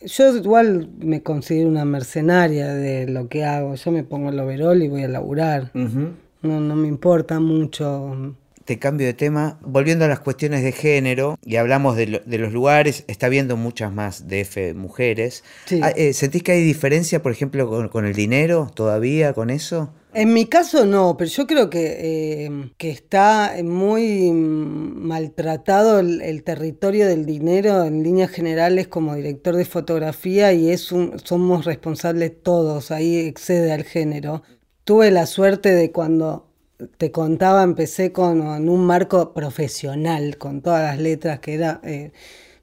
Yo 0.02 0.36
igual 0.36 0.90
me 1.00 1.22
considero 1.24 1.68
una 1.70 1.86
mercenaria 1.86 2.74
de 2.74 3.08
lo 3.08 3.28
que 3.28 3.44
hago. 3.44 3.76
Yo 3.76 3.92
me 3.92 4.04
pongo 4.04 4.30
el 4.30 4.40
overol 4.40 4.82
y 4.82 4.88
voy 4.88 5.04
a 5.04 5.08
laburar. 5.08 5.72
ujú. 5.74 6.12
No, 6.42 6.62
no 6.62 6.76
me 6.76 6.88
importa 6.88 7.42
mucho. 7.42 8.36
Te 8.70 8.78
cambio 8.78 9.08
de 9.08 9.16
tema, 9.16 9.58
volviendo 9.64 10.06
a 10.06 10.08
las 10.08 10.20
cuestiones 10.20 10.64
de 10.64 10.72
género, 10.72 11.40
y 11.44 11.56
hablamos 11.56 11.96
de, 11.98 12.06
lo- 12.06 12.20
de 12.20 12.38
los 12.38 12.54
lugares, 12.54 13.04
está 13.08 13.26
habiendo 13.26 13.58
muchas 13.58 13.92
más 13.92 14.28
DF 14.28 14.76
mujeres. 14.76 15.44
Sí. 15.66 15.80
Ah, 15.82 15.90
eh, 15.96 16.14
¿Sentís 16.14 16.44
que 16.44 16.52
hay 16.52 16.64
diferencia, 16.64 17.24
por 17.24 17.32
ejemplo, 17.32 17.68
con, 17.68 17.90
con 17.90 18.06
el 18.06 18.14
dinero 18.14 18.70
todavía, 18.76 19.34
con 19.34 19.50
eso? 19.50 19.90
En 20.14 20.34
mi 20.34 20.46
caso 20.46 20.86
no, 20.86 21.16
pero 21.18 21.32
yo 21.32 21.48
creo 21.48 21.72
que, 21.72 22.46
eh, 22.46 22.72
que 22.78 22.92
está 22.92 23.56
muy 23.64 24.32
maltratado 24.34 26.00
el, 26.00 26.22
el 26.22 26.44
territorio 26.44 27.08
del 27.08 27.26
dinero 27.26 27.84
en 27.86 28.04
líneas 28.04 28.30
generales 28.30 28.88
como 28.88 29.16
director 29.16 29.56
de 29.56 29.66
fotografía 29.66 30.54
y 30.54 30.70
es 30.70 30.92
un, 30.92 31.18
somos 31.24 31.66
responsables 31.66 32.34
todos, 32.44 32.92
ahí 32.92 33.18
excede 33.18 33.72
al 33.72 33.84
género. 33.84 34.44
Tuve 34.84 35.10
la 35.12 35.26
suerte 35.26 35.70
de 35.74 35.92
cuando 35.92 36.49
te 36.98 37.12
contaba, 37.12 37.64
empecé 37.64 38.12
con, 38.12 38.42
en 38.56 38.70
un 38.70 38.86
marco 38.86 39.34
profesional, 39.34 40.38
con 40.38 40.62
todas 40.62 40.84
las 40.84 41.00
letras 41.00 41.40
que 41.40 41.54
era 41.56 41.82
eh, 41.84 42.12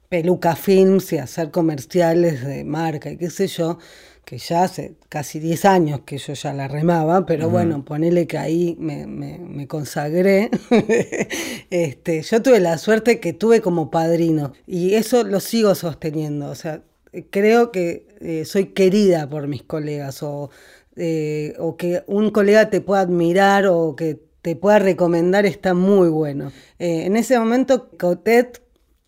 Peluca 0.09 0.55
Films 0.55 1.13
y 1.13 1.17
hacer 1.17 1.51
comerciales 1.51 2.45
de 2.45 2.63
marca 2.63 3.11
y 3.11 3.17
qué 3.17 3.29
sé 3.29 3.47
yo, 3.47 3.77
que 4.25 4.37
ya 4.37 4.63
hace 4.63 4.95
casi 5.09 5.39
10 5.39 5.65
años 5.65 6.01
que 6.05 6.17
yo 6.17 6.33
ya 6.33 6.53
la 6.53 6.67
remaba, 6.67 7.25
pero 7.25 7.49
bueno, 7.49 7.83
ponele 7.85 8.27
que 8.27 8.37
ahí 8.37 8.75
me, 8.79 9.07
me- 9.07 9.39
me 9.39 9.67
consagré. 9.67 10.49
este, 11.69 12.21
yo 12.21 12.41
tuve 12.41 12.59
la 12.59 12.77
suerte 12.77 13.19
que 13.19 13.33
tuve 13.33 13.61
como 13.61 13.89
padrino 13.91 14.53
y 14.65 14.95
eso 14.95 15.23
lo 15.23 15.39
sigo 15.39 15.75
sosteniendo, 15.75 16.49
o 16.49 16.55
sea, 16.55 16.83
creo 17.31 17.71
que 17.71 18.07
eh, 18.21 18.45
soy 18.45 18.67
querida 18.73 19.29
por 19.29 19.47
mis 19.47 19.63
colegas 19.63 20.23
o, 20.23 20.49
eh, 20.97 21.53
o 21.59 21.77
que 21.77 22.03
un 22.07 22.31
colega 22.31 22.69
te 22.69 22.81
pueda 22.81 23.01
admirar 23.01 23.67
o 23.67 23.95
que 23.95 24.19
te 24.41 24.55
pueda 24.55 24.79
recomendar 24.79 25.45
está 25.45 25.73
muy 25.73 26.09
bueno. 26.09 26.51
Eh, 26.79 27.05
en 27.05 27.17
ese 27.17 27.37
momento, 27.39 27.89
Cotet 27.97 28.61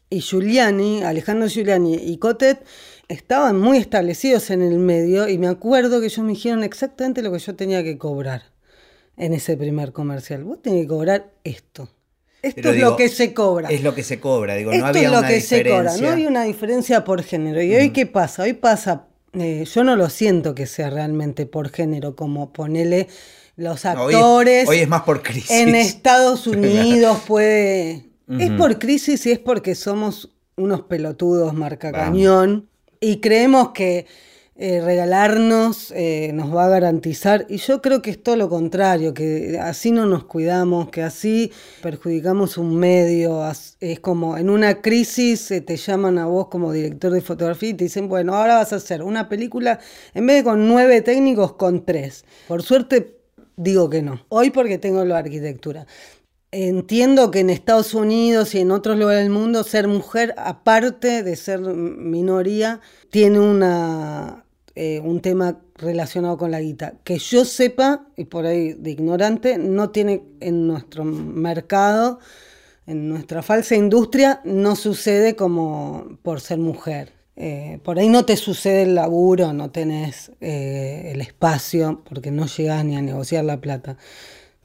y 0.10 0.22
Giuliani, 0.22 1.04
Alejandro 1.04 1.48
Giuliani 1.48 1.96
y 1.96 2.18
Cotet, 2.18 2.66
estaban 3.08 3.60
muy 3.60 3.78
establecidos 3.78 4.50
en 4.50 4.62
el 4.62 4.78
medio 4.80 5.28
y 5.30 5.38
me 5.38 5.48
acuerdo 5.48 6.00
que 6.00 6.08
ellos 6.08 6.26
me 6.26 6.32
dijeron 6.34 6.64
exactamente 6.64 7.22
lo 7.22 7.32
que 7.32 7.40
yo 7.40 7.56
tenía 7.56 7.84
que 7.84 7.98
cobrar 7.98 8.44
en 9.18 9.34
ese 9.34 9.58
primer 9.58 9.92
comercial. 9.94 10.44
Vos 10.44 10.62
tenés 10.62 10.84
que 10.84 10.88
cobrar 10.88 11.32
esto. 11.44 11.90
Esto 12.42 12.56
Pero 12.56 12.70
es 12.72 12.76
digo, 12.78 12.90
lo 12.92 12.96
que 12.98 13.10
se 13.10 13.34
cobra. 13.34 13.70
Es 13.70 13.84
lo 13.84 13.94
que 13.94 14.04
se 14.04 14.20
cobra, 14.20 14.56
digo, 14.56 14.72
Esto 14.72 14.82
no 14.82 14.88
había 14.88 15.08
es 15.08 15.12
lo 15.12 15.20
una 15.20 15.28
que 15.28 15.42
se 15.42 15.62
diferencia. 15.62 15.94
cobra, 15.94 15.98
no 15.98 16.16
hay 16.16 16.26
una 16.28 16.44
diferencia 16.44 17.04
por 17.04 17.22
género. 17.24 17.62
¿Y 17.62 17.76
hoy 17.76 17.92
qué 17.92 18.06
pasa? 18.06 18.44
Hoy 18.44 18.54
pasa, 18.54 19.09
eh, 19.34 19.66
yo 19.66 19.84
no 19.84 19.96
lo 19.96 20.10
siento 20.10 20.56
que 20.56 20.66
sea 20.66 20.90
realmente 20.90 21.46
por 21.46 21.70
género, 21.70 22.16
como 22.16 22.52
ponele 22.54 23.08
los 23.56 23.84
No, 23.86 24.04
hoy- 24.04 24.14
actores. 24.16 24.68
hoy 24.70 24.78
es 24.80 24.88
más 24.88 25.02
por 25.04 25.22
crisis. 25.22 25.52
En 25.52 25.76
Estados 25.76 26.48
Unidos 26.48 27.20
puede. 27.28 28.06
Es 28.28 28.52
por 28.52 28.78
crisis 28.78 29.26
y 29.26 29.32
es 29.32 29.40
porque 29.40 29.74
somos 29.74 30.30
unos 30.56 30.82
pelotudos 30.82 31.54
marca 31.56 31.92
cañón 31.92 32.70
y 33.00 33.22
creemos 33.22 33.70
que 33.72 34.06
eh, 34.62 34.82
regalarnos 34.82 35.94
eh, 35.96 36.32
nos 36.34 36.54
va 36.54 36.66
a 36.66 36.68
garantizar. 36.68 37.46
Y 37.48 37.58
yo 37.60 37.82
creo 37.82 38.02
que 38.02 38.12
es 38.12 38.22
todo 38.22 38.36
lo 38.36 38.50
contrario, 38.50 39.14
que 39.14 39.58
así 39.58 39.90
no 39.90 40.06
nos 40.06 40.26
cuidamos, 40.26 40.90
que 40.90 41.02
así 41.02 41.54
perjudicamos 41.82 42.58
un 42.58 42.76
medio. 42.76 43.42
Es 43.80 44.02
como 44.02 44.38
en 44.38 44.50
una 44.50 44.82
crisis 44.82 45.50
eh, 45.52 45.62
te 45.62 45.78
llaman 45.78 46.18
a 46.18 46.26
vos 46.26 46.50
como 46.50 46.74
director 46.74 47.14
de 47.14 47.22
fotografía 47.22 47.70
y 47.70 47.74
te 47.76 47.86
dicen, 47.86 48.10
bueno, 48.10 48.36
ahora 48.36 48.56
vas 48.56 48.74
a 48.74 48.76
hacer 48.76 49.02
una 49.02 49.30
película, 49.30 49.80
en 50.14 50.28
vez 50.28 50.38
de 50.38 50.44
con 50.44 50.68
nueve 50.68 51.02
técnicos, 51.02 51.54
con 51.54 51.86
tres. 51.86 52.26
Por 52.50 52.62
suerte 52.62 53.16
digo 53.56 53.90
que 53.90 54.02
no. 54.02 54.26
Hoy 54.28 54.50
porque 54.50 54.78
tengo 54.78 55.06
la 55.06 55.20
arquitectura. 55.20 55.88
Entiendo 56.52 57.32
que 57.32 57.40
en 57.40 57.50
Estados 57.50 57.94
Unidos 57.94 58.54
y 58.56 58.60
en 58.60 58.72
otros 58.72 58.98
lugares 58.98 59.24
del 59.24 59.32
mundo 59.32 59.64
ser 59.64 59.88
mujer, 59.88 60.34
aparte 60.38 61.24
de 61.24 61.36
ser 61.38 61.62
minoría, 61.62 62.82
tiene 63.10 63.40
una, 63.40 64.44
eh, 64.76 65.00
un 65.04 65.20
tema 65.22 65.60
relacionado 65.76 66.38
con 66.38 66.52
la 66.52 66.62
guita. 66.62 66.94
Que 67.04 67.18
yo 67.20 67.46
sepa, 67.46 68.06
y 68.18 68.26
por 68.26 68.46
ahí 68.46 68.74
de 68.74 68.92
ignorante, 68.92 69.58
no 69.58 69.90
tiene 69.90 70.24
en 70.40 70.68
nuestro 70.68 71.04
mercado, 71.06 72.20
en 72.88 73.08
nuestra 73.10 73.42
falsa 73.42 73.76
industria, 73.76 74.42
no 74.46 74.76
sucede 74.76 75.36
como 75.36 76.18
por 76.24 76.42
ser 76.42 76.58
mujer. 76.60 77.14
Eh, 77.36 77.80
por 77.84 78.00
ahí 78.00 78.10
no 78.10 78.26
te 78.26 78.36
sucede 78.36 78.82
el 78.84 78.96
laburo, 78.96 79.54
no 79.54 79.70
tenés 79.72 80.32
eh, 80.42 81.12
el 81.14 81.22
espacio, 81.22 82.02
porque 82.10 82.32
no 82.32 82.48
llegás 82.48 82.84
ni 82.84 82.98
a 82.98 83.02
negociar 83.02 83.46
la 83.46 83.62
plata. 83.62 83.96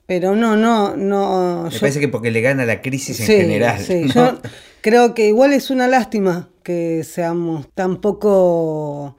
Pero 0.07 0.35
no, 0.37 0.57
no, 0.57 0.97
no. 0.97 1.63
Me 1.65 1.71
yo- 1.71 1.81
parece 1.81 2.01
que 2.01 2.09
porque 2.09 2.31
le 2.31 2.41
gana 2.41 2.67
la 2.67 2.83
crisis 2.83 3.21
en 3.21 3.27
Sí, 3.27 3.33
general. 3.37 3.81
sí, 3.81 4.03
¿no? 4.15 4.33
yo 4.33 4.39
creo 4.81 5.15
que 5.15 5.29
igual 5.29 5.53
es 5.53 5.71
una 5.71 5.87
lástima 5.89 6.51
que 6.63 7.05
seamos 7.05 7.67
tan 7.75 8.01
poco 8.01 9.17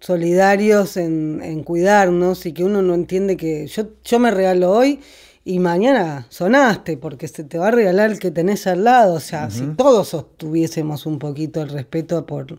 solidarios 0.00 0.96
en, 0.96 1.40
en 1.42 1.62
cuidarnos 1.62 2.46
y 2.46 2.52
que 2.52 2.64
uno 2.64 2.82
no 2.82 2.94
entiende 2.94 3.36
que 3.36 3.66
yo, 3.66 3.88
yo 4.04 4.18
me 4.18 4.30
regalo 4.30 4.70
hoy 4.70 5.00
y 5.44 5.58
mañana 5.58 6.26
sonaste 6.28 6.96
porque 6.96 7.28
se 7.28 7.44
te 7.44 7.58
va 7.58 7.68
a 7.68 7.70
regalar 7.70 8.10
el 8.10 8.18
que 8.18 8.30
tenés 8.30 8.66
al 8.66 8.84
lado. 8.84 9.14
O 9.14 9.20
sea, 9.20 9.50
si 9.50 9.62
todos 9.76 10.08
sostuviésemos 10.08 11.06
un 11.06 11.18
poquito 11.18 11.62
el 11.62 11.68
respeto 11.70 12.26
por 12.26 12.58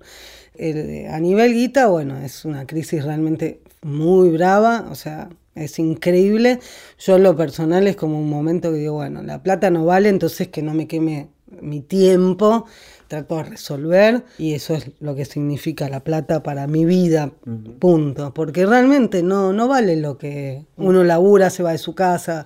el- 0.56 1.08
a 1.08 1.20
nivel 1.20 1.54
guita, 1.54 1.88
bueno, 1.88 2.18
es 2.20 2.46
una 2.46 2.66
crisis 2.66 3.04
realmente 3.04 3.62
muy 3.84 4.30
brava, 4.30 4.88
o 4.90 4.96
sea, 4.96 5.30
es 5.54 5.80
increíble. 5.80 6.60
Yo 7.00 7.16
en 7.18 7.24
lo 7.24 7.36
personal 7.36 7.88
es 7.88 7.96
como 7.96 8.20
un 8.20 8.30
momento 8.30 8.72
que 8.72 8.78
digo, 8.80 8.94
bueno, 8.96 9.22
la 9.22 9.44
plata 9.44 9.70
no 9.70 9.86
vale, 9.86 10.10
entonces 10.10 10.48
que 10.48 10.62
no 10.62 10.74
me 10.74 10.88
queme 10.88 11.28
mi 11.62 11.82
tiempo, 11.82 12.66
trato 13.08 13.38
de 13.38 13.44
resolver 13.44 14.26
y 14.38 14.54
eso 14.54 14.74
es 14.76 14.92
lo 15.00 15.16
que 15.16 15.26
significa 15.26 15.88
la 15.90 16.02
plata 16.02 16.44
para 16.44 16.68
mi 16.68 16.86
vida, 16.86 17.32
punto. 17.80 18.34
Porque 18.34 18.66
realmente 18.66 19.24
no, 19.24 19.54
no 19.54 19.68
vale 19.68 19.96
lo 19.96 20.18
que 20.18 20.66
uno 20.76 21.04
labura, 21.04 21.50
se 21.50 21.64
va 21.64 21.72
de 21.72 21.78
su 21.78 21.96
casa, 21.96 22.46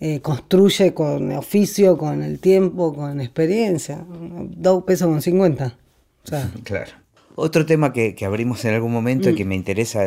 eh, 0.00 0.20
construye 0.20 0.92
con 0.94 1.30
oficio, 1.32 1.96
con 1.96 2.22
el 2.22 2.40
tiempo, 2.40 2.92
con 2.94 3.20
experiencia. 3.20 4.04
Dos 4.08 4.82
pesos 4.84 5.08
con 5.08 5.22
50. 5.22 5.78
O 6.24 6.28
sea, 6.28 6.50
Claro. 6.64 6.90
Otro 7.34 7.64
tema 7.64 7.94
que, 7.94 8.14
que 8.14 8.26
abrimos 8.26 8.62
en 8.66 8.74
algún 8.74 8.92
momento 8.92 9.28
Mm. 9.30 9.32
y 9.32 9.34
que 9.36 9.44
me 9.46 9.54
interesa, 9.54 10.04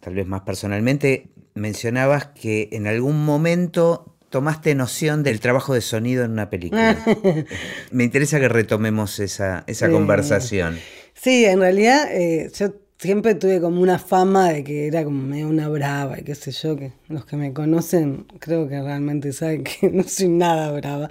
tal 0.00 0.14
vez 0.14 0.26
más 0.26 0.40
personalmente, 0.40 1.28
mencionabas 1.54 2.26
que 2.28 2.68
en 2.72 2.86
algún 2.88 3.24
momento 3.24 4.14
tomaste 4.30 4.74
noción 4.74 5.22
del 5.22 5.40
trabajo 5.40 5.74
de 5.74 5.80
sonido 5.80 6.24
en 6.24 6.32
una 6.32 6.50
película. 6.50 6.96
me 7.90 8.04
interesa 8.04 8.38
que 8.40 8.48
retomemos 8.48 9.18
esa, 9.20 9.64
esa 9.66 9.86
Sí. 9.86 9.92
conversación. 9.92 10.78
Sí, 11.14 11.44
en 11.44 11.60
realidad 11.60 12.08
eh, 12.12 12.50
yo 12.56 12.74
siempre 12.98 13.34
tuve 13.34 13.60
como 13.60 13.80
una 13.80 13.98
fama 13.98 14.50
de 14.50 14.64
que 14.64 14.86
era 14.86 15.04
como 15.04 15.22
medio 15.22 15.48
una 15.48 15.68
brava 15.68 16.18
y 16.18 16.24
qué 16.24 16.34
sé 16.34 16.50
yo, 16.52 16.76
que 16.76 16.92
los 17.08 17.24
que 17.24 17.36
me 17.36 17.52
conocen 17.52 18.26
creo 18.40 18.68
que 18.68 18.80
realmente 18.80 19.32
saben 19.32 19.64
que 19.64 19.88
no 19.92 20.02
soy 20.04 20.28
nada 20.28 20.70
brava. 20.72 21.08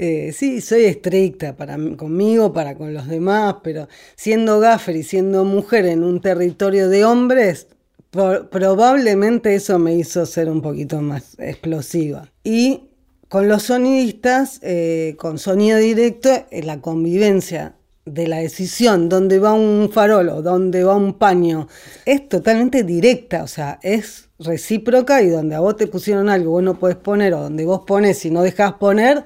Eh, 0.00 0.32
sí, 0.32 0.60
soy 0.60 0.84
estricta 0.84 1.56
para 1.56 1.76
conmigo, 1.96 2.52
para 2.52 2.76
con 2.76 2.94
los 2.94 3.08
demás, 3.08 3.56
pero 3.64 3.88
siendo 4.14 4.60
gaffer 4.60 4.94
y 4.96 5.02
siendo 5.02 5.44
mujer 5.44 5.86
en 5.86 6.04
un 6.04 6.20
territorio 6.20 6.88
de 6.88 7.04
hombres, 7.04 7.66
pro- 8.10 8.48
probablemente 8.50 9.54
eso 9.54 9.78
me 9.78 9.94
hizo 9.94 10.26
ser 10.26 10.48
un 10.50 10.62
poquito 10.62 11.00
más 11.00 11.38
explosiva. 11.38 12.30
Y 12.44 12.84
con 13.28 13.48
los 13.48 13.64
sonidistas, 13.64 14.60
eh, 14.62 15.14
con 15.18 15.38
sonido 15.38 15.78
directo, 15.78 16.30
eh, 16.50 16.62
la 16.62 16.80
convivencia 16.80 17.74
de 18.06 18.26
la 18.26 18.38
decisión, 18.38 19.10
dónde 19.10 19.38
va 19.38 19.52
un 19.52 19.90
farolo, 19.92 20.40
dónde 20.40 20.82
va 20.82 20.96
un 20.96 21.18
paño, 21.18 21.68
es 22.06 22.26
totalmente 22.26 22.82
directa, 22.82 23.42
o 23.42 23.46
sea, 23.46 23.78
es 23.82 24.30
recíproca 24.38 25.20
y 25.20 25.28
donde 25.28 25.56
a 25.56 25.60
vos 25.60 25.76
te 25.76 25.86
pusieron 25.88 26.30
algo, 26.30 26.52
vos 26.52 26.62
no 26.62 26.78
podés 26.78 26.96
poner, 26.96 27.34
o 27.34 27.40
donde 27.42 27.66
vos 27.66 27.82
pones 27.86 28.24
y 28.24 28.30
no 28.30 28.42
dejás 28.42 28.74
poner, 28.74 29.24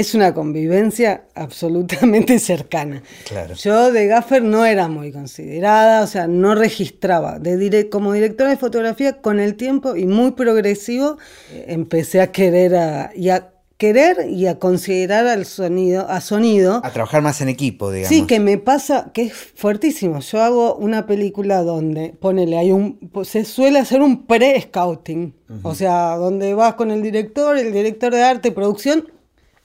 es 0.00 0.14
una 0.14 0.34
convivencia 0.34 1.24
absolutamente 1.34 2.38
cercana. 2.40 3.02
Claro. 3.28 3.54
Yo 3.54 3.92
de 3.92 4.06
gaffer 4.06 4.42
no 4.42 4.64
era 4.64 4.88
muy 4.88 5.12
considerada, 5.12 6.02
o 6.02 6.06
sea, 6.06 6.26
no 6.26 6.54
registraba. 6.54 7.38
De 7.38 7.56
dire 7.56 7.88
como 7.88 8.12
directora 8.12 8.50
de 8.50 8.56
fotografía, 8.56 9.20
con 9.20 9.40
el 9.40 9.56
tiempo 9.56 9.96
y 9.96 10.06
muy 10.06 10.32
progresivo, 10.32 11.18
eh, 11.52 11.66
empecé 11.68 12.20
a 12.20 12.32
querer 12.32 12.74
a, 12.74 13.10
y 13.14 13.28
a 13.28 13.50
querer 13.80 14.28
y 14.28 14.46
a 14.46 14.58
considerar 14.58 15.26
al 15.26 15.46
sonido, 15.46 16.06
a 16.08 16.20
sonido. 16.20 16.82
A 16.84 16.90
trabajar 16.90 17.22
más 17.22 17.40
en 17.40 17.48
equipo, 17.48 17.90
digamos. 17.90 18.08
Sí, 18.14 18.26
que 18.26 18.38
me 18.38 18.58
pasa, 18.58 19.10
que 19.14 19.22
es 19.22 19.32
fuertísimo. 19.32 20.20
Yo 20.20 20.42
hago 20.42 20.74
una 20.76 21.06
película 21.06 21.62
donde, 21.62 22.14
ponele, 22.20 22.58
hay 22.58 22.72
un, 22.72 22.98
se 23.24 23.46
suele 23.46 23.78
hacer 23.78 24.02
un 24.02 24.26
pre-scouting. 24.26 25.34
O 25.62 25.74
sea, 25.74 26.16
donde 26.16 26.54
vas 26.54 26.74
con 26.74 26.92
el 26.92 27.02
director, 27.02 27.58
el 27.58 27.72
director 27.72 28.14
de 28.14 28.22
arte, 28.22 28.52
producción, 28.52 29.08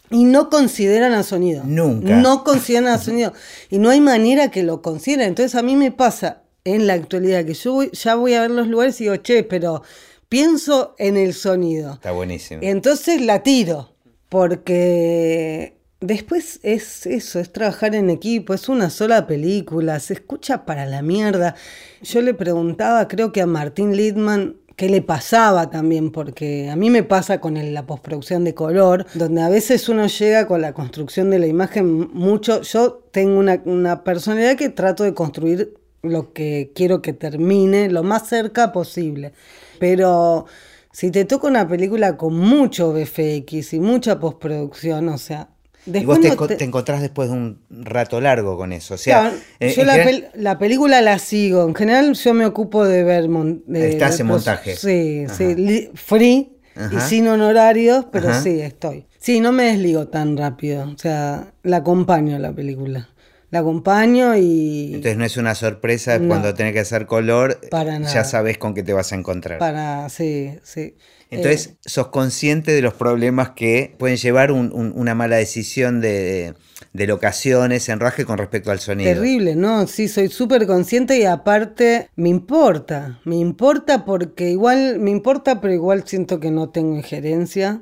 y 0.10 0.24
no 0.26 0.50
consideran 0.50 1.14
al 1.14 1.24
sonido. 1.24 1.64
Nunca. 1.66 2.16
No 2.18 2.44
consideran 2.44 2.88
al 2.94 3.00
sonido. 3.02 3.34
Y 3.70 3.80
no 3.80 3.90
hay 3.90 4.02
manera 4.02 4.52
que 4.52 4.64
lo 4.64 4.82
consideren. 4.82 5.28
Entonces 5.30 5.56
a 5.56 5.62
mí 5.64 5.76
me 5.76 5.92
pasa 5.92 6.44
en 6.64 6.88
la 6.88 6.94
actualidad 6.94 7.46
que 7.46 7.54
yo 7.54 7.74
voy- 7.74 7.92
ya 7.92 8.16
voy 8.16 8.34
a 8.34 8.42
ver 8.42 8.52
los 8.52 8.68
lugares 8.68 9.00
y 9.02 9.06
digo, 9.06 9.16
che, 9.18 9.44
pero 9.44 9.82
pienso 10.30 10.96
en 10.98 11.18
el 11.18 11.34
sonido. 11.34 11.94
Está 11.94 12.12
buenísimo. 12.12 12.62
Entonces 12.64 13.22
la 13.22 13.44
tiro, 13.44 13.94
porque 14.30 15.78
después 16.02 16.60
es 16.64 17.06
eso, 17.06 17.40
es 17.40 17.52
trabajar 17.52 17.96
en 17.96 18.10
equipo, 18.10 18.54
es 18.54 18.70
una 18.70 18.90
sola 18.90 19.28
película, 19.28 20.00
se 20.00 20.14
escucha 20.14 20.66
para 20.66 20.86
la 20.86 21.02
mierda. 21.02 21.56
Yo 22.02 22.22
le 22.22 22.34
preguntaba, 22.34 23.08
creo 23.08 23.32
que 23.32 23.42
a 23.42 23.48
Martín 23.48 23.96
Lidman, 23.96 24.58
qué 24.76 24.90
le 24.90 25.02
pasaba 25.02 25.70
también, 25.70 26.12
porque 26.12 26.70
a 26.70 26.76
mí 26.76 26.90
me 26.90 27.04
pasa 27.04 27.40
con 27.40 27.74
la 27.74 27.86
postproducción 27.86 28.44
de 28.44 28.54
color, 28.54 29.06
donde 29.14 29.42
a 29.42 29.50
veces 29.50 29.88
uno 29.90 30.08
llega 30.08 30.48
con 30.48 30.62
la 30.62 30.74
construcción 30.74 31.30
de 31.30 31.40
la 31.40 31.48
imagen 31.48 32.10
mucho, 32.14 32.62
yo 32.62 33.04
tengo 33.12 33.40
una, 33.40 33.62
una 33.66 34.04
personalidad 34.04 34.58
que 34.58 34.70
trato 34.70 35.04
de 35.04 35.14
construir 35.14 35.74
lo 36.02 36.34
que 36.34 36.72
quiero 36.76 37.02
que 37.02 37.14
termine 37.14 37.90
lo 37.90 38.04
más 38.04 38.28
cerca 38.28 38.72
posible, 38.72 39.34
pero 39.80 40.46
si 40.92 41.12
te 41.12 41.26
toca 41.26 41.48
una 41.48 41.68
película 41.68 42.18
con 42.18 42.38
mucho 42.38 42.94
VFX 42.94 43.74
y 43.74 43.80
mucha 43.80 44.20
postproducción, 44.20 45.10
o 45.10 45.18
sea, 45.18 45.50
y 45.86 46.04
vos 46.06 46.20
te, 46.22 46.28
no 46.30 46.36
enco- 46.36 46.48
te- 46.48 46.56
te 46.56 46.64
encontrás 46.64 47.02
después 47.02 47.30
de 47.30 47.36
un 47.36 47.60
rato 47.70 48.20
largo 48.22 48.58
con 48.58 48.72
eso. 48.74 48.96
O 48.96 48.98
sea, 48.98 49.22
Claro, 49.22 49.36
en- 49.60 49.72
yo 49.72 49.82
en 49.82 49.88
la, 49.88 49.94
general- 49.94 50.32
pel- 50.34 50.42
la 50.42 50.58
película 50.58 51.02
la 51.02 51.20
sigo. 51.20 51.68
En 51.68 51.76
general 51.76 52.14
yo 52.14 52.34
me 52.34 52.46
ocupo 52.46 52.86
de 52.86 53.04
ver... 53.04 53.30
mon- 53.30 53.64
de- 53.68 53.90
Estás 53.92 54.20
en 54.20 54.28
montaje. 54.28 54.76
Sí, 54.76 55.26
Ajá. 55.26 55.36
sí. 55.36 55.90
Free 55.94 56.52
y 56.92 57.00
sin 57.02 57.28
honorarios, 57.28 58.06
pero 58.12 58.30
Ajá. 58.30 58.42
sí, 58.42 58.60
estoy. 58.60 59.06
Sí, 59.20 59.40
no 59.40 59.52
me 59.52 59.64
desligo 59.64 60.08
tan 60.08 60.36
rápido. 60.38 60.84
O 60.94 60.98
sea, 60.98 61.52
la 61.64 61.78
acompaño 61.78 62.36
a 62.36 62.40
la 62.40 62.52
película. 62.54 63.10
La 63.56 63.62
acompaño 63.62 64.36
y... 64.36 64.96
Entonces 64.96 65.18
no 65.18 65.24
es 65.24 65.38
una 65.38 65.56
sorpresa 65.56 66.20
No. 66.20 66.28
cuando 66.28 66.54
tenés 66.54 66.74
que 66.74 66.80
hacer 66.82 67.06
color, 67.06 67.58
Para 67.72 67.94
ya 67.94 68.00
nada. 68.00 68.24
sabes 68.26 68.58
con 68.58 68.74
qué 68.74 68.84
te 68.84 68.92
vas 68.92 69.14
a 69.14 69.16
encontrar. 69.16 69.60
Para... 69.60 70.10
Sí, 70.10 70.52
sí. 70.64 70.96
Entonces, 71.32 71.68
Eh, 71.68 71.76
sos 71.86 72.08
consciente 72.10 72.74
de 72.74 72.82
los 72.82 72.94
problemas 72.96 73.52
que 73.52 73.96
pueden 73.98 74.18
llevar 74.18 74.52
un- 74.52 74.72
un- 74.74 74.92
una 74.96 75.16
mala 75.16 75.38
decisión 75.38 76.02
de, 76.02 76.54
de 76.92 77.08
locaciones, 77.08 77.88
enraje 77.88 78.26
con 78.26 78.38
respecto 78.38 78.72
al 78.72 78.80
sonido. 78.80 79.14
Terrible, 79.14 79.56
¿no? 79.56 79.88
Sí, 79.88 80.10
soy 80.10 80.28
súper 80.28 80.68
consciente 80.68 81.18
y 81.18 81.24
aparte 81.24 82.10
me 82.18 82.28
importa, 82.28 83.20
me 83.24 83.38
importa 83.38 84.04
porque 84.04 84.50
igual, 84.52 85.00
me 85.00 85.12
importa, 85.12 85.62
pero 85.62 85.74
igual 85.74 86.04
siento 86.06 86.42
que 86.42 86.52
no 86.52 86.70
tengo 86.72 86.96
injerencia. 86.98 87.82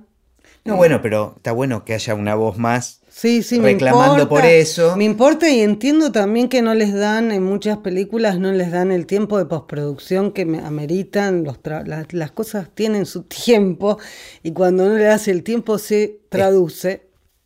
No, 0.65 0.75
bueno, 0.77 1.01
pero 1.01 1.33
está 1.37 1.51
bueno 1.51 1.83
que 1.83 1.93
haya 1.95 2.13
una 2.15 2.35
voz 2.35 2.57
más 2.57 3.01
Sí, 3.15 3.43
sí, 3.43 3.59
me 3.59 3.71
importa. 3.71 4.27
por 4.27 4.43
eso. 4.43 4.97
Me 4.97 5.03
importa 5.03 5.47
y 5.47 5.61
entiendo 5.61 6.11
también 6.11 6.49
que 6.49 6.63
no 6.63 6.73
les 6.73 6.93
dan, 6.93 7.31
en 7.31 7.43
muchas 7.43 7.77
películas 7.77 8.39
no 8.39 8.51
les 8.51 8.71
dan 8.71 8.91
el 8.91 9.05
tiempo 9.05 9.37
de 9.37 9.45
postproducción 9.45 10.31
que 10.31 10.45
me 10.45 10.57
ameritan, 10.59 11.43
los 11.43 11.59
las, 11.85 12.11
las 12.11 12.31
cosas 12.31 12.69
tienen 12.73 13.05
su 13.05 13.21
tiempo 13.45 13.99
y 14.41 14.51
cuando 14.51 14.89
no 14.89 14.95
le 14.95 15.03
das 15.03 15.27
el 15.27 15.43
tiempo 15.43 15.77
se 15.77 16.21
traduce. 16.29 17.03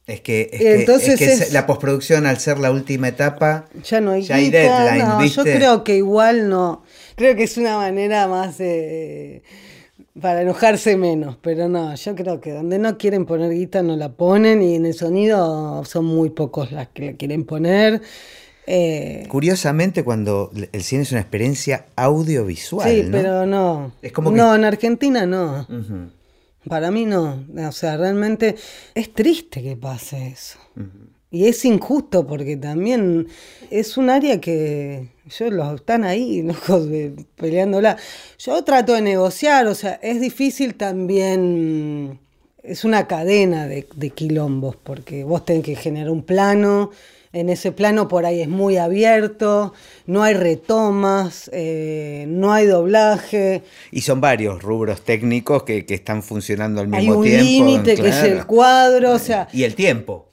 Es 0.07 0.21
que, 0.21 0.49
es 0.53 0.59
que- 0.61 0.75
Entonces 0.79 1.09
es 1.09 1.19
que 1.19 1.33
es- 1.33 1.51
la 1.53 1.67
postproducción, 1.67 2.25
al 2.27 2.37
ser 2.39 2.59
la 2.59 2.71
última 2.71 3.09
etapa, 3.09 3.65
Ya 3.83 3.99
no 3.99 4.11
hay, 4.11 4.23
Ya 4.23 4.35
hay 4.35 4.49
deadline, 4.49 5.05
no, 5.05 5.17
¿viste? 5.19 5.35
Yo 5.51 5.57
creo 5.57 5.83
que 5.83 5.97
igual 5.97 6.47
no. 6.47 6.83
Creo 7.17 7.35
que 7.35 7.43
es 7.43 7.57
una 7.57 7.75
manera 7.75 8.25
más 8.29 8.57
de- 8.57 9.43
para 10.21 10.41
enojarse 10.41 10.97
menos, 10.97 11.37
pero 11.41 11.67
no, 11.69 11.93
yo 11.95 12.15
creo 12.15 12.39
que 12.41 12.51
donde 12.51 12.79
no 12.79 12.97
quieren 12.97 13.25
poner 13.25 13.51
guita 13.51 13.83
no 13.83 13.95
la 13.95 14.09
ponen 14.13 14.61
y 14.61 14.75
en 14.75 14.85
el 14.85 14.93
sonido 14.93 15.83
son 15.85 16.05
muy 16.05 16.29
pocos 16.31 16.71
las 16.71 16.87
que 16.89 17.07
la 17.11 17.13
quieren 17.13 17.43
poner. 17.45 18.01
Eh, 18.65 19.25
curiosamente, 19.29 20.03
cuando 20.03 20.51
el 20.73 20.81
cine 20.83 21.03
es 21.03 21.11
una 21.11 21.21
experiencia 21.21 21.85
audiovisual, 21.95 22.89
sí, 22.89 23.03
¿no? 23.03 23.11
pero 23.11 23.45
no. 23.45 23.91
Es 24.01 24.11
como 24.11 24.31
que- 24.31 24.37
No, 24.37 24.55
en 24.55 24.65
Argentina 24.65 25.25
no. 25.25 25.65
Para 26.67 26.91
mí 26.91 27.05
no. 27.05 27.45
O 27.67 27.71
sea, 27.71 27.95
realmente 27.95 28.55
es 28.93 29.13
triste 29.13 29.63
que 29.63 29.77
pase 29.77 30.27
eso. 30.27 30.59
Y 31.31 31.45
es 31.47 31.63
injusto 31.65 32.25
porque 32.27 32.57
también 32.57 33.27
es 33.69 33.97
un 33.97 34.09
área 34.09 34.41
que 34.41 35.09
yo 35.29 35.49
los 35.51 35.75
están 35.75 36.03
ahí, 36.03 36.41
locos, 36.43 36.87
peleándola. 37.35 37.97
Yo 38.39 38.63
trato 38.63 38.93
de 38.93 39.01
negociar, 39.01 39.67
o 39.67 39.75
sea, 39.75 39.99
es 40.01 40.19
difícil 40.21 40.75
también. 40.75 42.19
Es 42.63 42.83
una 42.83 43.07
cadena 43.07 43.67
de, 43.67 43.87
de 43.95 44.09
quilombos, 44.09 44.75
porque 44.75 45.23
vos 45.23 45.45
tenés 45.45 45.63
que 45.63 45.75
generar 45.75 46.09
un 46.09 46.23
plano. 46.23 46.91
En 47.33 47.49
ese 47.49 47.71
plano 47.71 48.07
por 48.07 48.25
ahí 48.25 48.41
es 48.41 48.47
muy 48.47 48.77
abierto, 48.77 49.73
no 50.05 50.23
hay 50.23 50.33
retomas, 50.33 51.49
eh, 51.53 52.25
no 52.27 52.51
hay 52.53 52.65
doblaje. 52.65 53.63
Y 53.91 54.01
son 54.01 54.21
varios 54.21 54.63
rubros 54.63 55.01
técnicos 55.01 55.63
que, 55.63 55.85
que 55.85 55.93
están 55.93 56.23
funcionando 56.23 56.81
al 56.81 56.91
Hay 56.93 57.01
mismo 57.01 57.19
un 57.19 57.25
tiempo. 57.25 57.43
límite 57.43 57.95
que 57.95 58.07
es 58.09 58.23
el 58.23 58.45
cuadro, 58.45 59.11
o 59.13 59.19
sea, 59.19 59.49
Y 59.51 59.63
el 59.63 59.75
tiempo. 59.75 60.26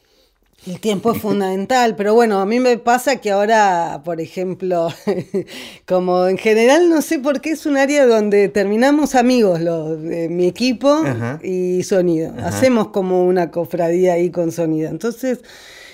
El 0.67 0.81
tiempo 0.81 1.13
es 1.13 1.21
fundamental, 1.21 1.95
pero 1.97 2.15
bueno, 2.15 2.41
a 2.41 2.47
mí 2.47 2.59
me 2.59 2.79
pasa 2.79 3.17
que 3.17 3.31
ahora, 3.31 4.01
por 4.05 4.21
ejemplo, 4.21 4.89
como 5.87 6.27
en 6.27 6.39
general 6.39 6.89
no 6.89 7.03
sé 7.03 7.19
por 7.19 7.41
qué 7.41 7.51
es 7.51 7.67
un 7.67 7.77
área 7.77 8.07
donde 8.07 8.49
terminamos 8.49 9.15
amigos 9.15 9.61
los 9.61 10.03
de 10.03 10.29
mi 10.29 10.47
equipo 10.47 10.89
Ajá. 10.89 11.39
y 11.43 11.83
sonido. 11.83 12.33
Ajá. 12.37 12.49
Hacemos 12.49 12.89
como 12.89 13.25
una 13.27 13.51
cofradía 13.51 14.15
ahí 14.15 14.31
con 14.31 14.53
sonido. 14.53 14.89
Entonces, 14.89 15.41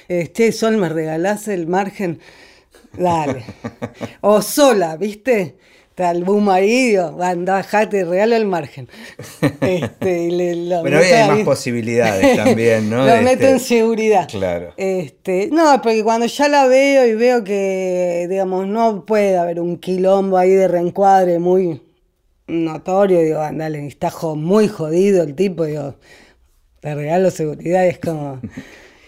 este 0.08 0.52
Sol, 0.52 0.76
¿me 0.76 0.88
regalás 0.88 1.48
el 1.48 1.66
margen? 1.66 2.20
Dale. 2.96 3.44
O 4.20 4.42
sola, 4.42 4.96
¿viste? 4.96 5.56
Está 6.00 6.12
el 6.12 6.24
boom 6.24 6.48
ahí, 6.48 6.86
digo, 6.92 7.18
anda, 7.22 7.52
bajate, 7.56 8.04
regalo 8.06 8.34
el 8.34 8.46
margen. 8.46 8.88
Este, 9.60 10.22
y 10.24 10.30
le- 10.30 10.56
lo 10.56 10.80
Bueno, 10.80 10.98
hoy 10.98 11.04
hay 11.04 11.28
más 11.28 11.40
posibilidades 11.40 12.36
también, 12.36 12.88
¿no? 12.88 13.04
Lo 13.06 13.12
Este, 13.12 13.22
meto 13.24 13.46
en 13.46 13.60
seguridad. 13.60 14.26
Claro. 14.30 14.72
Este, 14.78 15.50
no, 15.52 15.78
porque 15.82 16.02
cuando 16.02 16.24
ya 16.24 16.48
la 16.48 16.66
veo 16.68 17.06
y 17.06 17.14
veo 17.14 17.44
que, 17.44 18.26
digamos, 18.30 18.66
no 18.66 19.04
puede 19.04 19.36
haber 19.36 19.60
un 19.60 19.76
quilombo 19.76 20.38
ahí 20.38 20.52
de 20.52 20.68
reencuadre 20.68 21.38
muy 21.38 21.82
notorio, 22.46 23.20
digo, 23.20 23.40
andale, 23.40 23.86
está 23.86 24.08
jo- 24.10 24.36
muy 24.36 24.68
jodido 24.68 25.22
el 25.22 25.34
tipo, 25.34 25.66
digo, 25.66 25.96
te 26.80 26.94
regalo 26.94 27.30
seguridad, 27.30 27.86
es 27.86 27.98
como... 27.98 28.40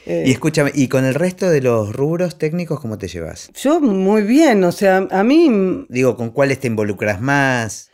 eh, 0.07 0.25
Y 0.27 0.31
escúchame, 0.33 0.73
¿y 0.75 0.89
con 0.89 1.05
el 1.05 1.15
resto 1.15 1.49
de 1.51 1.61
los 1.61 1.95
rubros 1.95 2.39
técnicos 2.39 2.81
cómo 2.81 2.99
te 2.99 3.09
llevas? 3.09 3.51
yo 3.55 3.81
muy 3.81 4.23
bien, 4.23 4.65
o 4.65 4.73
sea, 4.73 5.07
a 5.11 5.23
mí 5.23 5.87
Digo, 5.89 6.17
¿con 6.17 6.31
cuáles 6.31 6.59
te 6.61 6.67
involucras 6.69 7.21
más? 7.21 7.91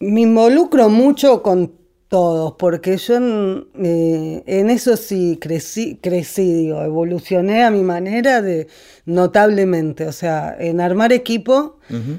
Me 0.00 0.22
involucro 0.22 0.88
mucho 0.88 1.42
con 1.42 1.81
todos, 2.12 2.56
porque 2.58 2.98
yo 2.98 3.16
en, 3.16 3.68
eh, 3.82 4.42
en 4.46 4.68
eso 4.68 4.98
sí 4.98 5.38
crecí, 5.40 5.98
crecí, 6.02 6.52
digo, 6.52 6.82
evolucioné 6.82 7.64
a 7.64 7.70
mi 7.70 7.82
manera 7.82 8.42
de 8.42 8.68
notablemente. 9.06 10.06
O 10.06 10.12
sea, 10.12 10.54
en 10.58 10.82
armar 10.82 11.12
equipo, 11.14 11.78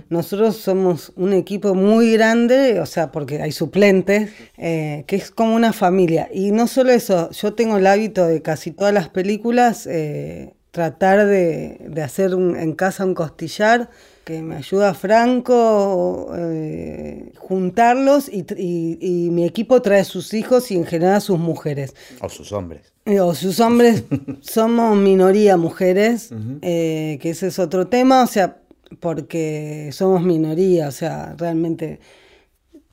nosotros 0.09 0.57
somos 0.57 1.13
un 1.15 1.33
equipo 1.33 1.75
muy 1.75 2.13
grande, 2.13 2.79
o 2.79 2.85
sea, 2.87 3.11
porque 3.11 3.41
hay 3.41 3.51
suplentes, 3.51 4.31
eh, 4.57 5.03
que 5.07 5.15
es 5.15 5.29
como 5.31 5.55
una 5.55 5.73
familia. 5.73 6.27
Y 6.33 6.51
no 6.51 6.65
solo 6.67 6.91
eso, 6.91 7.29
yo 7.31 7.53
tengo 7.53 7.77
el 7.77 7.85
hábito 7.87 8.25
de 8.25 8.41
casi 8.41 8.71
todas 8.71 8.93
las 8.95 9.09
películas 9.09 9.87
eh, 9.87 10.53
tratar 10.71 11.27
de, 11.27 11.77
de 11.87 12.01
hacer 12.01 12.33
un- 12.33 12.55
en 12.55 12.73
casa 12.73 13.05
un 13.05 13.13
costillar 13.13 13.89
que 14.25 14.41
me 14.41 14.55
ayuda 14.55 14.93
Franco, 14.93 16.31
eh, 16.37 17.31
juntarlos 17.37 18.29
y, 18.29 18.45
y- 18.57 18.97
y 19.01 19.29
mi 19.31 19.45
equipo 19.45 19.81
trae 19.81 20.03
sus 20.05 20.33
hijos 20.33 20.71
y 20.71 20.75
en 20.75 20.85
general 20.85 21.21
sus 21.21 21.39
mujeres. 21.39 21.93
O 22.21 22.29
sus 22.29 22.51
hombres. 22.53 22.93
Eh, 23.05 23.19
O 23.19 23.35
sus 23.35 23.59
hombres 23.59 24.03
somos 24.41 24.95
minoría 24.97 25.57
mujeres, 25.57 26.29
eh, 26.61 27.17
que 27.21 27.31
ese 27.31 27.47
es 27.47 27.59
otro 27.59 27.87
tema, 27.87 28.23
o 28.23 28.27
sea, 28.27 28.59
porque 28.99 29.89
somos 29.91 30.21
minoría, 30.23 30.87
o 30.87 30.91
sea, 30.91 31.35
realmente 31.37 31.99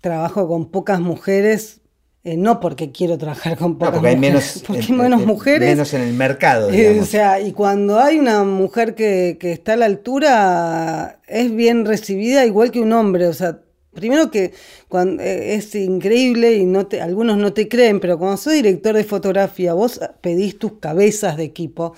trabajo 0.00 0.48
con 0.48 0.70
pocas 0.70 0.98
mujeres, 1.00 1.79
eh, 2.22 2.36
no 2.36 2.60
porque 2.60 2.92
quiero 2.92 3.16
trabajar 3.16 3.56
con 3.56 3.72
No, 3.72 3.78
pocas 3.78 3.94
porque 3.94 4.08
hay 4.08 4.16
mujeres, 4.16 4.56
menos, 4.56 4.62
porque 4.66 4.82
hay 4.82 4.92
menos 4.92 5.26
mujeres. 5.26 5.68
Menos 5.70 5.94
en 5.94 6.02
el 6.02 6.12
mercado, 6.14 6.70
Eh, 6.70 6.76
digamos. 6.76 7.08
o 7.08 7.10
sea, 7.10 7.40
y 7.40 7.52
cuando 7.52 7.98
hay 7.98 8.18
una 8.18 8.44
mujer 8.44 8.94
que, 8.94 9.38
que 9.40 9.52
está 9.52 9.72
a 9.72 9.76
la 9.76 9.86
altura, 9.86 11.20
es 11.26 11.54
bien 11.54 11.84
recibida 11.86 12.44
igual 12.44 12.70
que 12.70 12.80
un 12.80 12.92
hombre. 12.92 13.26
O 13.26 13.32
sea, 13.32 13.60
primero 13.94 14.30
que 14.30 14.52
cuando, 14.88 15.22
eh, 15.22 15.54
es 15.54 15.74
increíble 15.74 16.54
y 16.56 16.66
no 16.66 16.86
te, 16.86 17.00
algunos 17.00 17.38
no 17.38 17.52
te 17.52 17.68
creen, 17.68 18.00
pero 18.00 18.18
cuando 18.18 18.36
sos 18.36 18.52
director 18.52 18.94
de 18.94 19.04
fotografía, 19.04 19.72
vos 19.72 19.98
pedís 20.20 20.58
tus 20.58 20.74
cabezas 20.74 21.36
de 21.38 21.44
equipo, 21.44 21.94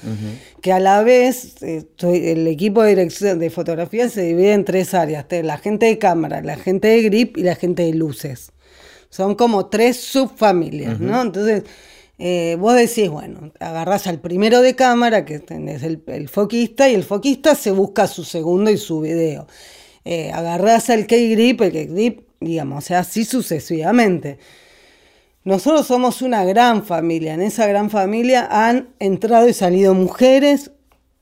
que 0.60 0.72
a 0.72 0.78
la 0.80 1.02
vez 1.02 1.62
eh, 1.62 1.84
el 2.00 2.46
equipo 2.46 2.82
de 2.82 2.90
dirección 2.90 3.38
de 3.40 3.50
fotografía 3.50 4.08
se 4.08 4.22
divide 4.22 4.52
en 4.52 4.64
tres 4.64 4.94
áreas: 4.94 5.26
la 5.42 5.58
gente 5.58 5.86
de 5.86 5.98
cámara, 5.98 6.42
la 6.42 6.56
gente 6.56 6.88
de 6.88 7.02
grip 7.02 7.36
y 7.38 7.42
la 7.42 7.56
gente 7.56 7.82
de 7.82 7.92
luces. 7.94 8.52
Son 9.12 9.34
como 9.34 9.66
tres 9.66 10.00
subfamilias, 10.00 10.98
¿no? 10.98 11.20
Entonces, 11.20 11.64
eh, 12.18 12.56
vos 12.58 12.74
decís, 12.74 13.10
bueno, 13.10 13.52
agarrás 13.60 14.06
al 14.06 14.20
primero 14.20 14.62
de 14.62 14.74
cámara, 14.74 15.26
que 15.26 15.34
es 15.34 15.82
el, 15.82 16.02
el 16.06 16.30
foquista, 16.30 16.88
y 16.88 16.94
el 16.94 17.04
foquista 17.04 17.54
se 17.54 17.72
busca 17.72 18.06
su 18.06 18.24
segundo 18.24 18.70
y 18.70 18.78
su 18.78 19.02
video. 19.02 19.46
Eh, 20.06 20.32
agarrás 20.32 20.88
al 20.88 21.06
K-Grip, 21.06 21.60
el 21.60 21.72
K-Grip, 21.72 22.20
digamos, 22.40 22.84
o 22.84 22.86
sea, 22.86 23.00
así 23.00 23.26
sucesivamente. 23.26 24.38
Nosotros 25.44 25.86
somos 25.86 26.22
una 26.22 26.42
gran 26.46 26.82
familia. 26.82 27.34
En 27.34 27.42
esa 27.42 27.66
gran 27.66 27.90
familia 27.90 28.48
han 28.50 28.94
entrado 28.98 29.46
y 29.46 29.52
salido 29.52 29.92
mujeres, 29.92 30.70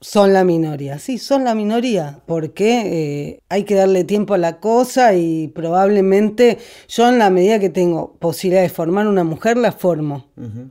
son 0.01 0.32
la 0.32 0.44
minoría. 0.44 0.98
Sí, 0.98 1.18
son 1.18 1.44
la 1.44 1.55
minoría, 1.55 2.20
porque 2.26 2.80
eh, 2.86 3.42
hay 3.48 3.64
que 3.64 3.74
darle 3.74 4.05
tiempo 4.05 4.34
a 4.34 4.38
la 4.38 4.59
cosa 4.59 5.14
y 5.14 5.48
probablemente 5.48 6.59
yo 6.88 7.09
en 7.09 7.18
la 7.18 7.28
medida 7.30 7.59
que 7.59 7.68
tengo 7.68 8.14
posibilidad 8.18 8.62
de 8.62 8.70
formar 8.70 9.07
una 9.07 9.24
mujer, 9.24 9.57
la 9.57 9.72
formo. 9.72 10.26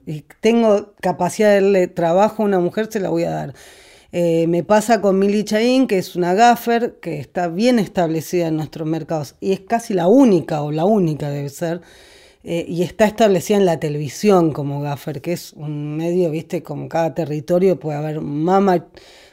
Y 0.07 0.25
tengo 0.41 0.93
capacidad 0.99 1.49
de 1.49 1.61
darle 1.61 1.87
trabajo 1.87 2.41
a 2.41 2.45
una 2.47 2.59
mujer, 2.59 2.87
se 2.91 2.99
la 2.99 3.09
voy 3.09 3.23
a 3.23 3.29
dar. 3.29 3.53
Eh, 4.11 4.47
me 4.47 4.63
pasa 4.63 5.01
con 5.01 5.19
Mili 5.19 5.43
Chaín, 5.43 5.85
que 5.85 5.99
es 5.99 6.15
una 6.15 6.33
gaffer 6.33 6.99
que 6.99 7.19
está 7.19 7.47
bien 7.47 7.77
establecida 7.77 8.47
en 8.47 8.55
nuestros 8.55 8.87
mercados 8.87 9.35
y 9.39 9.51
es 9.51 9.59
casi 9.59 9.93
la 9.93 10.07
única, 10.07 10.63
o 10.63 10.71
la 10.71 10.85
única 10.85 11.29
debe 11.29 11.49
ser, 11.49 11.81
eh, 12.43 12.65
y 12.67 12.81
está 12.81 13.05
establecida 13.05 13.57
en 13.57 13.65
la 13.65 13.79
televisión 13.79 14.51
como 14.51 14.81
gaffer, 14.81 15.21
que 15.21 15.33
es 15.33 15.53
un 15.53 15.95
medio, 15.97 16.31
viste, 16.31 16.63
como 16.63 16.89
cada 16.89 17.13
territorio 17.13 17.79
puede 17.79 17.99
haber 17.99 18.21
mama 18.21 18.87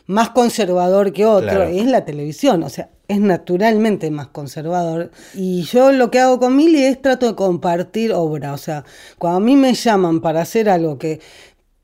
más 0.06 0.30
conservador 0.30 1.12
que 1.12 1.26
otro, 1.26 1.48
Claro. 1.50 1.64
es 1.64 1.86
la 1.86 2.04
televisión, 2.04 2.62
o 2.62 2.68
sea, 2.68 2.90
es 3.08 3.20
naturalmente 3.20 4.10
más 4.10 4.28
conservador. 4.28 5.10
Y 5.34 5.62
yo 5.62 5.92
lo 5.92 6.10
que 6.10 6.20
hago 6.20 6.38
con 6.38 6.54
Mili 6.56 6.84
es 6.84 7.00
trato 7.02 7.26
de 7.26 7.34
compartir 7.34 8.12
obra, 8.12 8.52
o 8.52 8.58
sea, 8.58 8.84
cuando 9.18 9.38
a 9.38 9.40
mí 9.40 9.56
me 9.56 9.74
llaman 9.74 10.20
para 10.20 10.42
hacer 10.42 10.68
algo 10.68 10.98
que 10.98 11.20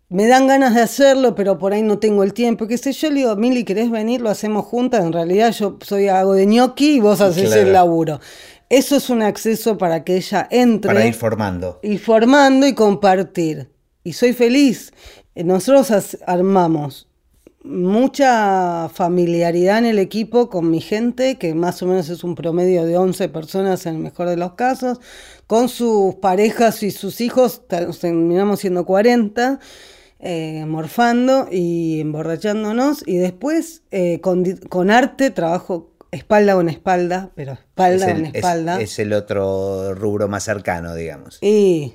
me 0.08 0.26
dan 0.26 0.46
ganas 0.46 0.74
de 0.74 0.82
hacerlo, 0.82 1.34
pero 1.34 1.58
por 1.58 1.72
ahí 1.72 1.82
no 1.82 1.98
tengo 1.98 2.22
el 2.22 2.34
tiempo, 2.34 2.66
qué 2.66 2.76
sé 2.76 2.92
yo, 2.92 3.08
le 3.08 3.16
digo, 3.20 3.34
Mili, 3.36 3.64
¿querés 3.64 3.90
venir? 3.90 4.20
Lo 4.20 4.28
hacemos 4.30 4.66
juntas, 4.66 5.04
en 5.04 5.12
realidad 5.12 5.52
yo 5.52 5.78
soy 5.80 6.08
hago 6.08 6.34
de 6.34 6.44
ñoqui 6.46 6.96
y 6.96 7.00
vos 7.00 7.20
haces 7.20 7.46
Claro. 7.48 7.62
el 7.62 7.72
laburo. 7.72 8.20
Eso 8.68 8.96
es 8.96 9.10
un 9.10 9.22
acceso 9.22 9.76
para 9.78 10.04
que 10.04 10.16
ella 10.16 10.46
entre 10.50 10.92
Para 10.92 11.06
ir 11.06 11.14
formando. 11.14 11.78
y 11.82 11.98
formando 11.98 12.66
y 12.66 12.74
compartir. 12.74 13.70
Y 14.04 14.12
soy 14.14 14.32
feliz. 14.32 14.92
Nosotros 15.34 16.16
armamos 16.26 17.08
mucha 17.64 18.88
familiaridad 18.88 19.78
en 19.78 19.86
el 19.86 19.98
equipo 19.98 20.48
con 20.50 20.70
mi 20.70 20.80
gente, 20.80 21.36
que 21.38 21.54
más 21.54 21.82
o 21.82 21.86
menos 21.86 22.08
es 22.08 22.24
un 22.24 22.34
promedio 22.34 22.84
de 22.84 22.96
11 22.96 23.28
personas 23.28 23.86
en 23.86 23.94
el 23.96 24.00
mejor 24.00 24.28
de 24.28 24.36
los 24.36 24.52
casos, 24.54 25.00
con 25.46 25.68
sus 25.68 26.16
parejas 26.16 26.82
y 26.82 26.90
sus 26.90 27.20
hijos, 27.20 27.62
terminamos 27.68 28.60
siendo 28.60 28.84
40, 28.84 29.60
eh, 30.20 30.64
morfando 30.66 31.48
y 31.50 32.00
emborrachándonos, 32.00 33.02
y 33.06 33.16
después 33.18 33.82
eh, 33.90 34.20
con, 34.20 34.44
con 34.68 34.90
arte 34.90 35.30
trabajo 35.30 35.88
espalda 36.10 36.54
con 36.54 36.68
espalda, 36.68 37.30
pero 37.34 37.52
espalda 37.52 38.06
es, 38.06 38.12
con 38.12 38.20
el, 38.20 38.26
es- 38.26 38.34
espalda. 38.34 38.80
es 38.80 38.98
el 38.98 39.12
otro 39.14 39.94
rubro 39.94 40.28
más 40.28 40.44
cercano, 40.44 40.94
digamos. 40.94 41.38
Y 41.40 41.94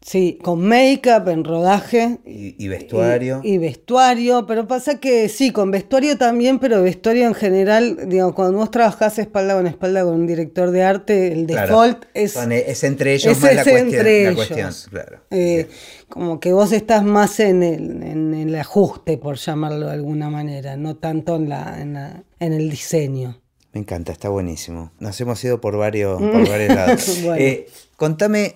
sí, 0.00 0.38
con 0.42 0.60
make-up 0.66 1.28
en 1.28 1.44
rodaje. 1.44 2.18
Y, 2.24 2.54
y 2.62 2.68
vestuario. 2.68 3.40
Y, 3.44 3.54
y 3.54 3.58
vestuario, 3.58 4.46
pero 4.46 4.66
pasa 4.66 4.98
que 5.00 5.28
sí, 5.28 5.50
con 5.50 5.70
vestuario 5.70 6.16
también, 6.16 6.58
pero 6.58 6.82
vestuario 6.82 7.26
en 7.26 7.34
general, 7.34 8.08
digo, 8.08 8.34
cuando 8.34 8.58
vos 8.58 8.70
trabajás 8.70 9.18
espalda 9.18 9.54
con 9.54 9.66
espalda 9.66 10.04
con 10.04 10.14
un 10.14 10.26
director 10.26 10.70
de 10.70 10.82
arte, 10.82 11.32
el 11.32 11.46
Claro. 11.46 11.66
default 11.82 12.04
es, 12.14 12.32
Son- 12.32 12.52
es 12.52 12.84
entre 12.84 13.14
ellos 13.14 13.32
es 13.36 13.40
más 13.42 13.54
la 13.54 13.60
ese 13.62 13.70
cuestión. 13.70 13.94
entre 13.94 14.22
la 14.24 14.30
ellos. 14.30 14.34
cuestión, 14.36 14.72
claro. 14.90 15.20
eh, 15.30 15.68
como 16.08 16.40
que 16.40 16.52
vos 16.52 16.72
estás 16.72 17.04
más 17.04 17.38
en 17.40 17.62
el, 17.62 18.02
en 18.02 18.34
el 18.34 18.54
ajuste, 18.54 19.18
por 19.18 19.36
llamarlo 19.36 19.86
de 19.86 19.92
alguna 19.92 20.30
manera, 20.30 20.76
no 20.76 20.96
tanto 20.96 21.36
en, 21.36 21.48
la, 21.48 21.80
en, 21.80 21.92
la- 21.94 22.22
en 22.40 22.52
el 22.54 22.70
diseño. 22.70 23.40
Me 23.74 23.80
encanta, 23.80 24.12
está 24.12 24.30
buenísimo. 24.30 24.92
Nos 24.98 25.20
hemos 25.20 25.44
ido 25.44 25.60
por 25.60 25.76
varios, 25.76 26.18
por 26.20 26.48
varios 26.48 26.74
lados. 26.74 27.18
Bueno. 27.22 27.36
Eh, 27.44 27.66
contame, 27.96 28.54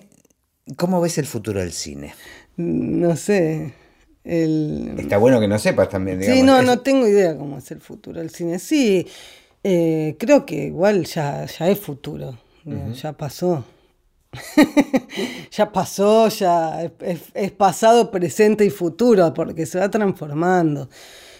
¿cómo 0.77 1.01
ves 1.01 1.17
el 1.17 1.25
futuro 1.25 1.59
del 1.59 1.71
cine? 1.73 2.13
No 2.57 3.15
sé. 3.15 3.73
El, 4.23 4.95
Está 4.97 5.17
bueno 5.17 5.39
que 5.39 5.47
no 5.47 5.59
sepas 5.59 5.89
también, 5.89 6.19
digamos. 6.19 6.39
Sí, 6.39 6.45
no, 6.45 6.61
no 6.61 6.79
tengo 6.79 7.07
idea 7.07 7.37
cómo 7.37 7.57
es 7.57 7.69
el 7.71 7.81
futuro 7.81 8.19
del 8.19 8.29
cine. 8.29 8.57
Sí, 8.59 9.05
eh, 9.63 10.15
creo 10.17 10.45
que 10.45 10.65
igual 10.67 11.05
ya, 11.05 11.45
ya 11.45 11.69
es 11.69 11.79
futuro. 11.79 12.37
Ya 12.65 13.11
pasó. 13.13 13.65
ya 15.51 15.71
pasó, 15.71 16.27
ya 16.29 16.83
es, 16.83 16.91
es- 17.01 17.31
es 17.33 17.51
pasado, 17.51 18.09
presente 18.11 18.65
y 18.65 18.69
futuro, 18.69 19.33
porque 19.33 19.65
se 19.65 19.79
va 19.79 19.89
transformando. 19.89 20.89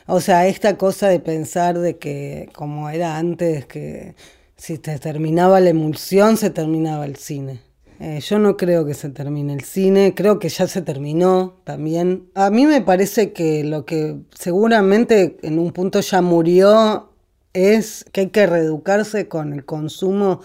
O 0.06 0.20
sea, 0.20 0.48
esta 0.48 0.78
cosa 0.78 1.08
de 1.08 1.20
pensar 1.22 1.80
de 1.80 1.98
que, 1.98 2.50
como 2.54 2.90
era 2.90 3.18
antes, 3.18 3.66
que 3.66 4.16
si 4.58 4.78
te 4.78 5.00
terminaba 5.00 5.60
la 5.62 5.70
emulsión, 5.70 6.36
se 6.38 6.50
terminaba 6.50 7.06
el 7.06 7.16
cine. 7.16 7.62
Eh, 8.06 8.20
yo 8.20 8.38
no 8.38 8.58
creo 8.58 8.86
que 8.86 8.94
se 8.96 9.08
termine 9.10 9.54
el 9.54 9.62
cine, 9.64 10.14
creo 10.14 10.38
que 10.38 10.50
ya 10.50 10.68
se 10.68 10.82
terminó 10.82 11.62
también. 11.64 12.28
A 12.36 12.50
mí 12.50 12.66
me 12.66 12.82
parece 12.82 13.32
que 13.32 13.64
lo 13.64 13.86
que 13.86 14.18
seguramente 14.38 15.38
en 15.42 15.58
un 15.58 15.72
punto 15.72 16.02
ya 16.02 16.22
murió 16.22 17.12
es 17.54 18.04
que 18.12 18.22
hay 18.22 18.28
que 18.30 18.46
reeducarse 18.46 19.30
con 19.30 19.54
el 19.54 19.64
consumo 19.64 20.42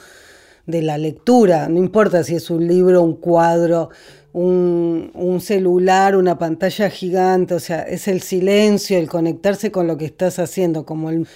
de 0.66 0.82
la 0.82 0.98
lectura, 0.98 1.68
no 1.68 1.78
importa 1.78 2.22
si 2.22 2.36
es 2.36 2.48
un 2.50 2.68
libro, 2.68 3.02
un 3.02 3.16
cuadro, 3.16 3.90
un, 4.32 5.10
un 5.14 5.40
celular, 5.40 6.16
una 6.16 6.38
pantalla 6.38 6.90
gigante, 6.90 7.54
o 7.54 7.60
sea, 7.60 7.82
es 7.82 8.06
el 8.08 8.22
silencio, 8.22 8.98
el 8.98 9.08
conectarse 9.08 9.72
con 9.72 9.88
lo 9.88 9.96
que 9.98 10.04
estás 10.04 10.38
haciendo, 10.38 10.86
como 10.86 11.10
el- 11.10 11.26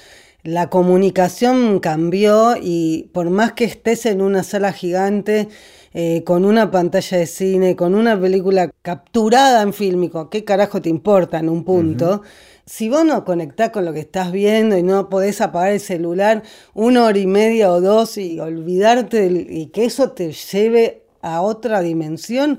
la 0.45 0.69
comunicación 0.71 1.79
cambió 1.81 2.55
y 2.61 3.11
por 3.13 3.31
más 3.31 3.53
que 3.53 3.65
estés 3.65 4.07
en 4.07 4.21
una 4.23 4.43
sala 4.43 4.73
gigante, 4.73 5.49
eh, 5.95 6.23
con 6.25 6.45
una 6.45 6.71
pantalla 6.71 7.19
de 7.19 7.27
cine, 7.27 7.77
con 7.77 7.95
una 7.95 8.19
película 8.21 8.71
capturada 8.83 9.63
en 9.63 9.73
fílmico, 9.73 10.31
¿qué 10.31 10.45
carajo 10.45 10.81
te 10.81 10.89
importa 10.89 11.39
en 11.39 11.49
un 11.49 11.65
punto? 11.65 12.23
Si 12.65 12.89
vos 12.89 13.05
no 13.05 13.25
conectás 13.25 13.71
con 13.71 13.85
lo 13.85 13.93
que 13.93 14.01
estás 14.01 14.33
viendo 14.33 14.79
y 14.79 14.83
no 14.83 15.09
podés 15.09 15.41
apagar 15.41 15.73
el 15.73 15.81
celular 15.81 16.43
una 16.75 17.05
hora 17.05 17.19
y 17.19 17.27
media 17.27 17.71
o 17.73 17.81
dos 17.81 18.17
y 18.19 18.39
olvidarte 18.41 19.21
del- 19.21 19.47
y 19.51 19.67
que 19.67 19.85
eso 19.85 20.13
te 20.13 20.33
lleve 20.33 21.03
a 21.21 21.43
otra 21.43 21.81
dimensión, 21.83 22.59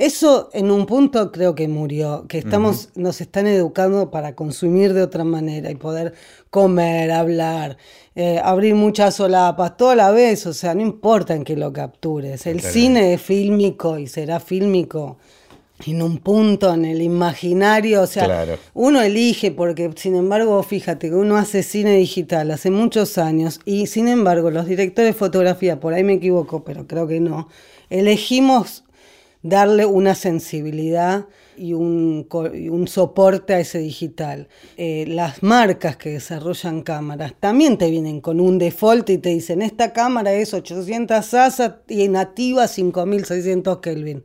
eso 0.00 0.48
en 0.54 0.70
un 0.70 0.86
punto 0.86 1.30
creo 1.30 1.54
que 1.54 1.68
murió, 1.68 2.24
que 2.26 2.38
estamos, 2.38 2.88
nos 2.94 3.20
están 3.20 3.46
educando 3.46 4.10
para 4.10 4.34
consumir 4.34 4.94
de 4.94 5.02
otra 5.02 5.24
manera 5.24 5.70
y 5.70 5.74
poder 5.74 6.14
comer, 6.48 7.12
hablar, 7.12 7.76
eh, 8.14 8.40
abrir 8.42 8.74
muchas 8.74 9.16
solapas, 9.16 9.76
toda 9.76 9.94
la 9.94 10.10
vez, 10.10 10.46
o 10.46 10.54
sea, 10.54 10.74
no 10.74 10.80
importa 10.80 11.34
en 11.34 11.44
que 11.44 11.54
lo 11.54 11.70
captures. 11.70 12.46
El 12.46 12.60
Claro. 12.60 12.72
cine 12.72 13.12
es 13.12 13.20
fílmico 13.20 13.98
y 13.98 14.06
será 14.06 14.40
fílmico 14.40 15.18
en 15.86 16.00
un 16.00 16.16
punto, 16.16 16.72
en 16.72 16.86
el 16.86 17.02
imaginario, 17.02 18.00
o 18.00 18.06
sea, 18.06 18.24
Claro. 18.24 18.56
uno 18.72 19.02
elige, 19.02 19.50
porque 19.50 19.90
sin 19.96 20.16
embargo, 20.16 20.62
fíjate 20.62 21.10
que 21.10 21.14
uno 21.14 21.36
hace 21.36 21.62
cine 21.62 21.96
digital 21.98 22.50
hace 22.50 22.70
muchos 22.70 23.18
años 23.18 23.60
y 23.66 23.86
sin 23.86 24.08
embargo 24.08 24.50
los 24.50 24.64
directores 24.64 25.14
de 25.14 25.18
fotografía, 25.18 25.78
por 25.78 25.92
ahí 25.92 26.04
me 26.04 26.14
equivoco, 26.14 26.64
pero 26.64 26.86
creo 26.86 27.06
que 27.06 27.20
no, 27.20 27.48
elegimos 27.90 28.84
darle 29.42 29.86
una 29.86 30.14
sensibilidad 30.14 31.26
y 31.56 31.74
un, 31.74 32.26
soporte 32.86 33.54
a 33.54 33.60
ese 33.60 33.78
digital. 33.78 34.48
Eh, 34.76 35.04
las 35.08 35.42
marcas 35.42 35.96
que 35.96 36.10
desarrollan 36.10 36.82
cámaras 36.82 37.34
también 37.38 37.76
te 37.76 37.90
vienen 37.90 38.20
con 38.20 38.40
un 38.40 38.58
default 38.58 39.10
y 39.10 39.18
te 39.18 39.30
dicen, 39.30 39.62
esta 39.62 39.92
cámara 39.92 40.32
es 40.32 40.54
800 40.54 41.34
ASA 41.34 41.82
y 41.88 42.08
nativa 42.08 42.66
5600 42.66 43.78
Kelvin. 43.78 44.24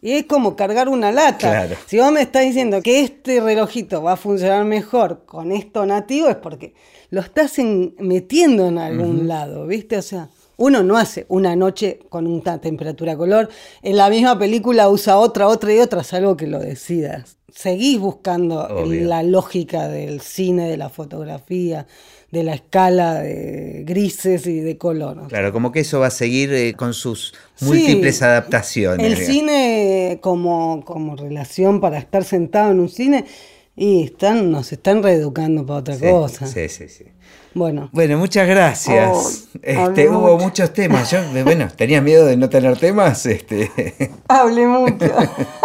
Y 0.00 0.12
es 0.12 0.24
como 0.26 0.56
cargar 0.56 0.88
una 0.88 1.12
lata. 1.12 1.68
Si 1.86 1.98
vos 1.98 2.10
me 2.10 2.22
estás 2.22 2.44
diciendo 2.44 2.82
que 2.82 3.00
este 3.00 3.40
relojito 3.40 4.02
va 4.02 4.12
a 4.12 4.16
funcionar 4.16 4.64
mejor 4.64 5.24
con 5.26 5.52
esto 5.52 5.86
nativo, 5.86 6.28
es 6.28 6.36
porque 6.36 6.74
lo 7.10 7.20
estás 7.20 7.56
metiendo 7.98 8.66
en 8.66 8.78
algún 8.78 9.28
lado, 9.28 9.64
¿viste? 9.68 9.96
O 9.96 10.02
sea, 10.02 10.28
uno 10.62 10.84
no 10.84 10.96
hace 10.96 11.26
una 11.28 11.56
noche 11.56 11.98
con 12.08 12.28
una 12.28 12.60
temperatura 12.60 13.16
color. 13.16 13.48
En 13.82 13.96
la 13.96 14.08
misma 14.08 14.38
película 14.38 14.88
usa 14.88 15.18
otra, 15.18 15.48
otra 15.48 15.74
y 15.74 15.80
otra, 15.80 16.04
salvo 16.04 16.36
que 16.36 16.46
lo 16.46 16.60
decidas. 16.60 17.36
Seguís 17.52 17.98
buscando 17.98 18.84
la 18.86 19.24
lógica 19.24 19.88
del 19.88 20.20
cine, 20.20 20.70
de 20.70 20.76
la 20.76 20.88
fotografía, 20.88 21.88
de 22.30 22.44
la 22.44 22.54
escala 22.54 23.14
de 23.14 23.82
grises 23.84 24.46
y 24.46 24.60
de 24.60 24.78
color. 24.78 25.26
Claro, 25.28 25.52
como 25.52 25.72
que 25.72 25.80
eso 25.80 25.98
va 25.98 26.06
a 26.06 26.10
seguir 26.10 26.52
eh, 26.54 26.74
con 26.74 26.94
sus 26.94 27.34
múltiples 27.60 28.22
adaptaciones. 28.22 29.04
El 29.04 29.16
cine 29.16 30.18
como, 30.22 30.84
como 30.84 31.16
relación 31.16 31.80
para 31.80 31.98
estar 31.98 32.22
sentado 32.22 32.70
en 32.70 32.78
un 32.78 32.88
cine 32.88 33.24
y 33.74 34.04
están, 34.04 34.52
nos 34.52 34.72
están 34.72 35.02
reeducando 35.02 35.66
para 35.66 35.80
otra 35.80 35.98
cosa. 35.98 36.46
Sí, 36.46 36.68
sí, 36.68 36.88
sí. 36.88 37.06
Bueno. 37.54 37.90
Bueno, 37.92 38.18
muchas 38.18 38.48
gracias. 38.48 39.48
este, 39.62 40.08
hubo 40.08 40.38
muchos 40.38 40.72
temas. 40.72 41.10
Yo, 41.10 41.18
bueno, 41.44 41.68
tenía 41.74 42.00
miedo 42.00 42.26
de 42.26 42.36
no 42.36 42.48
tener 42.48 42.76
temas. 42.78 43.26
Este. 43.26 43.70
Hablé 44.28 44.66
mucho. 44.66 45.06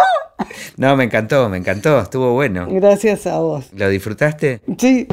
no, 0.77 0.95
me 0.95 1.05
encantó, 1.05 1.49
me 1.49 1.57
encantó. 1.57 1.99
Estuvo 2.01 2.33
bueno. 2.33 2.67
Gracias 2.69 3.27
a 3.27 3.39
vos. 3.39 3.65
¿Lo 3.73 3.89
disfrutaste? 3.89 4.61
Sí. 4.77 5.07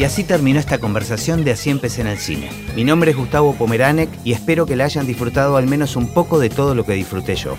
Y 0.00 0.04
así 0.04 0.24
terminó 0.24 0.58
esta 0.58 0.78
conversación 0.78 1.44
de 1.44 1.50
Así 1.50 1.68
empecé 1.68 2.00
en 2.00 2.06
el 2.06 2.16
cine. 2.16 2.48
Mi 2.74 2.84
nombre 2.84 3.10
es 3.10 3.18
Gustavo 3.18 3.54
Pomeranek 3.54 4.08
y 4.24 4.32
espero 4.32 4.64
que 4.64 4.74
la 4.74 4.86
hayan 4.86 5.06
disfrutado 5.06 5.58
al 5.58 5.66
menos 5.66 5.94
un 5.94 6.14
poco 6.14 6.38
de 6.38 6.48
todo 6.48 6.74
lo 6.74 6.86
que 6.86 6.94
disfruté 6.94 7.34
yo. 7.34 7.58